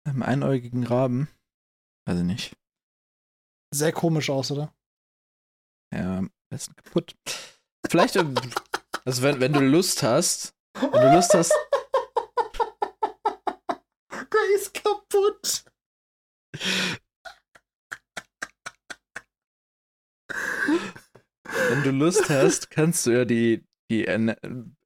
[0.06, 1.28] Einem einäugigen Raben.
[2.06, 2.56] Weiß ich nicht.
[3.72, 4.74] Sehr komisch aus, oder?
[5.94, 7.16] Ja, ist kaputt.
[7.88, 8.24] Vielleicht, äh,
[9.04, 11.52] also wenn, wenn du Lust hast, wenn du Lust hast,
[14.72, 15.64] kaputt.
[21.68, 24.06] Wenn du Lust hast, kannst du ja die, die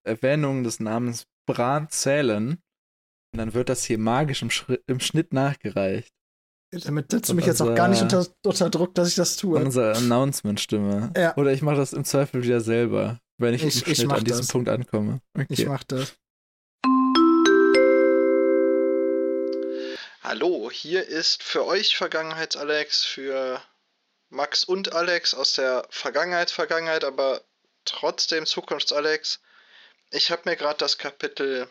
[0.02, 2.58] Erwähnung des Namens Bran zählen.
[3.32, 6.12] Und dann wird das hier magisch im, Schritt, im Schnitt nachgereicht.
[6.72, 9.60] Damit setzt du mich jetzt auch gar nicht unter, unter, Druck, dass ich das tue.
[9.60, 11.12] Unsere Announcement-Stimme.
[11.16, 11.36] Ja.
[11.36, 14.24] Oder ich mache das im Zweifel wieder selber, wenn ich, ich im Schnitt ich an
[14.24, 14.48] diesem das.
[14.48, 15.20] Punkt ankomme.
[15.34, 15.46] Okay.
[15.50, 16.16] Ich mach das.
[20.22, 23.60] Hallo, hier ist für euch Vergangenheits-Alex, für
[24.30, 27.42] Max und Alex aus der Vergangenheits-Vergangenheit, aber
[27.84, 29.40] trotzdem Zukunfts-Alex.
[30.10, 31.68] Ich habe mir gerade das Kapitel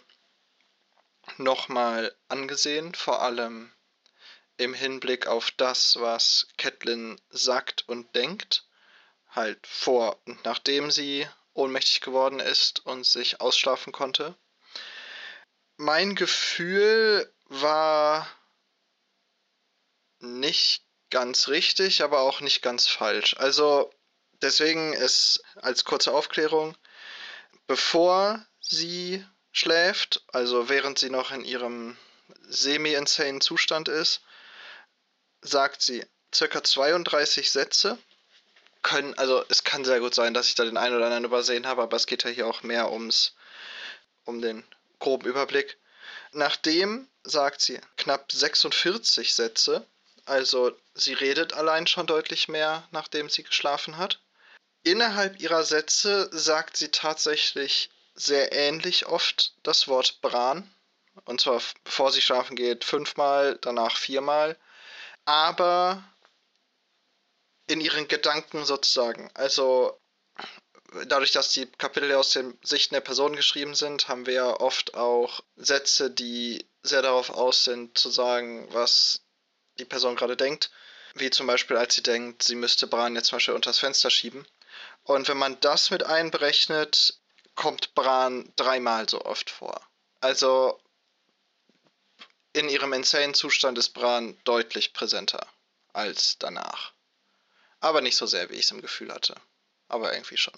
[1.37, 3.71] nochmal angesehen, vor allem
[4.57, 8.65] im Hinblick auf das, was Catelyn sagt und denkt,
[9.29, 14.35] halt vor und nachdem sie ohnmächtig geworden ist und sich ausschlafen konnte.
[15.77, 18.27] Mein Gefühl war
[20.19, 23.35] nicht ganz richtig, aber auch nicht ganz falsch.
[23.37, 23.91] Also
[24.43, 26.75] deswegen ist als kurze Aufklärung,
[27.67, 31.97] bevor sie schläft, also während sie noch in ihrem
[32.47, 34.21] semi-insane Zustand ist,
[35.41, 37.97] sagt sie circa 32 Sätze.
[38.81, 41.65] Können, also es kann sehr gut sein, dass ich da den einen oder anderen übersehen
[41.65, 43.33] habe, aber es geht ja hier auch mehr ums,
[44.25, 44.63] um den
[44.99, 45.77] groben Überblick.
[46.33, 49.87] Nachdem sagt sie knapp 46 Sätze
[50.25, 54.19] also sie redet allein schon deutlich mehr, nachdem sie geschlafen hat.
[54.83, 60.69] Innerhalb ihrer Sätze sagt sie tatsächlich sehr ähnlich oft das Wort Bran.
[61.25, 64.57] Und zwar bevor sie schlafen geht fünfmal, danach viermal.
[65.25, 66.03] Aber
[67.67, 69.31] in ihren Gedanken sozusagen.
[69.33, 69.97] Also
[71.07, 74.95] dadurch, dass die Kapitel aus den Sichten der Person geschrieben sind, haben wir ja oft
[74.95, 79.21] auch Sätze, die sehr darauf aus sind, zu sagen, was
[79.79, 80.71] die Person gerade denkt.
[81.15, 84.09] Wie zum Beispiel, als sie denkt, sie müsste Bran jetzt zum Beispiel unter das Fenster
[84.09, 84.45] schieben.
[85.03, 87.19] Und wenn man das mit einberechnet,
[87.55, 89.81] kommt Bran dreimal so oft vor.
[90.21, 90.79] Also
[92.53, 95.45] in ihrem insane Zustand ist Bran deutlich präsenter
[95.91, 96.93] als danach.
[97.79, 99.35] Aber nicht so sehr, wie ich es im Gefühl hatte.
[99.87, 100.53] Aber irgendwie schon.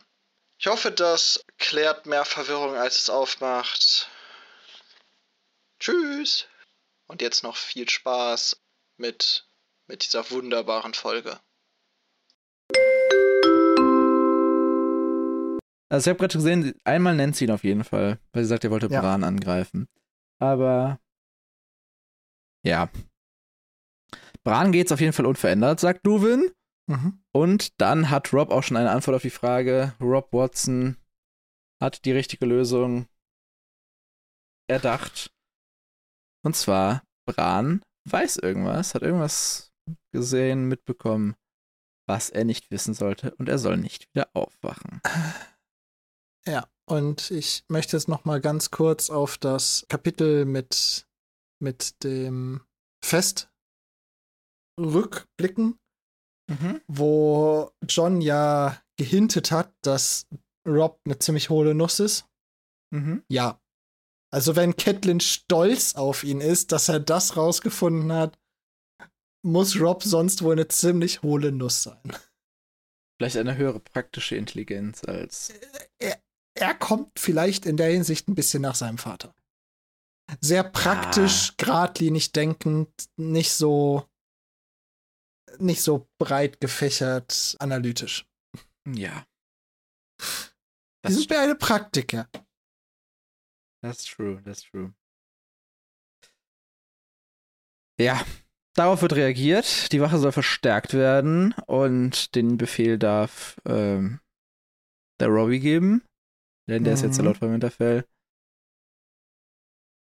[0.57, 4.09] Ich hoffe, das klärt mehr Verwirrung, als es aufmacht.
[5.79, 6.45] Tschüss!
[7.07, 8.57] Und jetzt noch viel Spaß
[8.97, 9.47] mit,
[9.87, 11.39] mit dieser wunderbaren Folge.
[15.89, 18.63] Also ich habe gerade gesehen, einmal nennt sie ihn auf jeden Fall, weil sie sagt,
[18.63, 19.01] er wollte ja.
[19.01, 19.87] Bran angreifen.
[20.39, 20.99] Aber
[22.65, 22.89] ja.
[24.43, 26.51] Bran geht's auf jeden Fall unverändert, sagt Duwin.
[26.87, 27.23] Mhm.
[27.31, 29.93] Und dann hat Rob auch schon eine Antwort auf die Frage.
[29.99, 30.97] Rob Watson
[31.81, 33.07] hat die richtige Lösung
[34.67, 35.31] erdacht.
[36.43, 39.73] Und zwar, Bran weiß irgendwas, hat irgendwas
[40.11, 41.35] gesehen, mitbekommen,
[42.07, 45.01] was er nicht wissen sollte und er soll nicht wieder aufwachen.
[46.47, 51.07] Ja, und ich möchte jetzt noch mal ganz kurz auf das Kapitel mit,
[51.59, 52.61] mit dem
[53.03, 53.49] Fest
[54.79, 55.79] rückblicken,
[56.49, 56.81] mhm.
[56.87, 60.27] wo John ja gehintet hat, dass
[60.67, 62.27] Rob eine ziemlich hohle Nuss ist.
[62.93, 63.23] Mhm.
[63.29, 63.59] Ja.
[64.31, 68.37] Also wenn Catelyn stolz auf ihn ist, dass er das rausgefunden hat,
[69.43, 72.11] muss Rob sonst wohl eine ziemlich hohle Nuss sein.
[73.17, 75.53] Vielleicht eine höhere praktische Intelligenz als.
[75.99, 76.19] Er,
[76.55, 79.35] er kommt vielleicht in der Hinsicht ein bisschen nach seinem Vater.
[80.41, 81.53] Sehr praktisch, ah.
[81.57, 84.09] geradlinig denkend, nicht so
[85.59, 88.25] nicht so breit gefächert analytisch.
[88.87, 89.25] Ja.
[90.17, 92.27] Das Die sind beide Praktiker.
[93.81, 94.93] That's true, that's true.
[97.99, 98.25] Ja,
[98.73, 99.91] darauf wird reagiert.
[99.91, 104.19] Die Wache soll verstärkt werden und den Befehl darf ähm,
[105.19, 106.03] der Robbie geben.
[106.67, 106.95] Denn der mhm.
[106.95, 107.27] ist jetzt der mhm.
[107.27, 108.05] Lord von Winterfell.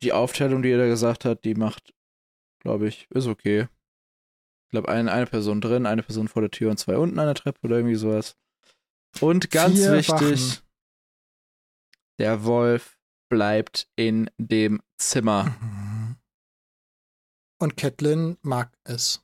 [0.01, 1.93] Die Aufteilung, die er da gesagt hat, die macht,
[2.59, 3.67] glaube ich, ist okay.
[4.65, 7.25] Ich glaube, ein, eine Person drin, eine Person vor der Tür und zwei unten an
[7.25, 8.37] der Treppe oder irgendwie sowas.
[9.19, 10.67] Und ganz Vier wichtig, Wachen.
[12.19, 12.97] der Wolf
[13.29, 15.55] bleibt in dem Zimmer.
[15.61, 16.15] Mhm.
[17.59, 19.23] Und Catelyn mag es.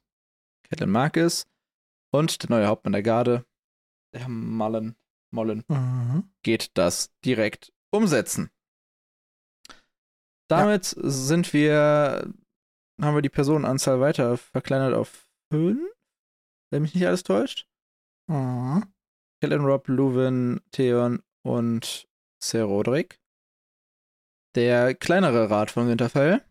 [0.69, 1.47] Catelyn mag es.
[2.11, 3.45] Und der neue Hauptmann der Garde,
[4.13, 4.95] der Mullen,
[5.37, 6.29] Mollen, mhm.
[6.43, 8.49] geht das direkt umsetzen.
[10.49, 11.09] Damit ja.
[11.09, 12.33] sind wir,
[12.99, 15.79] haben wir die Personenanzahl weiter verkleinert auf fünf,
[16.71, 17.67] wenn mich nicht alles täuscht.
[18.27, 18.85] Mhm.
[19.41, 22.07] Kellen Rob, Luwin, Theon und
[22.41, 23.19] Sir Roderick.
[24.55, 26.43] Der kleinere Rat von Winterfell.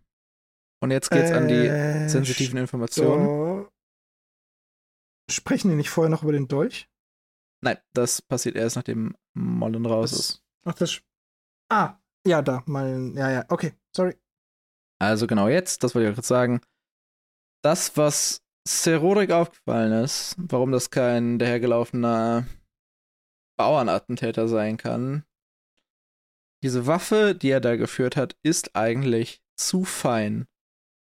[0.81, 3.25] Und jetzt geht's äh, an die äh, sensitiven Informationen.
[3.25, 3.69] So.
[5.29, 6.89] Sprechen die nicht vorher noch über den Dolch?
[7.67, 10.45] Nein, das passiert erst, nachdem Mollen raus das, ist.
[10.65, 11.01] Ach, das.
[11.69, 13.13] Ah, ja, da, mal.
[13.17, 14.17] Ja, ja, okay, sorry.
[15.01, 16.61] Also genau jetzt, das wollte ich gerade sagen.
[17.65, 22.47] Das, was Serorik aufgefallen ist, warum das kein dahergelaufener
[23.59, 25.25] Bauernattentäter sein kann.
[26.63, 30.47] Diese Waffe, die er da geführt hat, ist eigentlich zu fein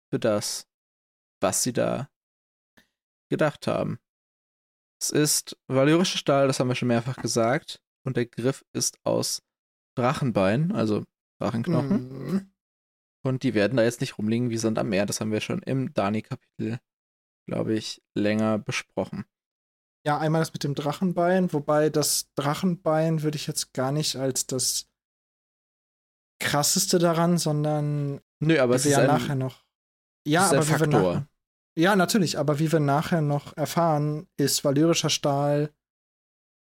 [0.09, 0.69] für das,
[1.43, 2.09] was sie da
[3.29, 3.99] gedacht haben.
[5.05, 9.43] Es ist valyrischer Stahl, das haben wir schon mehrfach gesagt, und der Griff ist aus
[9.99, 11.05] Drachenbein, also
[11.39, 12.09] Drachenknochen.
[12.09, 12.55] Mhm.
[13.23, 15.61] Und die werden da jetzt nicht rumliegen wie Sand am Meer, das haben wir schon
[15.61, 16.79] im Dani-Kapitel,
[17.47, 19.27] glaube ich, länger besprochen.
[20.07, 24.47] Ja, einmal das mit dem Drachenbein, wobei das Drachenbein würde ich jetzt gar nicht als
[24.47, 24.89] das
[26.41, 29.65] krasseste daran, sondern Nö, aber es ist ja ein, nachher noch.
[30.27, 31.27] Ja, aber wir nach,
[31.77, 35.75] ja, natürlich, aber wie wir nachher noch erfahren, ist valyrischer Stahl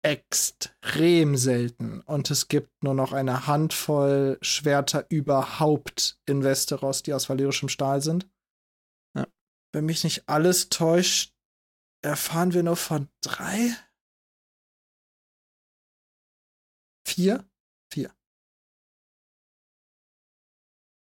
[0.05, 7.29] extrem selten und es gibt nur noch eine Handvoll Schwerter überhaupt in Westeros, die aus
[7.29, 8.29] valyrischem Stahl sind.
[9.16, 9.27] Ja.
[9.73, 11.35] Wenn mich nicht alles täuscht,
[12.05, 13.77] erfahren wir nur von drei?
[17.07, 17.49] Vier?
[17.93, 18.12] Vier.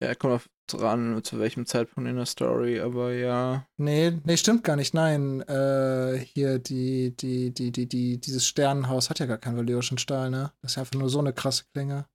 [0.03, 3.67] Ja, kommt auf dran, zu welchem Zeitpunkt in der Story, aber ja.
[3.77, 4.95] Nee, nee, stimmt gar nicht.
[4.95, 9.99] Nein, äh, hier die, die, die, die, die, dieses Sternenhaus hat ja gar keinen valyrischen
[9.99, 10.53] Stahl, ne?
[10.63, 12.07] Das ist ja einfach nur so eine krasse Klinge.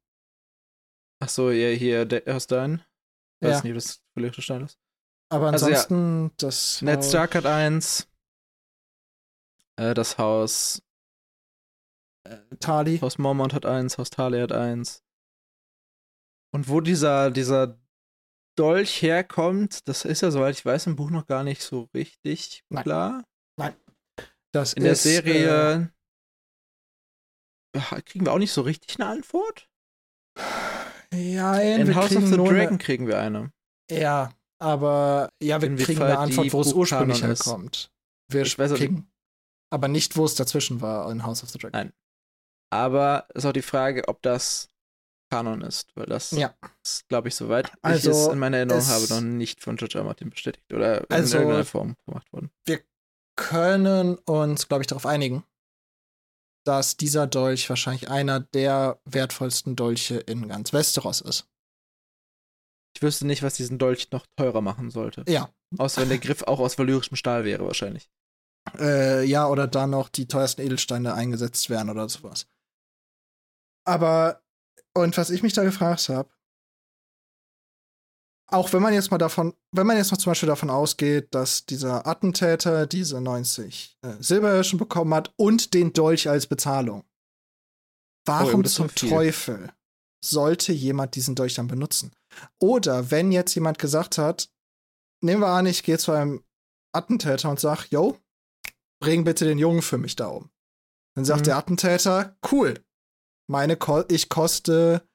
[1.20, 2.82] Ach so, ja, hier, der Erstein.
[3.40, 3.64] Ich weiß ja.
[3.64, 4.78] nicht, ob das valyrische Stahl ist.
[5.30, 6.32] Aber ansonsten, also, ja.
[6.38, 6.82] das.
[6.82, 8.08] Ned Stark hat eins.
[9.78, 10.82] Äh, das Haus
[12.26, 13.00] äh, Tali.
[13.00, 15.04] Haus Mormont hat eins, Haus Tali hat eins.
[16.54, 17.78] Und wo dieser, dieser
[18.56, 22.64] Dolch herkommt, das ist ja, soweit ich weiß, im Buch noch gar nicht so richtig
[22.70, 22.84] Nein.
[22.84, 23.24] klar.
[23.58, 23.76] Nein.
[24.54, 25.92] Das In ist, der Serie
[27.76, 29.70] äh, kriegen wir auch nicht so richtig eine Antwort.
[31.14, 32.78] Ja, in House of the Dragon eine...
[32.78, 33.52] kriegen wir eine.
[33.92, 37.92] Ja, aber ja, wir kriegen eine Antwort, wo es ursprünglich herkommt.
[38.32, 39.12] Wir ich weiß, kriegen
[39.72, 41.80] aber nicht, wo es dazwischen war in House of the Dragon.
[41.80, 41.94] Nein.
[42.72, 44.70] Aber ist auch die Frage, ob das
[45.30, 46.54] Kanon ist, weil das ja.
[46.84, 49.98] ist, glaube ich, soweit also, ich es in meiner Erinnerung habe, noch nicht von George
[49.98, 50.04] R.
[50.04, 52.52] Martin bestätigt oder also, in irgendeiner Form gemacht worden.
[52.66, 52.82] Wir
[53.36, 55.44] können uns, glaube ich, darauf einigen,
[56.66, 61.48] dass dieser Dolch wahrscheinlich einer der wertvollsten Dolche in ganz Westeros ist.
[62.96, 65.24] Ich wüsste nicht, was diesen Dolch noch teurer machen sollte.
[65.28, 65.50] Ja.
[65.78, 68.10] Außer wenn der Griff auch aus valyrischem Stahl wäre, wahrscheinlich.
[68.80, 72.48] Äh, ja, oder da noch die teuersten Edelsteine eingesetzt werden oder sowas.
[73.86, 74.42] Aber,
[74.96, 76.30] und was ich mich da gefragt habe,
[78.48, 81.66] auch wenn man jetzt mal davon, wenn man jetzt mal zum Beispiel davon ausgeht, dass
[81.66, 87.04] dieser Attentäter diese 90 äh, Silberhirschen bekommen hat und den Dolch als Bezahlung.
[88.26, 89.72] Warum oh, zum Teufel
[90.24, 92.12] sollte jemand diesen Dolch dann benutzen?
[92.60, 94.50] Oder wenn jetzt jemand gesagt hat,
[95.22, 96.44] nehmen wir an, ich gehe zu einem
[96.94, 98.18] Attentäter und sag, yo,
[99.02, 100.50] bring bitte den Jungen für mich da um.
[101.16, 101.46] Dann sagt mhm.
[101.46, 102.85] der Attentäter, cool,
[103.48, 105.08] meine Ko ich koste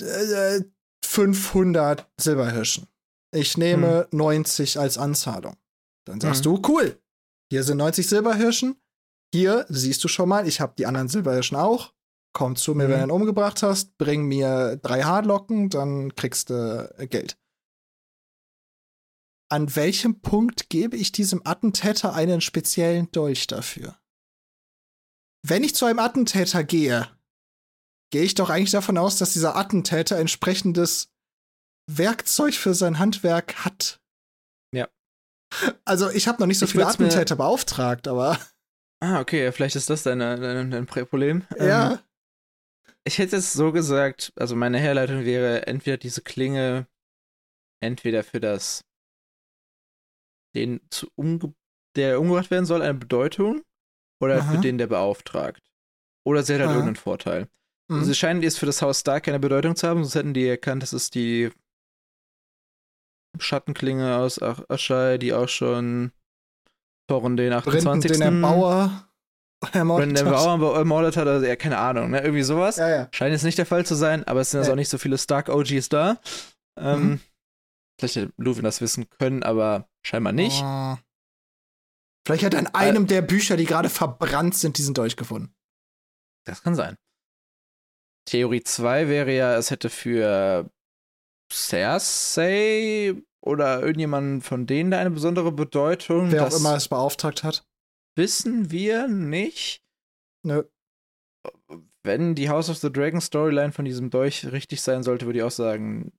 [0.00, 0.60] äh,
[1.04, 2.86] 500 Silberhirschen.
[3.34, 4.18] Ich nehme mhm.
[4.18, 5.56] 90 als Anzahlung.
[6.06, 6.62] Dann sagst mhm.
[6.62, 7.00] du, cool,
[7.50, 8.76] hier sind 90 Silberhirschen.
[9.34, 11.92] Hier siehst du schon mal, ich habe die anderen Silberhirschen auch.
[12.32, 12.92] Komm zu mir, mhm.
[12.92, 17.38] wenn du ihn umgebracht hast, bring mir drei Haarlocken, dann kriegst du äh, Geld.
[19.48, 23.96] An welchem Punkt gebe ich diesem Attentäter einen speziellen Dolch dafür?
[25.48, 27.08] Wenn ich zu einem Attentäter gehe,
[28.10, 31.12] gehe ich doch eigentlich davon aus, dass dieser Attentäter entsprechendes
[31.88, 34.00] Werkzeug für sein Handwerk hat.
[34.74, 34.88] Ja.
[35.84, 38.40] Also ich habe noch nicht so ich viele Attentäter beauftragt, aber.
[39.00, 41.46] Ah, okay, vielleicht ist das dein, dein, dein Problem.
[41.58, 41.92] Ja.
[41.92, 41.98] Ähm,
[43.04, 46.88] ich hätte es so gesagt, also meine Herleitung wäre entweder diese Klinge
[47.80, 48.84] entweder für das
[50.56, 51.54] den zu umge
[51.94, 53.62] der umgebracht werden soll eine Bedeutung
[54.20, 54.52] oder Aha.
[54.52, 55.62] für den der beauftragt.
[56.24, 56.76] Oder sie hat halt Aha.
[56.76, 57.48] irgendeinen Vorteil.
[57.88, 58.00] Mhm.
[58.00, 60.82] Also scheinen jetzt für das Haus Stark keine Bedeutung zu haben, sonst hätten die erkannt,
[60.82, 61.50] das ist die
[63.38, 66.12] Schattenklinge aus Aschai, die auch schon
[67.08, 68.12] Thorin den 28.
[68.12, 69.08] Den der Bauer
[69.72, 72.20] ermordet der Bauer ermordet hat, also ja, keine Ahnung, ne?
[72.20, 72.76] Irgendwie sowas.
[72.76, 73.08] Ja, ja.
[73.12, 75.18] Scheint jetzt nicht der Fall zu sein, aber es sind jetzt auch nicht so viele
[75.18, 76.18] Stark-OGs da.
[76.78, 77.20] Ähm, mhm.
[77.98, 80.62] Vielleicht hätte Luwin das wissen können, aber scheinbar nicht.
[80.62, 80.96] Oh.
[82.26, 85.54] Vielleicht hat er in einem äh, der Bücher, die gerade verbrannt sind, diesen Dolch gefunden.
[86.44, 86.96] Das kann sein.
[88.28, 90.68] Theorie 2 wäre ja, es hätte für
[91.52, 96.32] Cersei oder irgendjemand von denen da eine besondere Bedeutung.
[96.32, 97.64] Wer auch immer es beauftragt hat.
[98.16, 99.84] Wissen wir nicht.
[100.44, 100.64] Nö.
[102.02, 105.44] Wenn die House of the Dragon Storyline von diesem Dolch richtig sein sollte, würde ich
[105.44, 106.12] auch sagen,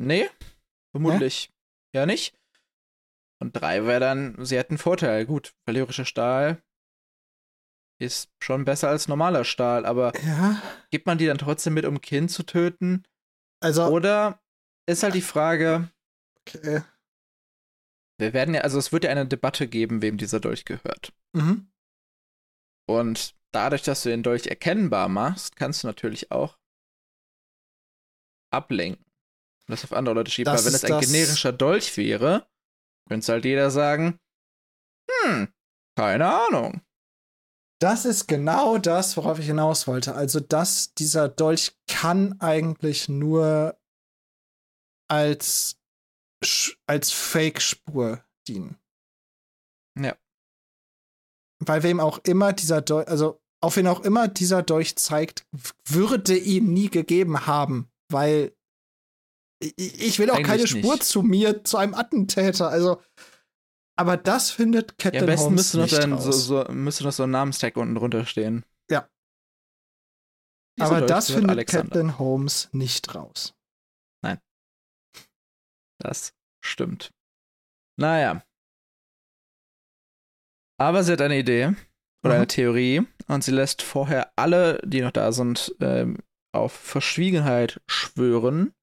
[0.00, 0.28] nee,
[0.90, 1.52] vermutlich
[1.94, 2.34] ja, ja nicht.
[3.42, 5.26] Und drei wäre dann, sie hätten Vorteil.
[5.26, 6.62] Gut, valyrischer Stahl
[8.00, 10.62] ist schon besser als normaler Stahl, aber ja.
[10.90, 13.04] gibt man die dann trotzdem mit, um Kind zu töten?
[13.60, 13.86] Also.
[13.86, 14.40] Oder
[14.88, 15.90] ist halt die Frage.
[16.40, 16.82] Okay.
[18.18, 21.12] Wir werden ja, also es wird ja eine Debatte geben, wem dieser Dolch gehört.
[21.32, 21.68] Mhm.
[22.88, 26.58] Und dadurch, dass du den Dolch erkennbar machst, kannst du natürlich auch
[28.52, 29.04] ablenken.
[29.66, 30.52] Und das auf andere Leute schieben.
[30.52, 32.46] Weil wenn es ein generischer Dolch wäre,
[33.08, 34.18] könnte halt jeder sagen,
[35.10, 35.52] hm,
[35.96, 36.82] keine Ahnung.
[37.80, 40.14] Das ist genau das, worauf ich hinaus wollte.
[40.14, 43.76] Also, dass dieser Dolch kann eigentlich nur
[45.10, 45.80] als,
[46.86, 48.78] als Fake-Spur dienen.
[49.98, 50.16] Ja.
[51.58, 55.46] Weil wem auch immer dieser Dolch, also auf wen auch immer dieser Dolch zeigt,
[55.84, 58.56] würde ihn nie gegeben haben, weil
[59.76, 61.04] ich will auch Eigentlich keine Spur nicht.
[61.04, 62.68] zu mir, zu einem Attentäter.
[62.68, 63.00] Also,
[63.96, 67.04] aber das findet Captain ja, am besten Holmes müsste noch, nicht dann so, so, müsste
[67.04, 68.64] noch so ein Namenstag unten drunter stehen.
[68.90, 69.08] Ja.
[70.78, 71.84] Dieser aber Dolch das findet Alexander.
[71.84, 73.54] Captain Holmes nicht raus.
[74.22, 74.38] Nein.
[75.98, 76.34] Das
[76.64, 77.12] stimmt.
[77.98, 78.42] Naja.
[80.80, 81.74] Aber sie hat eine Idee
[82.24, 82.40] oder mhm.
[82.40, 86.18] eine Theorie und sie lässt vorher alle, die noch da sind, ähm,
[86.52, 88.74] auf Verschwiegenheit schwören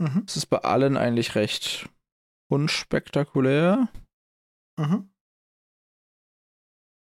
[0.00, 0.24] Mhm.
[0.26, 1.88] Es ist bei allen eigentlich recht
[2.50, 3.88] unspektakulär.
[4.78, 5.12] Mhm.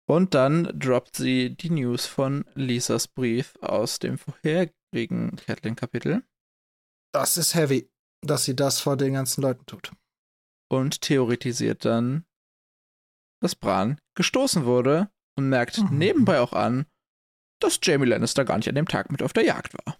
[0.09, 6.27] Und dann droppt sie die News von Lisas Brief aus dem vorherigen Catlin-Kapitel.
[7.12, 7.90] Das ist heavy,
[8.23, 9.93] dass sie das vor den ganzen Leuten tut.
[10.70, 12.24] Und theoretisiert dann,
[13.43, 15.98] dass Bran gestoßen wurde und merkt mhm.
[15.98, 16.86] nebenbei auch an,
[17.60, 19.98] dass Jamie Lannister gar nicht an dem Tag mit auf der Jagd war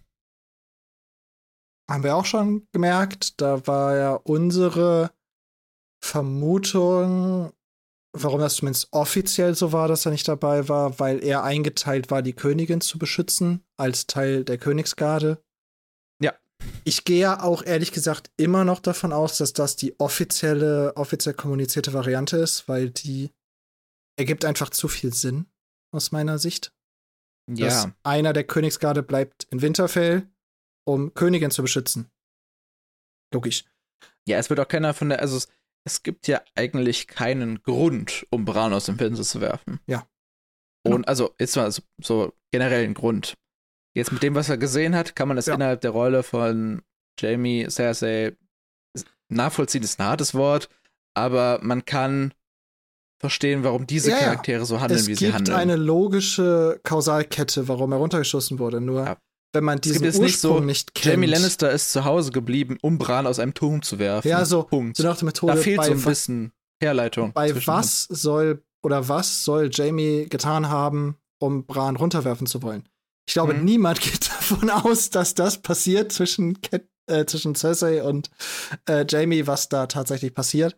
[1.89, 3.41] haben wir auch schon gemerkt.
[3.41, 5.11] Da war ja unsere
[6.03, 7.51] Vermutung,
[8.13, 12.21] warum das zumindest offiziell so war, dass er nicht dabei war, weil er eingeteilt war,
[12.21, 15.43] die Königin zu beschützen, als Teil der Königsgarde.
[16.21, 16.33] Ja.
[16.83, 21.35] Ich gehe ja auch ehrlich gesagt immer noch davon aus, dass das die offizielle, offiziell
[21.35, 23.31] kommunizierte Variante ist, weil die
[24.17, 25.47] ergibt einfach zu viel Sinn
[25.91, 26.71] aus meiner Sicht.
[27.49, 27.65] Ja.
[27.65, 30.29] Dass einer der Königsgarde bleibt in Winterfell
[30.85, 32.09] um Königin zu beschützen.
[33.33, 33.65] Logisch.
[34.27, 35.47] Ja, es wird auch keiner von der, also es,
[35.85, 39.79] es gibt ja eigentlich keinen Grund, um Bran aus dem Fenster zu werfen.
[39.87, 40.07] Ja.
[40.83, 40.95] Genau.
[40.95, 43.35] Und also, jetzt mal so, so generell ein Grund.
[43.95, 45.55] Jetzt mit dem, was er gesehen hat, kann man das ja.
[45.55, 46.81] innerhalb der Rolle von
[47.19, 48.37] Jamie, Cersei,
[49.29, 50.69] nachvollziehen ist ein hartes Wort,
[51.15, 52.33] aber man kann
[53.19, 54.19] verstehen, warum diese Ja.
[54.19, 55.57] Charaktere so handeln, es wie gibt sie handeln.
[55.57, 58.79] eine logische Kausalkette, warum er runtergeschossen wurde.
[58.79, 59.17] Nur Ja.
[59.53, 61.05] Wenn man gibt diesen nicht Ursprung so, nicht kennt.
[61.05, 64.27] Jamie Lannister ist zu Hause geblieben, um Bran aus einem Turm zu werfen.
[64.27, 64.97] Ja, so, Punkt.
[64.97, 66.51] so nach der Methode, da fehlt so ein bisschen
[66.81, 67.33] Herleitung.
[67.33, 72.87] bei was soll oder was soll Jamie getan haben, um Bran runterwerfen zu wollen?
[73.27, 73.65] Ich glaube, Mhm.
[73.65, 78.29] niemand geht davon aus, dass das passiert zwischen, Cat, äh, zwischen Cersei und
[78.87, 80.77] äh, Jamie, was da tatsächlich passiert.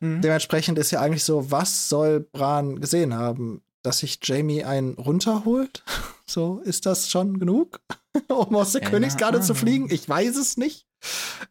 [0.00, 0.20] Mhm.
[0.22, 3.62] Dementsprechend ist ja eigentlich so, was soll Bran gesehen haben?
[3.82, 5.84] Dass sich Jamie einen runterholt?
[6.30, 7.80] So, ist das schon genug,
[8.28, 9.60] um aus der Ja, Königsgarde zu aha.
[9.60, 9.90] fliegen?
[9.90, 10.86] Ich weiß es nicht.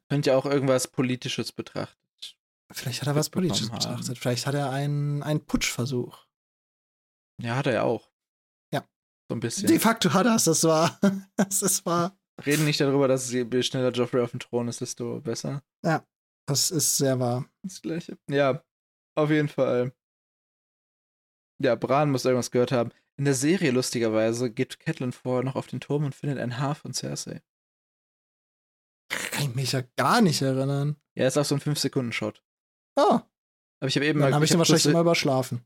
[0.07, 1.97] Könnte ja auch irgendwas Politisches betrachten.
[2.71, 3.79] Vielleicht hat er was Politisches haben.
[3.79, 4.19] betrachtet.
[4.19, 6.27] Vielleicht hat er einen, einen Putschversuch.
[7.41, 8.11] Ja, hat er ja auch.
[8.71, 8.85] Ja.
[9.27, 9.65] So ein bisschen.
[9.67, 10.99] De facto hat er es, das war.
[11.37, 12.15] Das ist wahr.
[12.45, 15.63] Reden nicht darüber, dass je schneller Joffrey auf dem Thron ist, desto besser.
[16.47, 17.45] Das ist sehr wahr.
[17.63, 18.19] Das gleiche.
[18.29, 18.63] Ja,
[19.15, 19.91] auf jeden Fall.
[21.59, 22.91] Ja, Bran muss irgendwas gehört haben.
[23.17, 26.75] In der Serie, lustigerweise, geht Catelyn vorher noch auf den Turm und findet ein Haar
[26.75, 27.41] von Cersei.
[29.09, 30.97] Kann ich mich ja gar nicht erinnern.
[31.15, 32.43] Ja, ist auch so ein 5-Sekunden-Shot.
[32.95, 33.19] Oh,
[33.79, 35.65] Aber ich habe eben dann habe ich den hab wahrscheinlich immer überschlafen.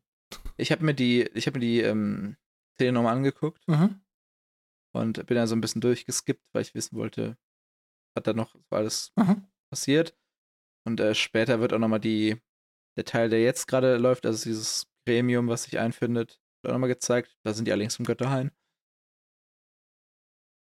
[0.58, 2.38] Ich habe mir die, ich habe mir die ähm,
[2.76, 4.02] Szene nochmal angeguckt Mhm.
[4.94, 7.38] und bin da so ein bisschen durchgeskippt, weil ich wissen wollte,
[8.16, 9.48] was da noch alles Mhm.
[9.70, 10.18] passiert.
[10.86, 12.42] Und äh, später wird auch nochmal die,
[12.98, 16.88] der Teil, der jetzt gerade läuft, also dieses Gremium, was sich einfindet, wird auch nochmal
[16.90, 17.38] gezeigt.
[17.44, 18.52] Da sind die allerdings im Götterhain.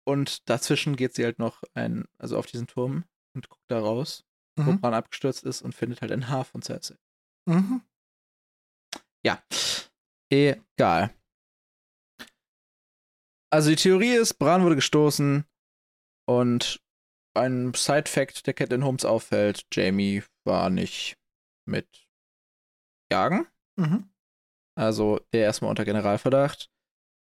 [0.06, 3.04] Und dazwischen geht sie halt noch ein, also auf diesen Turm
[3.34, 4.24] und guckt da raus,
[4.56, 4.80] wo Mhm.
[4.80, 6.96] Bran abgestürzt ist und findet halt ein Haar von Cersei.
[7.48, 7.82] Mhm.
[9.24, 9.42] Ja,
[10.30, 11.12] egal.
[13.52, 15.44] Also die Theorie ist, Bran wurde gestoßen
[16.28, 16.80] und
[17.34, 21.18] ein Side-Fact, der Catelyn Holmes auffällt, Jamie war nicht
[21.68, 22.08] mit
[23.10, 23.48] Jagen.
[23.76, 24.08] Mhm.
[24.76, 26.70] Also der erstmal unter Generalverdacht.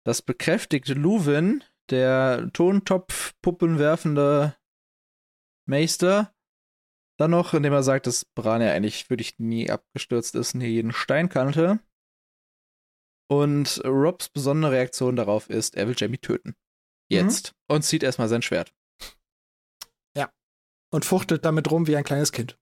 [0.04, 4.56] Das bekräftigte Luwin, der Tontopf-Puppen werfende
[5.66, 6.34] Meister,
[7.18, 10.70] dann noch, indem er sagt, dass Bran ja eigentlich wirklich nie abgestürzt ist und hier
[10.70, 11.78] jeden Stein kannte.
[13.30, 16.54] Und Robs besondere Reaktion darauf ist, er will Jamie töten.
[17.08, 17.54] Jetzt.
[17.68, 18.74] Und zieht erstmal sein Schwert.
[20.94, 22.56] Und fuchtelt damit rum wie ein kleines Kind.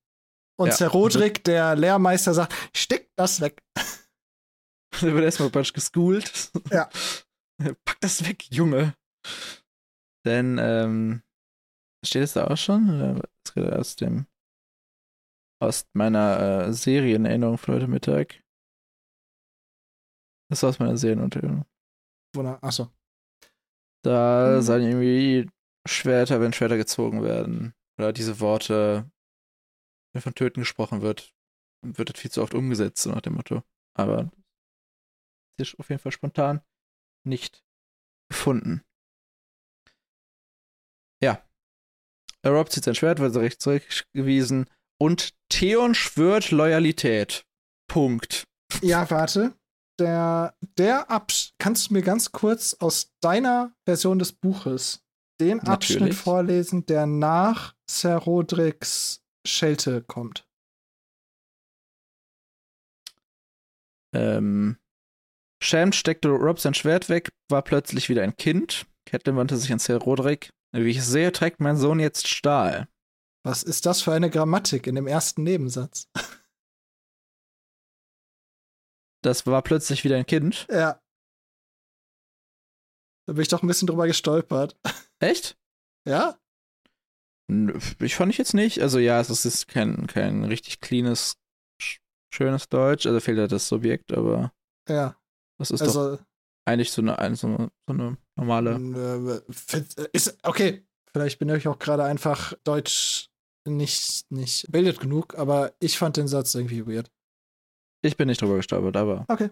[0.59, 0.74] Und Ja.
[0.74, 3.62] Sir Roderick, der Lehrmeister, sagt: Steck das weg.
[5.09, 6.51] Da wird erstmal Batsch geschoolt.
[6.70, 6.89] Ja.
[7.85, 8.95] Pack das weg, Junge.
[10.24, 11.23] Denn, ähm,
[12.05, 12.89] steht es da auch schon?
[12.91, 14.27] Oder ist gerade aus dem,
[15.61, 18.43] aus meiner äh, Serienerinnerung für heute Mittag?
[20.51, 21.65] Das war aus meiner Serienunterrichtung.
[22.35, 22.91] Wunder- Achso.
[24.05, 24.62] Da Mhm.
[24.62, 25.51] sagen irgendwie
[25.89, 27.74] Schwerter, wenn Schwerter gezogen werden.
[27.99, 29.11] Oder diese Worte,
[30.15, 31.33] wenn von Töten gesprochen wird,
[31.85, 33.62] wird das viel zu oft umgesetzt, so nach dem Motto.
[33.97, 34.31] Aber
[35.63, 36.61] ist auf jeden Fall spontan
[37.25, 37.65] nicht
[38.29, 38.83] gefunden.
[41.23, 41.43] Ja.
[42.45, 44.69] Rob zieht sein Schwert, wird recht zurückgewiesen.
[45.01, 47.47] Und Theon schwört Loyalität.
[47.89, 48.45] Punkt.
[48.81, 49.55] Ja, warte.
[50.01, 55.05] Der, der Abschnitt, kannst du mir ganz kurz aus deiner Version des Buches
[55.41, 56.19] den Abschnitt Natürlich.
[56.19, 60.47] vorlesen, der nach Sir Rodericks Schelte kommt?
[64.15, 64.79] Ähm,
[65.63, 68.87] Sham steckte Rob sein Schwert weg, war plötzlich wieder ein Kind.
[69.07, 70.51] Catelyn wandte sich an Sir Roderick.
[70.75, 72.89] Wie ich sehe, trägt mein Sohn jetzt Stahl.
[73.45, 76.09] Was ist das für eine Grammatik in dem ersten Nebensatz?
[79.23, 80.67] Das war plötzlich wieder ein Kind.
[80.71, 81.01] Ja.
[83.27, 84.77] Da bin ich doch ein bisschen drüber gestolpert.
[85.21, 85.57] Echt?
[86.09, 86.39] Ja?
[88.01, 88.81] Ich fand ich jetzt nicht.
[88.81, 91.37] Also ja, es ist kein, kein richtig cleanes,
[91.81, 91.99] sch-
[92.35, 93.07] schönes Deutsch.
[93.07, 94.53] Also fehlt halt das Subjekt, aber
[94.89, 95.17] Ja.
[95.71, 96.19] Das ist doch Also,
[96.65, 99.43] eigentlich so eine, so eine, so eine normale.
[99.47, 100.87] äh, ist, okay.
[101.13, 103.29] Vielleicht bin ich auch gerade einfach Deutsch
[103.69, 107.11] nicht, nicht bildet genug, aber ich fand den Satz irgendwie weird.
[108.03, 109.25] Ich bin nicht drüber gestolpert, aber.
[109.29, 109.51] Okay.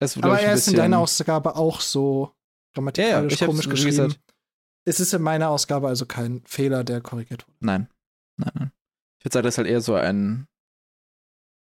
[0.00, 2.32] Es, Aber er ist in deiner Ausgabe auch so
[2.74, 4.14] grammatikalisch Ja, ja, komisch geschrieben.
[4.84, 7.56] Es ist in meiner Ausgabe also kein Fehler, der korrigiert wurde.
[7.60, 7.88] Nein.
[8.36, 8.72] Nein, nein.
[9.18, 10.46] Ich würde sagen, das ist halt eher so ein,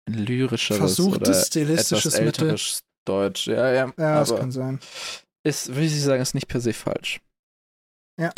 [0.07, 2.49] ein lyrischeres Versuchtes oder stilistisches etwas Mittel.
[2.49, 3.47] älteres Deutsch.
[3.47, 3.93] Ja, ja.
[3.97, 4.79] Ja, das kann sein.
[5.43, 7.21] ist, würde ich sagen, ist nicht per se falsch.
[8.19, 8.31] Ja.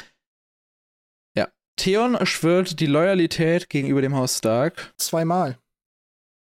[1.37, 1.49] Ja.
[1.77, 4.93] Theon schwört die Loyalität gegenüber dem Haus Stark.
[4.97, 5.59] Zweimal.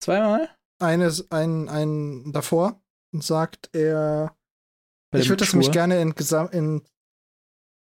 [0.03, 0.49] Zweimal?
[0.79, 2.81] Eines, ein, ein davor
[3.13, 4.35] sagt er,
[5.11, 6.13] Bei ich würde das nämlich gerne in,
[6.51, 6.81] in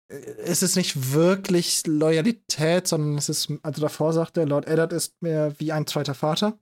[0.07, 5.21] es ist nicht wirklich Loyalität, sondern es ist, also davor sagt er, Lord Eddard ist
[5.21, 6.59] mir wie ein zweiter Vater.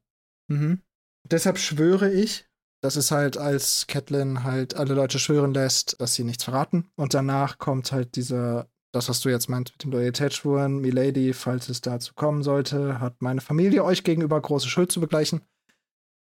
[0.49, 0.81] Mhm.
[1.29, 2.49] Deshalb schwöre ich,
[2.83, 6.89] das ist halt, als Catelyn halt alle Leute schwören lässt, dass sie nichts verraten.
[6.97, 11.69] Und danach kommt halt dieser, das, was du jetzt meinst mit dem Loyalitätsschwuren, Milady, falls
[11.69, 15.41] es dazu kommen sollte, hat meine Familie euch gegenüber große Schuld zu begleichen.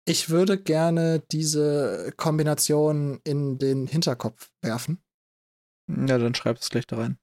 [0.07, 5.03] Ich würde gerne diese Kombination in den Hinterkopf werfen.
[5.90, 7.18] Ja, dann schreib es gleich da rein.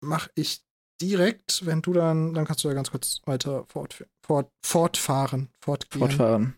[0.00, 0.64] Mach ich
[1.02, 6.00] direkt, wenn du dann, dann kannst du ja ganz kurz weiter fort, fort, fortfahren, fortgehen.
[6.00, 6.56] Fortfahren.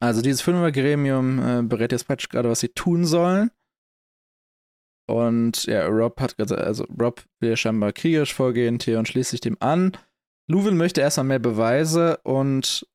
[0.00, 0.08] Ja.
[0.08, 3.50] Also dieses Fünfer-Gremium äh, berät jetzt praktisch gerade, was sie tun sollen.
[5.08, 9.56] Und ja, Rob hat gesagt, also Rob will scheinbar kriegerisch vorgehen, Theon schließt sich dem
[9.60, 9.96] an.
[10.48, 12.86] Luwin möchte erstmal mehr Beweise und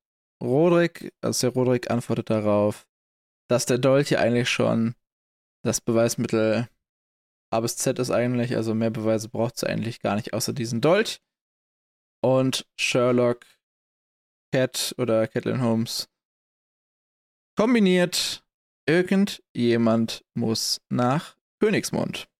[0.42, 2.86] Roderick, also der Roderick antwortet darauf,
[3.48, 4.94] dass der Dolch ja eigentlich schon
[5.64, 6.68] das Beweismittel
[7.50, 10.80] A bis Z ist eigentlich, also mehr Beweise braucht es eigentlich gar nicht, außer diesen
[10.80, 11.20] Dolch.
[12.22, 13.46] Und Sherlock,
[14.52, 16.08] Cat oder Catelyn Holmes
[17.58, 18.44] kombiniert,
[18.86, 22.30] irgendjemand muss nach Königsmund.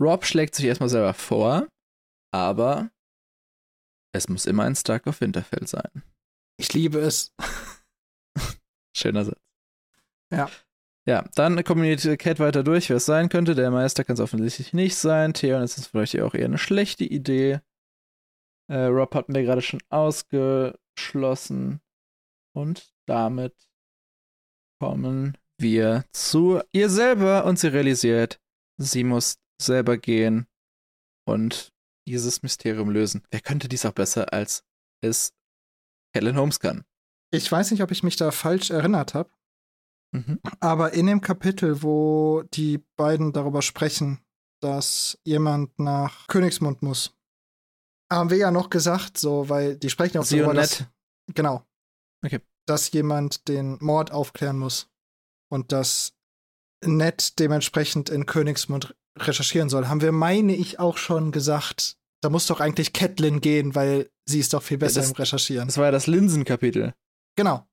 [0.00, 1.68] Rob schlägt sich erstmal selber vor,
[2.32, 2.90] aber
[4.12, 6.02] es muss immer ein Stark of Winterfell sein.
[6.58, 7.32] Ich liebe es.
[8.96, 9.40] Schöner Satz.
[10.32, 10.50] Ja.
[11.06, 13.54] Ja, dann kombiniert Cat weiter durch, wer es sein könnte.
[13.54, 15.32] Der Meister kann es offensichtlich nicht sein.
[15.32, 17.60] Theon ist es vielleicht auch eher eine schlechte Idee.
[18.68, 21.80] Äh, Rob hatten wir gerade schon ausgeschlossen.
[22.54, 23.54] Und damit
[24.80, 28.40] kommen wir zu ihr selber und sie realisiert,
[28.78, 30.46] sie muss selber gehen
[31.28, 31.72] und
[32.08, 33.22] dieses Mysterium lösen.
[33.30, 34.64] Wer könnte dies auch besser, als
[35.04, 35.34] es
[36.16, 36.84] Helen Holmes kann?
[37.30, 39.30] Ich weiß nicht, ob ich mich da falsch erinnert habe.
[40.14, 40.40] Mhm.
[40.60, 44.24] Aber in dem Kapitel, wo die beiden darüber sprechen,
[44.62, 47.14] dass jemand nach Königsmund muss,
[48.10, 50.84] haben wir ja noch gesagt, so, weil die sprechen auch darüber, dass,
[51.34, 51.66] genau,
[52.24, 52.40] okay.
[52.66, 54.88] Dass jemand den Mord aufklären muss
[55.50, 56.14] und dass
[56.84, 59.88] Ned dementsprechend in Königsmund recherchieren soll.
[59.88, 64.40] Haben wir, meine ich, auch schon gesagt, da muss doch eigentlich Catelyn gehen, weil sie
[64.40, 65.68] ist doch viel besser ja, das, im Recherchieren.
[65.68, 66.94] Das war ja das Linsenkapitel.
[67.36, 67.66] Genau.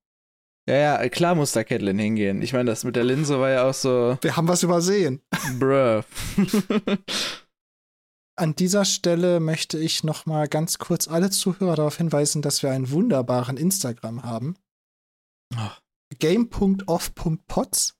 [0.67, 2.41] Ja, ja, klar muss da Catelyn hingehen.
[2.41, 4.17] Ich meine, das mit der Linse war ja auch so.
[4.21, 5.21] Wir haben was übersehen.
[5.57, 6.03] Bruh.
[8.39, 12.71] An dieser Stelle möchte ich noch mal ganz kurz alle Zuhörer darauf hinweisen, dass wir
[12.71, 14.55] einen wunderbaren Instagram haben.
[16.17, 17.97] Game.off.pods,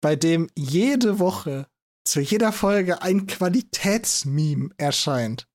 [0.00, 1.68] bei dem jede Woche
[2.04, 5.48] zu jeder Folge ein Qualitätsmeme erscheint.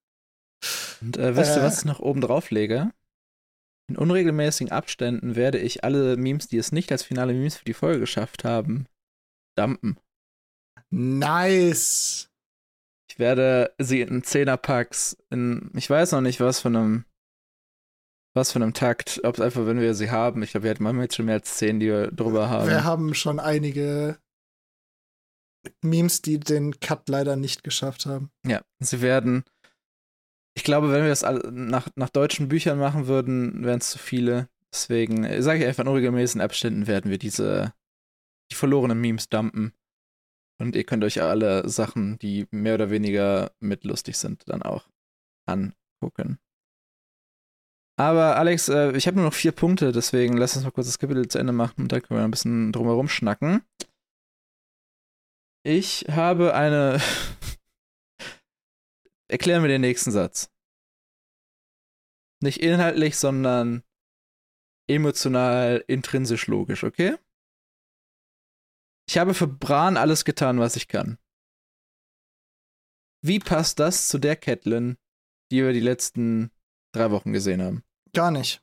[1.01, 2.91] Und äh, wisst ihr, äh, was ich noch oben drauf lege?
[3.89, 7.73] In unregelmäßigen Abständen werde ich alle Memes, die es nicht als finale Memes für die
[7.73, 8.87] Folge geschafft haben,
[9.57, 9.99] dumpen.
[10.89, 12.29] Nice!
[13.09, 17.05] Ich werde sie in Zehnerpacks, in, ich weiß noch nicht, was von einem,
[18.33, 20.83] was von einem Takt, ob es einfach, wenn wir sie haben, ich glaube, wir hatten
[20.83, 22.69] manchmal jetzt schon mehr als zehn, die wir drüber haben.
[22.69, 24.17] Wir haben schon einige
[25.81, 28.31] Memes, die den Cut leider nicht geschafft haben.
[28.45, 29.43] Ja, sie werden
[30.53, 34.49] ich glaube, wenn wir das nach, nach deutschen Büchern machen würden, wären es zu viele.
[34.73, 37.73] Deswegen sage ich einfach, in unregelmäßigen Abständen werden wir diese
[38.51, 39.73] die verlorenen Memes dumpen.
[40.59, 44.89] Und ihr könnt euch alle Sachen, die mehr oder weniger mitlustig sind, dann auch
[45.47, 46.37] angucken.
[48.01, 50.97] Aber Alex, äh, ich habe nur noch vier Punkte, deswegen lass uns mal kurz das
[50.97, 53.63] Kapitel zu Ende machen und dann können wir ein bisschen drumherum schnacken.
[55.63, 56.99] Ich habe eine
[59.29, 60.49] Erklär mir den nächsten Satz.
[62.41, 63.83] Nicht inhaltlich, sondern
[64.89, 67.17] emotional, intrinsisch logisch, okay?
[69.07, 71.19] Ich habe für Bran alles getan, was ich kann.
[73.23, 74.97] Wie passt das zu der Catelyn,
[75.51, 76.49] die wir die letzten
[76.95, 77.83] drei Wochen gesehen haben?
[78.13, 78.61] Gar nicht.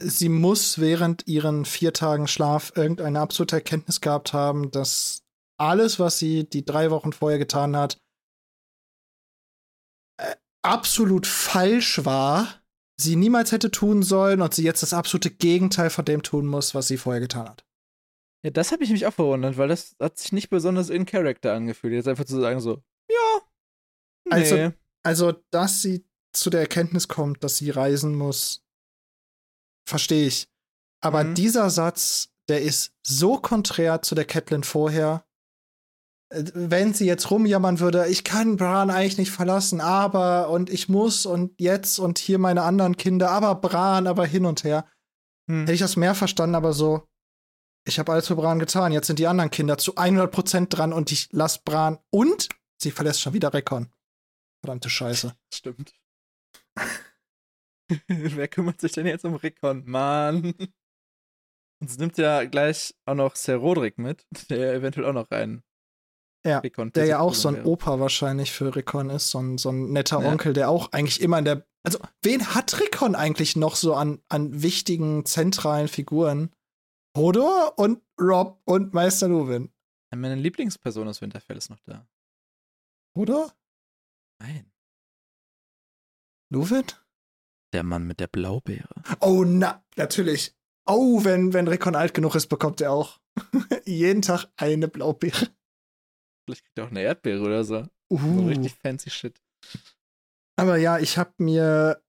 [0.00, 5.22] Sie muss während ihren vier Tagen Schlaf irgendeine absolute Erkenntnis gehabt haben, dass
[5.60, 8.00] alles, was sie die drei Wochen vorher getan hat,
[10.62, 12.62] absolut falsch war,
[13.00, 16.74] sie niemals hätte tun sollen und sie jetzt das absolute Gegenteil von dem tun muss,
[16.74, 17.64] was sie vorher getan hat.
[18.44, 21.54] Ja, das habe ich mich auch verwundert, weil das hat sich nicht besonders in Character
[21.54, 21.94] angefühlt.
[21.94, 23.40] Jetzt einfach zu sagen so, ja,
[24.24, 24.32] nee.
[24.32, 24.72] Also,
[25.04, 28.64] also, dass sie zu der Erkenntnis kommt, dass sie reisen muss,
[29.86, 30.48] verstehe ich.
[31.00, 31.34] Aber mhm.
[31.34, 35.24] dieser Satz, der ist so konträr zu der Catelyn vorher,
[36.32, 41.26] wenn sie jetzt rumjammern würde, ich kann Bran eigentlich nicht verlassen, aber und ich muss
[41.26, 44.86] und jetzt und hier meine anderen Kinder, aber Bran, aber hin und her,
[45.50, 45.60] hm.
[45.60, 47.06] hätte ich das mehr verstanden, aber so,
[47.86, 48.92] ich habe alles für Bran getan.
[48.92, 52.48] Jetzt sind die anderen Kinder zu 100% dran und ich lass Bran und
[52.80, 53.88] sie verlässt schon wieder Rekon.
[54.60, 55.34] Verdammte Scheiße.
[55.52, 55.92] Stimmt.
[58.08, 59.84] Wer kümmert sich denn jetzt um Rickon?
[59.86, 60.54] Mann.
[61.80, 65.62] Und es nimmt ja gleich auch noch Sir Roderick mit, der eventuell auch noch rein.
[66.44, 67.66] Ja, Rickon der ja auch so ein wäre.
[67.66, 70.28] Opa wahrscheinlich für Rickon ist, so ein, so ein netter ja.
[70.28, 71.66] Onkel, der auch eigentlich immer in der.
[71.84, 76.50] Also, wen hat Rickon eigentlich noch so an, an wichtigen, zentralen Figuren?
[77.16, 79.72] Hodor und Rob und Meister Luwin.
[80.14, 82.06] Meine Lieblingsperson aus Winterfell ist noch da.
[83.16, 83.52] Hodor?
[84.40, 84.70] Nein.
[86.50, 86.84] Luwin?
[87.72, 88.88] Der Mann mit der Blaubeere.
[89.20, 90.54] Oh, na, natürlich.
[90.86, 93.18] Oh, wenn, wenn Rekon alt genug ist, bekommt er auch
[93.84, 95.48] jeden Tag eine Blaubeere.
[96.44, 97.86] Vielleicht kriegt er auch eine Erdbeere oder so.
[98.10, 98.18] Uh.
[98.18, 99.40] So richtig fancy Shit.
[100.56, 102.02] Aber ja, ich hab mir.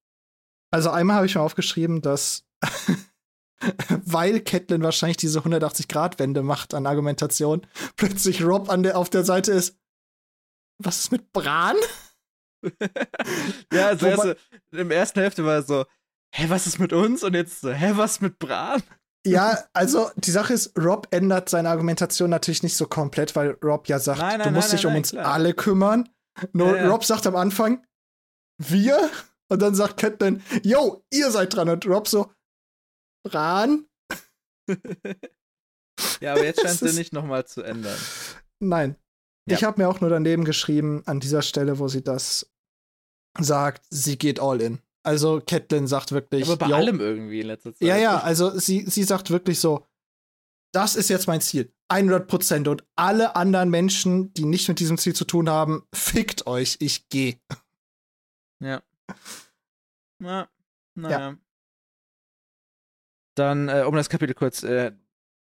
[0.71, 2.45] Also einmal habe ich mir aufgeschrieben, dass
[4.05, 7.65] weil Catelyn wahrscheinlich diese 180-Grad-Wende macht an Argumentation,
[7.95, 9.77] plötzlich Rob an der, auf der Seite ist.
[10.79, 11.77] Was ist mit Bran?
[13.73, 14.37] ja, also erste,
[14.71, 15.85] im ersten Hälfte war es so,
[16.33, 17.23] hä, was ist mit uns?
[17.23, 18.81] Und jetzt so, hä, was mit Bran?
[19.25, 23.87] Ja, also die Sache ist, Rob ändert seine Argumentation natürlich nicht so komplett, weil Rob
[23.87, 25.25] ja sagt, nein, nein, du musst nein, dich um uns klar.
[25.25, 26.09] alle kümmern.
[26.51, 26.89] Nur ja, ja.
[26.89, 27.85] Rob sagt am Anfang,
[28.57, 29.09] wir?
[29.49, 31.69] Und dann sagt Catelyn, yo, ihr seid dran.
[31.69, 32.33] Und Rob so,
[33.25, 33.85] Bran?
[36.19, 37.97] ja, aber jetzt scheint sie nicht nochmal zu ändern.
[38.59, 38.95] Nein.
[39.49, 39.57] Ja.
[39.57, 42.52] Ich habe mir auch nur daneben geschrieben, an dieser Stelle, wo sie das
[43.39, 44.79] sagt, sie geht all in.
[45.03, 46.43] Also Catelyn sagt wirklich.
[46.47, 47.87] Aber bei yo, allem irgendwie in letzter Zeit.
[47.87, 49.85] Ja, ja, also sie, sie sagt wirklich so,
[50.71, 51.71] das ist jetzt mein Ziel.
[51.89, 52.67] 100 Prozent.
[52.67, 57.09] Und alle anderen Menschen, die nicht mit diesem Ziel zu tun haben, fickt euch, ich
[57.09, 57.37] gehe.
[58.59, 58.81] Ja.
[60.19, 60.49] Na,
[60.95, 61.19] naja.
[61.19, 61.37] Ja.
[63.35, 64.91] Dann, äh, um das Kapitel kurz äh,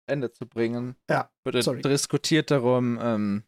[0.05, 1.81] Ende zu bringen, ja, wird sorry.
[1.81, 3.43] diskutiert darum, ähm,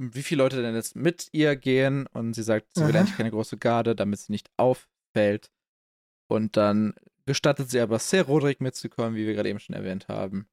[0.00, 2.06] wie viele Leute denn jetzt mit ihr gehen.
[2.08, 5.50] Und sie sagt, sie will eigentlich keine große Garde, damit sie nicht auffällt.
[6.28, 6.94] Und dann
[7.26, 10.48] gestattet sie aber Ser Roderick mitzukommen, wie wir gerade eben schon erwähnt haben,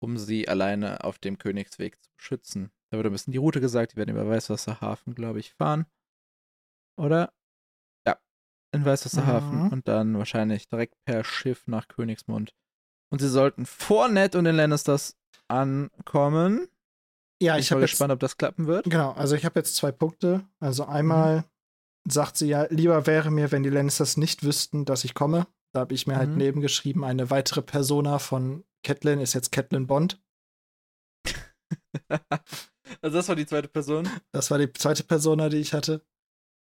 [0.00, 2.70] um sie alleine auf dem Königsweg zu beschützen.
[2.90, 5.86] Da wird ein bisschen die Route gesagt, die werden über Weißwasserhafen, glaube ich, fahren.
[6.96, 7.32] Oder?
[8.06, 8.18] Ja,
[8.72, 9.66] in Weißwasserhafen.
[9.66, 9.68] Mhm.
[9.68, 12.54] Und dann wahrscheinlich direkt per Schiff nach Königsmund.
[13.10, 15.16] Und sie sollten vor Ned und den Lannisters
[15.46, 16.68] ankommen.
[17.40, 18.84] Ja, ich, ich bin gespannt, ob das klappen wird.
[18.84, 20.44] Genau, also ich habe jetzt zwei Punkte.
[20.60, 22.10] Also einmal mhm.
[22.10, 25.46] sagt sie ja, lieber wäre mir, wenn die Lannisters nicht wüssten, dass ich komme.
[25.72, 26.32] Da habe ich mir halt mhm.
[26.32, 30.20] halt nebengeschrieben, eine weitere Persona von Catelyn ist jetzt Catelyn Bond.
[32.08, 34.08] also das war die zweite Person?
[34.32, 36.04] Das war die zweite Persona, die ich hatte.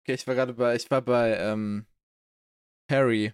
[0.03, 1.85] Okay, ich war gerade bei, ich war bei ähm,
[2.89, 3.33] Harry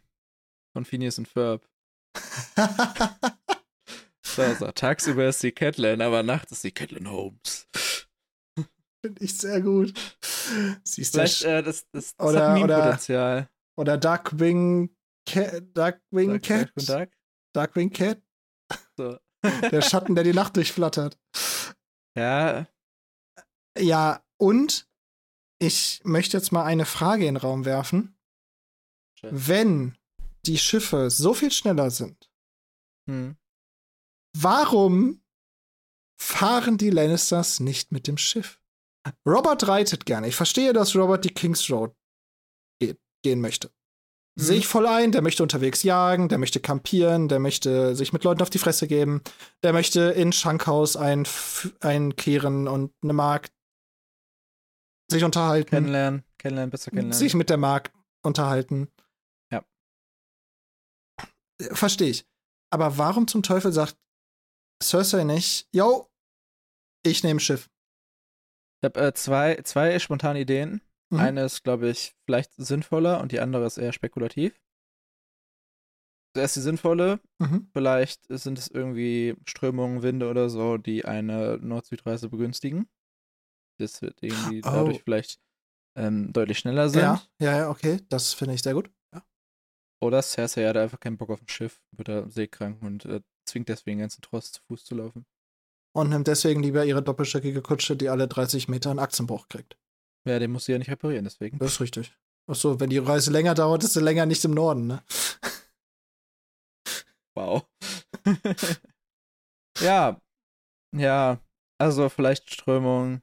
[0.73, 1.67] von Phineas und Ferb.
[4.35, 4.71] So.
[4.71, 7.67] Tagsüber ist sie Catelyn, aber nachts ist sie Catelyn Holmes.
[9.05, 9.93] Finde ich sehr gut.
[10.83, 13.49] Siehst Vielleicht, äh, das, das, das oder, hat Potenzial.
[13.75, 14.95] Oder, oder Darkwing,
[15.29, 16.71] Ca Darkwing Dark, Cat.
[16.89, 17.11] Dark?
[17.53, 18.21] Darkwing Cat.
[18.97, 19.17] So.
[19.71, 21.19] der Schatten, der die Nacht durchflattert.
[22.17, 22.67] Ja.
[23.77, 24.87] Ja, und
[25.59, 28.15] ich möchte jetzt mal eine Frage in den Raum werfen.
[29.19, 29.29] Schön.
[29.31, 29.97] Wenn
[30.45, 32.29] die Schiffe so viel schneller sind,
[33.09, 33.35] hm.
[34.37, 35.21] Warum
[36.19, 38.59] fahren die Lannisters nicht mit dem Schiff?
[39.27, 40.27] Robert reitet gerne.
[40.27, 41.93] Ich verstehe, dass Robert die Kings Road
[42.79, 43.69] geht, gehen möchte.
[44.35, 44.43] Mhm.
[44.43, 48.23] Sehe ich voll ein, der möchte unterwegs jagen, der möchte campieren, der möchte sich mit
[48.23, 49.21] Leuten auf die Fresse geben,
[49.61, 51.27] der möchte in Schankhaus ein,
[51.81, 53.53] einkehren und eine Markt
[55.11, 55.69] sich unterhalten.
[55.69, 57.17] Kennenlernen, kennenlernen, besser kennenlernen.
[57.17, 57.93] Sich mit der Markt
[58.23, 58.89] unterhalten.
[59.51, 59.63] Ja.
[61.59, 62.25] Verstehe ich.
[62.71, 63.97] Aber warum zum Teufel sagt
[64.83, 66.09] Cersei nicht, yo,
[67.05, 67.69] ich nehme Schiff.
[68.81, 70.81] Ich habe äh, zwei, zwei spontane Ideen.
[71.09, 71.19] Mhm.
[71.19, 74.59] Eine ist, glaube ich, vielleicht sinnvoller und die andere ist eher spekulativ.
[76.35, 77.19] Zuerst die sinnvolle.
[77.39, 77.69] Mhm.
[77.71, 82.89] Vielleicht sind es irgendwie Strömungen, Winde oder so, die eine Nord-Süd-Reise begünstigen.
[83.79, 84.69] Deswegen die oh.
[84.69, 85.39] dadurch vielleicht
[85.95, 87.01] ähm, deutlich schneller sind.
[87.01, 87.99] Ja, ja, ja, okay.
[88.09, 88.89] Das finde ich sehr gut.
[90.01, 93.69] Oder Cersei hat einfach keinen Bock auf ein Schiff, wird er seekrank und äh, zwingt
[93.69, 95.25] deswegen den ganzen Tross zu Fuß zu laufen.
[95.95, 99.77] Und nimmt deswegen lieber ihre doppelstöckige Kutsche, die alle 30 Meter einen Achsenbruch kriegt.
[100.27, 101.59] Ja, den muss sie ja nicht reparieren, deswegen.
[101.59, 102.17] Das ist richtig.
[102.47, 105.03] Achso, wenn die Reise länger dauert, ist sie länger nicht im Norden, ne?
[107.35, 107.65] Wow.
[109.79, 110.21] ja.
[110.95, 111.39] Ja.
[111.79, 113.21] Also vielleicht Strömung.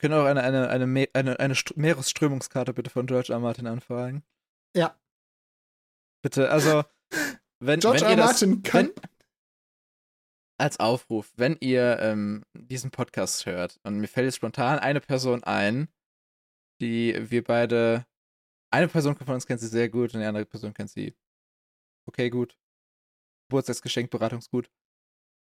[0.00, 3.38] Können auch eine, eine, eine, eine, eine Meeresströmungskarte bitte von George R.
[3.38, 4.24] Martin anfragen.
[4.74, 4.98] Ja.
[6.22, 6.84] Bitte, also
[7.60, 8.24] wenn, George wenn R.
[8.24, 8.90] Martin das, kann.
[10.58, 15.44] als Aufruf, wenn ihr ähm, diesen Podcast hört und mir fällt jetzt spontan eine Person
[15.44, 15.88] ein,
[16.80, 18.06] die wir beide.
[18.70, 21.16] Eine Person von uns kennt sie sehr gut und die andere Person kennt sie
[22.06, 22.58] okay gut.
[23.48, 24.70] Geburtstagsgeschenk, Beratungsgut.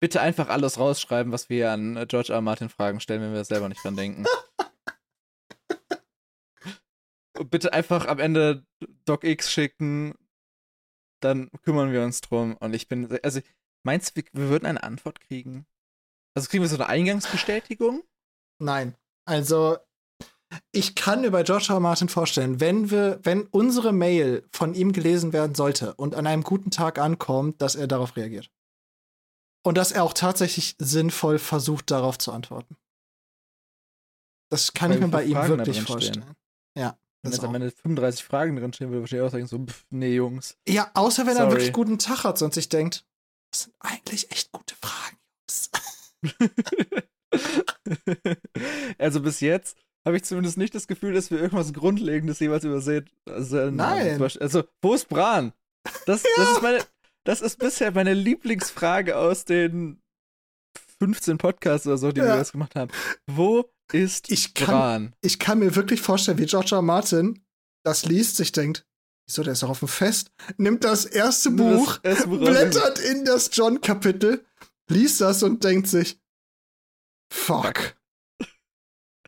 [0.02, 2.42] Bitte einfach alles rausschreiben, was wir an George R.
[2.42, 4.26] Martin Fragen stellen, wenn wir selber nicht dran denken.
[7.38, 8.66] und bitte einfach am Ende
[9.06, 10.16] Doc X schicken,
[11.26, 12.56] dann kümmern wir uns drum.
[12.58, 13.42] Und ich bin, also
[13.86, 15.68] Meinst du, wir, würden eine Antwort kriegen?
[16.36, 18.04] Also kriegen wir so eine Eingangsbestätigung?
[18.60, 18.96] Nein.
[19.26, 19.78] Also,
[20.72, 21.80] ich kann mir bei R.
[21.80, 26.42] Martin vorstellen, wenn wir, wenn unsere Mail von ihm gelesen werden sollte und an einem
[26.42, 28.50] guten Tag ankommt, dass er darauf reagiert.
[29.64, 32.78] Und dass er auch tatsächlich sinnvoll versucht, darauf zu antworten.
[34.50, 36.36] Das kann Weil ich mir bei ihm Fragen wirklich vorstellen.
[36.76, 36.98] Ja.
[37.26, 39.86] Wenn jetzt am Ende 35 Fragen drin stehen, würde ich wahrscheinlich auch sagen, so, pff,
[39.90, 40.58] nee, Jungs.
[40.68, 41.48] Ja, außer wenn Sorry.
[41.48, 43.06] er wirklich guten Tag hat und sich denkt,
[43.52, 45.72] das sind eigentlich echt gute Fragen, Jungs.
[48.98, 53.10] also bis jetzt habe ich zumindest nicht das Gefühl, dass wir irgendwas Grundlegendes jeweils übersehen.
[53.28, 54.22] Also, Nein.
[54.22, 55.52] Also, wo ist Bran?
[56.06, 56.30] Das, ja.
[56.38, 56.84] das, ist meine,
[57.24, 60.00] das ist bisher meine Lieblingsfrage aus den
[61.00, 62.28] 15 Podcasts oder so, die ja.
[62.28, 62.92] wir jetzt gemacht haben.
[63.26, 65.16] Wo ist ich kann, Bran?
[65.22, 66.82] Ich kann mir wirklich vorstellen, wie George R.
[66.82, 67.46] Martin
[67.84, 68.86] das liest, sich denkt,
[69.28, 70.32] Wieso, der ist doch auf dem Fest.
[70.58, 74.46] Nimmt das erste Buch, das erste blättert in das John-Kapitel,
[74.88, 76.20] liest das und denkt sich,
[77.32, 77.96] fuck.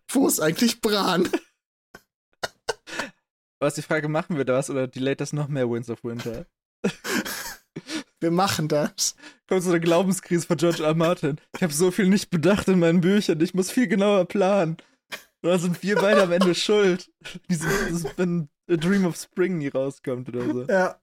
[0.10, 1.30] Wo ist eigentlich Bran?
[3.60, 6.46] Was die Frage, machen wir das oder delayt das noch mehr Winds of Winter?
[8.20, 9.16] wir machen das.
[9.48, 10.96] Kommt so eine Glaubenskrise von George R.
[10.96, 11.40] Martin.
[11.56, 13.40] Ich habe so viel nicht bedacht in meinen Büchern.
[13.42, 14.78] Ich muss viel genauer planen.
[15.44, 17.12] Oder sind wir beide am Ende schuld?
[17.50, 20.64] Dieses, wenn A Dream of Spring nie rauskommt oder so.
[20.64, 21.00] Ja.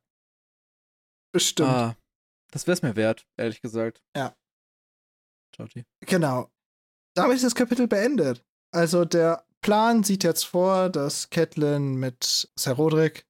[1.33, 1.69] Bestimmt.
[1.69, 1.97] Ah,
[2.51, 4.03] das wäre es mir wert, ehrlich gesagt.
[4.17, 4.37] Ja.
[5.55, 5.69] Ciao,
[6.01, 6.51] Genau.
[7.17, 8.45] Damit ist das Kapitel beendet.
[8.73, 13.25] Also der Plan sieht jetzt vor, dass Catelyn mit Sir Roderick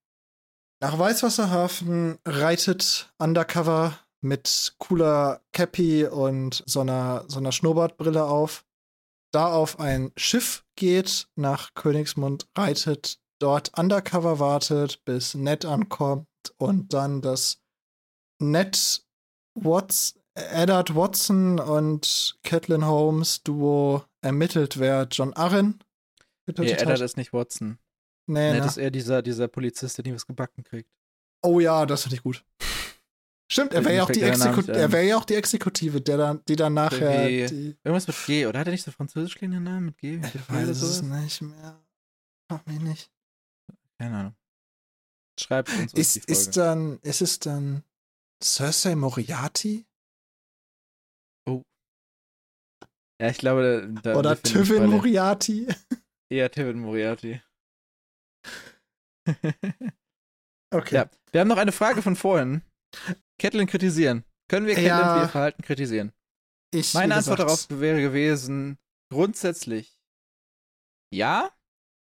[0.84, 8.66] nach Weißwasserhafen reitet, undercover, mit cooler Cappy und so einer, so einer Schnurrbartbrille auf,
[9.32, 16.26] da auf ein Schiff geht, nach Königsmund reitet, dort undercover wartet, bis Ned ankommt
[16.58, 17.62] und dann das
[18.38, 19.06] Ned
[19.54, 25.78] Watts, Eddard Watson und Catelyn Holmes Duo ermittelt, wer John Arryn
[26.46, 27.78] Nee, Eddard ist nicht Watson.
[28.26, 28.66] Nee, Ned ne?
[28.66, 30.90] ist eher dieser, dieser Polizist, der nie was gebacken kriegt.
[31.42, 32.44] Oh ja, das finde ich gut.
[33.50, 36.72] Stimmt, er wäre ja, auch die wär ja auch die Exekutive, der dann, die dann
[36.74, 37.28] nachher.
[37.28, 40.16] Die Irgendwas mit G, oder hat er nicht so französisch klingenden Namen mit G?
[40.16, 41.78] Ich weiß es nicht mehr.
[42.50, 43.10] Mach mich nicht.
[43.98, 44.34] Keine Ahnung.
[45.38, 47.82] Schreibt uns ist, die ist dann, ist es dann
[48.42, 49.84] Cersei Moriarty?
[51.46, 51.62] Oh.
[53.20, 55.68] Ja, ich glaube, da Oder Tywin Moriarty?
[56.30, 57.40] Eher Tywin Moriarty.
[60.70, 60.94] Okay.
[60.94, 62.62] Ja, wir haben noch eine Frage von vorhin.
[63.38, 64.24] Catelyn kritisieren.
[64.48, 66.12] Können wir Catelyn ja, für ihr Verhalten kritisieren?
[66.72, 68.78] Ich, Meine Antwort darauf wäre gewesen,
[69.10, 69.94] grundsätzlich
[71.14, 71.50] ja,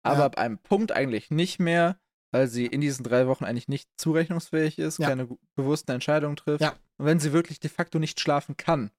[0.03, 0.27] aber ja.
[0.27, 2.01] ab einem Punkt eigentlich nicht mehr,
[2.33, 5.09] weil sie in diesen drei Wochen eigentlich nicht zurechnungsfähig ist, ja.
[5.09, 6.63] keine bewussten Entscheidungen trifft.
[6.63, 6.77] Ja.
[6.97, 8.91] Und wenn sie wirklich de facto nicht schlafen kann,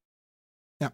[0.82, 0.92] ja.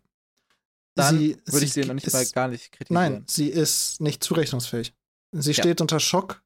[0.95, 3.13] dann sie, würde ich sie noch nicht ist, mal gar nicht kritisieren.
[3.13, 4.93] Nein, sie ist nicht zurechnungsfähig.
[5.31, 6.43] Sie steht unter Schock,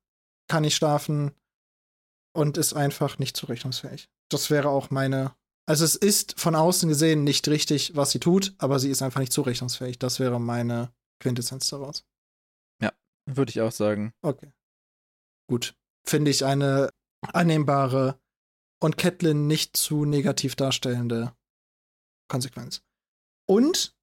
[0.48, 1.32] kann nicht schlafen
[2.34, 4.10] und ist einfach nicht zurechnungsfähig.
[4.30, 5.36] Das wäre auch meine.
[5.65, 9.19] Also es ist von außen gesehen nicht richtig, was sie tut, aber sie ist einfach
[9.19, 9.99] nicht zurechnungsfähig.
[9.99, 12.06] Das wäre meine Quintessenz daraus.
[13.28, 14.14] Würde ich auch sagen.
[14.22, 14.52] Okay.
[15.49, 15.76] Gut.
[16.07, 16.90] Finde ich eine
[17.34, 18.19] annehmbare
[18.82, 21.36] und Catelyn nicht zu negativ darstellende
[22.30, 22.82] Konsequenz.
[23.45, 23.94] Und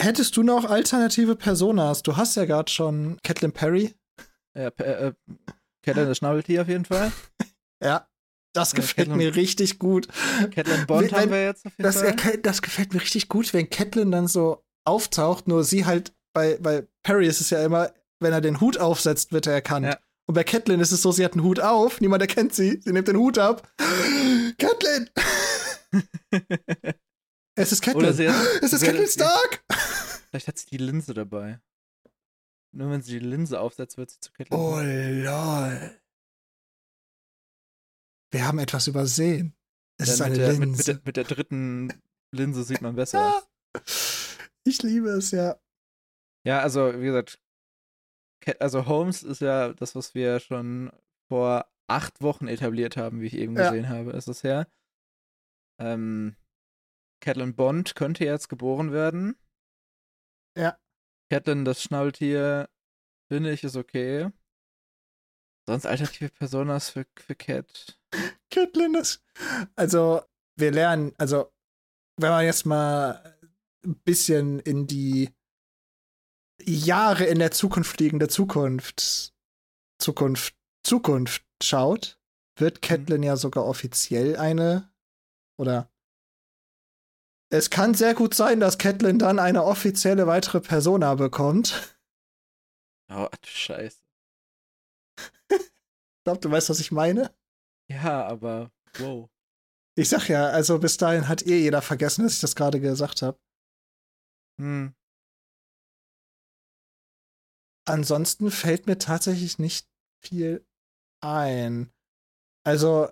[0.00, 2.02] hättest du noch alternative Personas?
[2.02, 3.94] Du hast ja gerade schon Catelyn Perry.
[4.54, 5.12] Ja, äh, äh,
[5.82, 7.12] Catelyn das Schnabeltier auf jeden Fall.
[7.82, 8.08] ja,
[8.54, 10.08] das gefällt ja, mir richtig gut.
[10.54, 12.38] Catelyn Bond wenn, haben wir jetzt auf jeden das, Fall.
[12.38, 16.86] Das gefällt mir richtig gut, wenn Catelyn dann so auftaucht, nur sie halt bei, bei
[17.02, 19.86] Perry ist es ja immer, wenn er den Hut aufsetzt, wird er erkannt.
[19.86, 19.98] Ja.
[20.26, 22.92] Und bei Catelyn ist es so, sie hat einen Hut auf, niemand erkennt sie, sie
[22.92, 23.68] nimmt den Hut ab.
[24.58, 25.10] Catelyn!
[27.54, 28.34] es ist Catelyn.
[28.62, 29.64] es ist Catelyn Stark!
[30.30, 31.60] Vielleicht hat sie die Linse dabei.
[32.74, 34.60] Nur wenn sie die Linse aufsetzt, wird sie zu Catelyn.
[34.60, 36.00] Oh lol.
[38.30, 39.54] Wir haben etwas übersehen.
[39.98, 40.66] Es ist eine der, Linse.
[40.66, 42.02] Mit, mit, der, mit, der, dritten
[42.34, 43.42] Linse sieht man besser.
[44.64, 45.60] ich liebe es, ja.
[46.44, 47.38] Ja, also, wie gesagt,
[48.58, 50.90] also Holmes ist ja das, was wir schon
[51.28, 53.90] vor acht Wochen etabliert haben, wie ich eben gesehen ja.
[53.90, 54.66] habe, ist es her.
[55.78, 56.36] Ähm,
[57.20, 59.36] Catelyn Bond könnte jetzt geboren werden.
[60.56, 60.78] Ja.
[61.32, 62.68] Catelyn, das Schnabeltier,
[63.26, 64.28] finde ich, ist okay.
[65.66, 67.98] Sonst alternative Personas für, für Cat.
[68.50, 69.24] Catelyn ist.
[69.74, 70.20] Also,
[70.56, 71.50] wir lernen, also,
[72.18, 73.38] wenn man jetzt mal
[73.82, 75.30] ein bisschen in die
[76.60, 79.32] Jahre in der Zukunft liegende Zukunft,
[79.98, 82.20] Zukunft, Zukunft schaut,
[82.56, 82.82] wird.
[82.82, 83.26] Catelyn mhm.
[83.26, 84.92] ja sogar offiziell eine
[85.58, 85.90] oder
[87.52, 91.98] es kann sehr gut sein, dass Catelyn dann eine offizielle weitere Persona bekommt.
[93.10, 93.98] Oh, du Scheiße.
[95.50, 97.34] ich glaube, du weißt, was ich meine.
[97.90, 99.28] Ja, aber wow.
[99.98, 103.20] Ich sag ja, also bis dahin hat eh jeder vergessen, dass ich das gerade gesagt
[103.20, 103.38] habe.
[104.58, 104.94] Hm.
[107.86, 109.86] Ansonsten fällt mir tatsächlich nicht
[110.24, 110.66] viel
[111.20, 111.92] ein.
[112.64, 113.10] Also.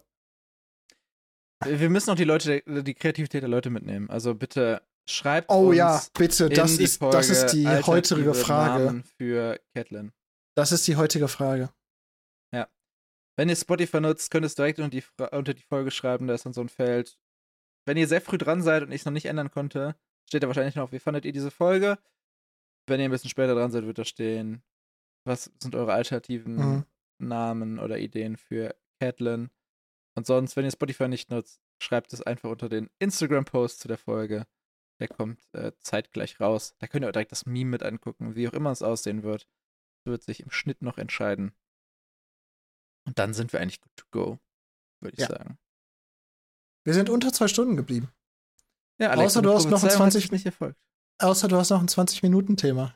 [1.64, 4.08] Wir müssen auch die Leute, die Kreativität der Leute mitnehmen.
[4.08, 5.68] Also bitte schreibt oh, uns.
[5.68, 8.84] Oh ja, bitte, das ist, das ist die heutige Frage.
[8.84, 10.12] Namen für Catelyn.
[10.56, 11.70] Das ist die heutige Frage.
[12.54, 12.68] Ja.
[13.36, 16.34] Wenn ihr Spotify nutzt, könnt ihr es direkt unter die, unter die Folge schreiben, da
[16.34, 17.18] ist dann so ein Feld.
[17.86, 19.96] Wenn ihr sehr früh dran seid und ich es noch nicht ändern konnte,
[20.28, 21.98] steht da wahrscheinlich noch, wie fandet ihr diese Folge?
[22.86, 24.62] Wenn ihr ein bisschen später dran seid, wird da stehen,
[25.24, 26.84] was sind eure alternativen mhm.
[27.18, 29.50] Namen oder Ideen für Catelyn.
[30.20, 33.96] Und sonst, wenn ihr Spotify nicht nutzt, schreibt es einfach unter den Instagram-Post zu der
[33.96, 34.46] Folge.
[35.00, 36.74] Der kommt äh, zeitgleich raus.
[36.78, 39.48] Da könnt ihr auch direkt das Meme mit angucken, wie auch immer es aussehen wird.
[40.04, 41.54] Das wird sich im Schnitt noch entscheiden.
[43.06, 44.38] Und dann sind wir eigentlich good to go,
[45.00, 45.28] würde ich ja.
[45.28, 45.58] sagen.
[46.84, 48.12] Wir sind unter zwei Stunden geblieben.
[48.98, 50.78] Ja, Alex, außer du hast noch ein 20 nicht erfolgt.
[51.16, 52.94] Außer du hast noch ein 20 Minuten Thema.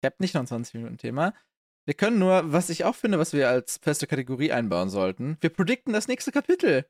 [0.00, 1.34] Ich habe nicht noch ein 20 Minuten Thema.
[1.86, 5.50] Wir können nur, was ich auch finde, was wir als feste Kategorie einbauen sollten, wir
[5.50, 6.84] predikten das nächste Kapitel.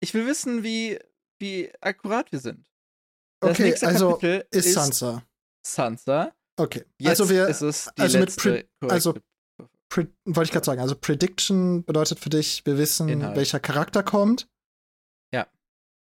[0.00, 0.98] Ich will wissen, wie,
[1.38, 2.68] wie akkurat wir sind.
[3.40, 5.26] Das okay, also Kapitel ist Sansa.
[5.66, 6.32] Sansa.
[6.58, 9.14] Okay, Jetzt also wir, ist es die also letzte mit also
[9.96, 13.36] wollte ich gerade sagen, also Prediction bedeutet für dich, wir wissen, Inhalt.
[13.36, 14.48] welcher Charakter kommt.
[15.32, 15.46] Ja.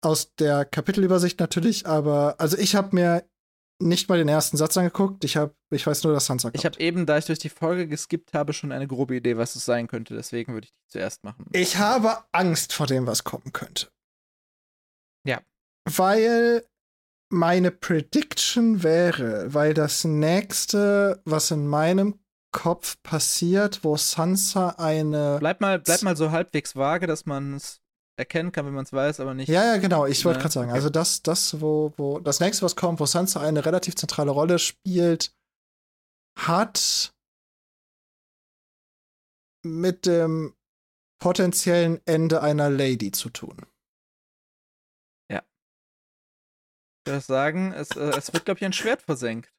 [0.01, 3.29] Aus der Kapitelübersicht natürlich, aber also ich habe mir
[3.79, 5.23] nicht mal den ersten Satz angeguckt.
[5.23, 6.57] Ich habe, ich weiß nur, dass Sansa kommt.
[6.57, 9.55] Ich habe eben, da ich durch die Folge geskippt habe, schon eine grobe Idee, was
[9.55, 10.15] es sein könnte.
[10.15, 11.45] Deswegen würde ich die zuerst machen.
[11.51, 13.89] Ich habe Angst vor dem, was kommen könnte.
[15.25, 15.41] Ja.
[15.85, 16.65] Weil
[17.29, 22.19] meine Prediction wäre, weil das nächste, was in meinem
[22.51, 25.37] Kopf passiert, wo Sansa eine.
[25.39, 27.81] Bleib mal, bleib mal so halbwegs vage, dass man es
[28.17, 29.47] erkennen kann, wenn man es weiß, aber nicht.
[29.47, 30.05] Ja, ja, genau.
[30.05, 30.77] Ich wollte gerade sagen, okay.
[30.77, 34.59] also das, das, wo, wo das nächste, was kommt, wo Sansa eine relativ zentrale Rolle
[34.59, 35.33] spielt,
[36.37, 37.13] hat
[39.63, 40.55] mit dem
[41.19, 43.65] potenziellen Ende einer Lady zu tun.
[45.31, 45.43] Ja.
[47.05, 49.53] Ich würde sagen, es, äh, es wird, glaube ich, ein Schwert versenkt.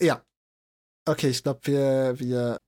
[0.00, 0.24] Ja.
[1.06, 2.60] Okay, ich glaube, wir, wir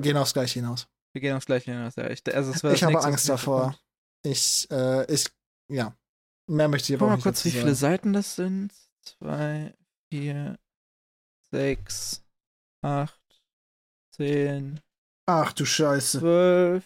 [0.00, 0.88] gehen aufs Gleiche hinaus.
[1.16, 2.10] Wir gehen aufs Gleiche hinaus, ja.
[2.10, 3.74] Ich, also ich habe Angst davor.
[4.22, 5.24] Ich, äh, ich,
[5.72, 5.96] ja.
[6.46, 7.24] Mehr möchte ich aber auch nicht.
[7.24, 8.70] mal kurz, wie viele Seiten das sind.
[9.00, 9.74] Zwei,
[10.10, 10.58] vier,
[11.50, 12.22] sechs,
[12.82, 13.18] acht,
[14.14, 14.78] zehn.
[15.24, 16.18] Ach du Scheiße.
[16.18, 16.84] Zwölf,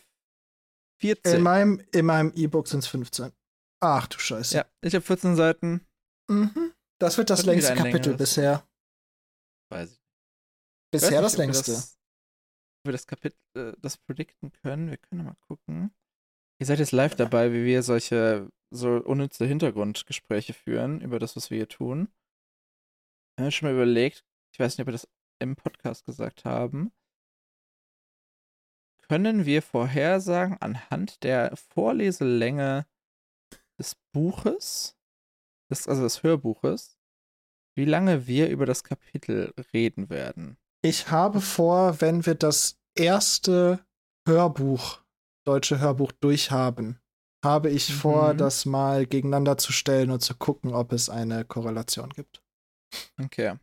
[1.00, 1.38] vierzehn.
[1.38, 3.32] In meinem in meinem E-Book sind es 15.
[3.80, 4.54] Ach du Scheiße.
[4.58, 5.84] Ja, ich habe 14 Seiten.
[6.28, 6.72] Mhm.
[7.00, 8.64] Das wird das längste Kapitel bisher.
[9.72, 10.00] Weiß ich.
[10.92, 11.72] Bisher ich das längste.
[11.72, 11.99] Das,
[12.84, 14.90] wir das Kapitel, äh, das predikten können.
[14.90, 15.92] Wir können mal gucken.
[16.58, 21.50] Ihr seid jetzt live dabei, wie wir solche so unnütze Hintergrundgespräche führen über das, was
[21.50, 22.08] wir hier tun.
[23.36, 25.08] Ich habe schon mal überlegt, ich weiß nicht, ob wir das
[25.40, 26.92] im Podcast gesagt haben.
[29.08, 32.86] Können wir vorhersagen anhand der Vorleselänge
[33.78, 34.96] des Buches,
[35.70, 36.98] des, also des Hörbuches,
[37.74, 40.59] wie lange wir über das Kapitel reden werden?
[40.82, 43.84] Ich habe vor, wenn wir das erste
[44.26, 45.00] Hörbuch,
[45.44, 47.00] deutsche Hörbuch durchhaben,
[47.44, 47.94] habe ich mhm.
[47.94, 52.42] vor, das mal gegeneinander zu stellen und zu gucken, ob es eine Korrelation gibt.
[53.20, 53.56] Okay.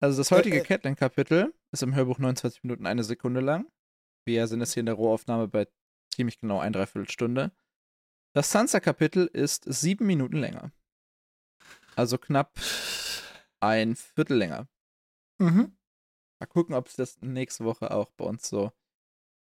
[0.00, 3.66] Also das heutige äh, äh, Catelyn-Kapitel ist im Hörbuch 29 Minuten eine Sekunde lang.
[4.26, 5.68] Wir sind jetzt hier in der Rohaufnahme bei
[6.12, 7.52] ziemlich genau ein Dreiviertelstunde.
[8.34, 10.72] Das Sansa-Kapitel ist sieben Minuten länger.
[11.94, 12.58] Also knapp
[13.60, 14.68] ein Viertel länger.
[15.38, 15.76] Mhm.
[16.40, 18.72] Mal gucken, ob es das nächste Woche auch bei uns so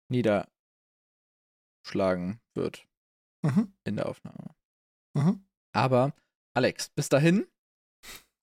[0.10, 0.50] niederschlagen
[2.54, 2.88] wird
[3.44, 3.74] mhm.
[3.84, 4.56] in der Aufnahme.
[5.16, 5.46] Mhm.
[5.74, 6.14] Aber,
[6.54, 7.48] Alex, bis dahin,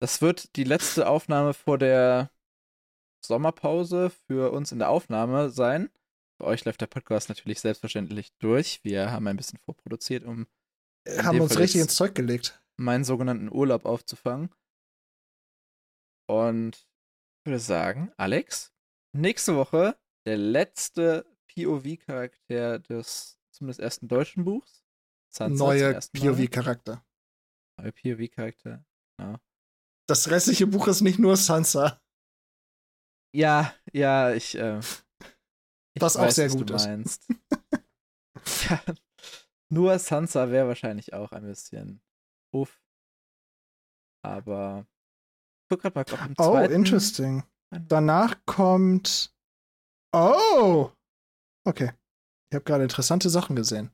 [0.00, 2.30] das wird die letzte Aufnahme vor der
[3.24, 5.90] Sommerpause für uns in der Aufnahme sein.
[6.36, 8.82] Für euch läuft der Podcast natürlich selbstverständlich durch.
[8.82, 10.46] Wir haben ein bisschen vorproduziert, um
[11.08, 12.62] haben uns richtig ins Zeug gelegt.
[12.76, 14.50] Meinen sogenannten Urlaub aufzufangen.
[16.26, 16.86] Und
[17.44, 18.72] ich würde sagen, Alex,
[19.12, 24.82] nächste Woche der letzte POV-Charakter des zumindest ersten deutschen Buchs.
[25.30, 27.04] Sansa Neue POV-Charakter.
[27.78, 28.82] Neue POV-Charakter,
[29.20, 29.38] ja.
[30.08, 32.00] Das restliche Buch ist nicht nur Sansa.
[33.34, 34.54] Ja, ja, ich.
[34.54, 36.86] Äh, ich was weiß, auch sehr gut ist.
[36.86, 37.28] Meinst.
[38.70, 38.82] ja,
[39.70, 42.00] nur Sansa wäre wahrscheinlich auch ein bisschen
[42.54, 42.80] uff.
[44.24, 44.86] Aber
[45.68, 46.74] guck grad mal, ob Oh, zweiten...
[46.74, 47.44] interesting.
[47.88, 49.34] Danach kommt.
[50.12, 50.90] Oh!
[51.66, 51.92] Okay.
[52.50, 53.90] Ich habe gerade interessante Sachen gesehen.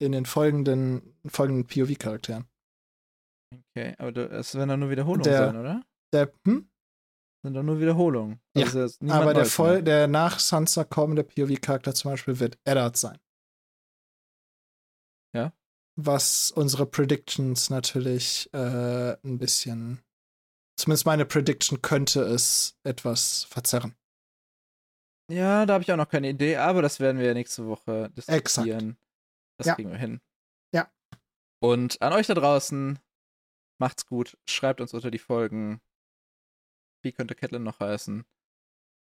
[0.00, 2.46] In den folgenden, folgenden POV-Charakteren.
[3.52, 5.82] Okay, aber es werden dann nur Wiederholungen der, sein, oder?
[6.12, 6.68] Der, hm?
[7.44, 8.40] Sind doch nur Wiederholungen.
[8.56, 13.18] Also ja, aber der, voll, der nach Sansa kommende POV-Charakter zum Beispiel wird Eddard sein.
[15.34, 15.52] Ja.
[15.96, 20.03] Was unsere Predictions natürlich äh, ein bisschen.
[20.76, 23.94] Zumindest meine Prediction könnte es etwas verzerren.
[25.30, 28.90] Ja, da habe ich auch noch keine Idee, aber das werden wir nächste Woche diskutieren.
[28.90, 28.98] Exakt.
[29.56, 29.74] Das ja.
[29.74, 30.20] kriegen wir hin.
[30.74, 30.92] Ja.
[31.62, 32.98] Und an euch da draußen,
[33.78, 34.36] macht's gut.
[34.48, 35.80] Schreibt uns unter die Folgen.
[37.02, 38.24] Wie könnte Catelyn noch heißen?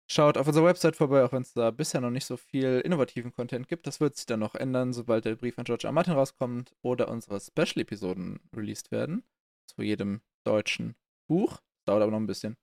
[0.08, 3.32] Schaut auf unserer Website vorbei, auch wenn es da bisher noch nicht so viel innovativen
[3.32, 3.88] Content gibt.
[3.88, 5.92] Das wird sich dann noch ändern, sobald der Brief an George R.
[5.92, 9.24] Martin rauskommt oder unsere Special-Episoden released werden.
[9.66, 10.94] Zu jedem deutschen
[11.26, 11.58] Buch.
[11.86, 12.56] Dauert aber noch ein bisschen.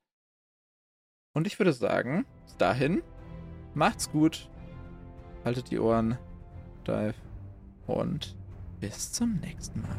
[1.33, 3.01] Und ich würde sagen, bis dahin,
[3.73, 4.49] Macht's gut.
[5.43, 6.17] Haltet die Ohren
[6.83, 7.15] steif.
[7.87, 8.35] Und
[8.79, 9.97] bis zum nächsten Mal.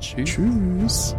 [0.00, 0.30] Tschüss.
[0.30, 1.16] Tschüss.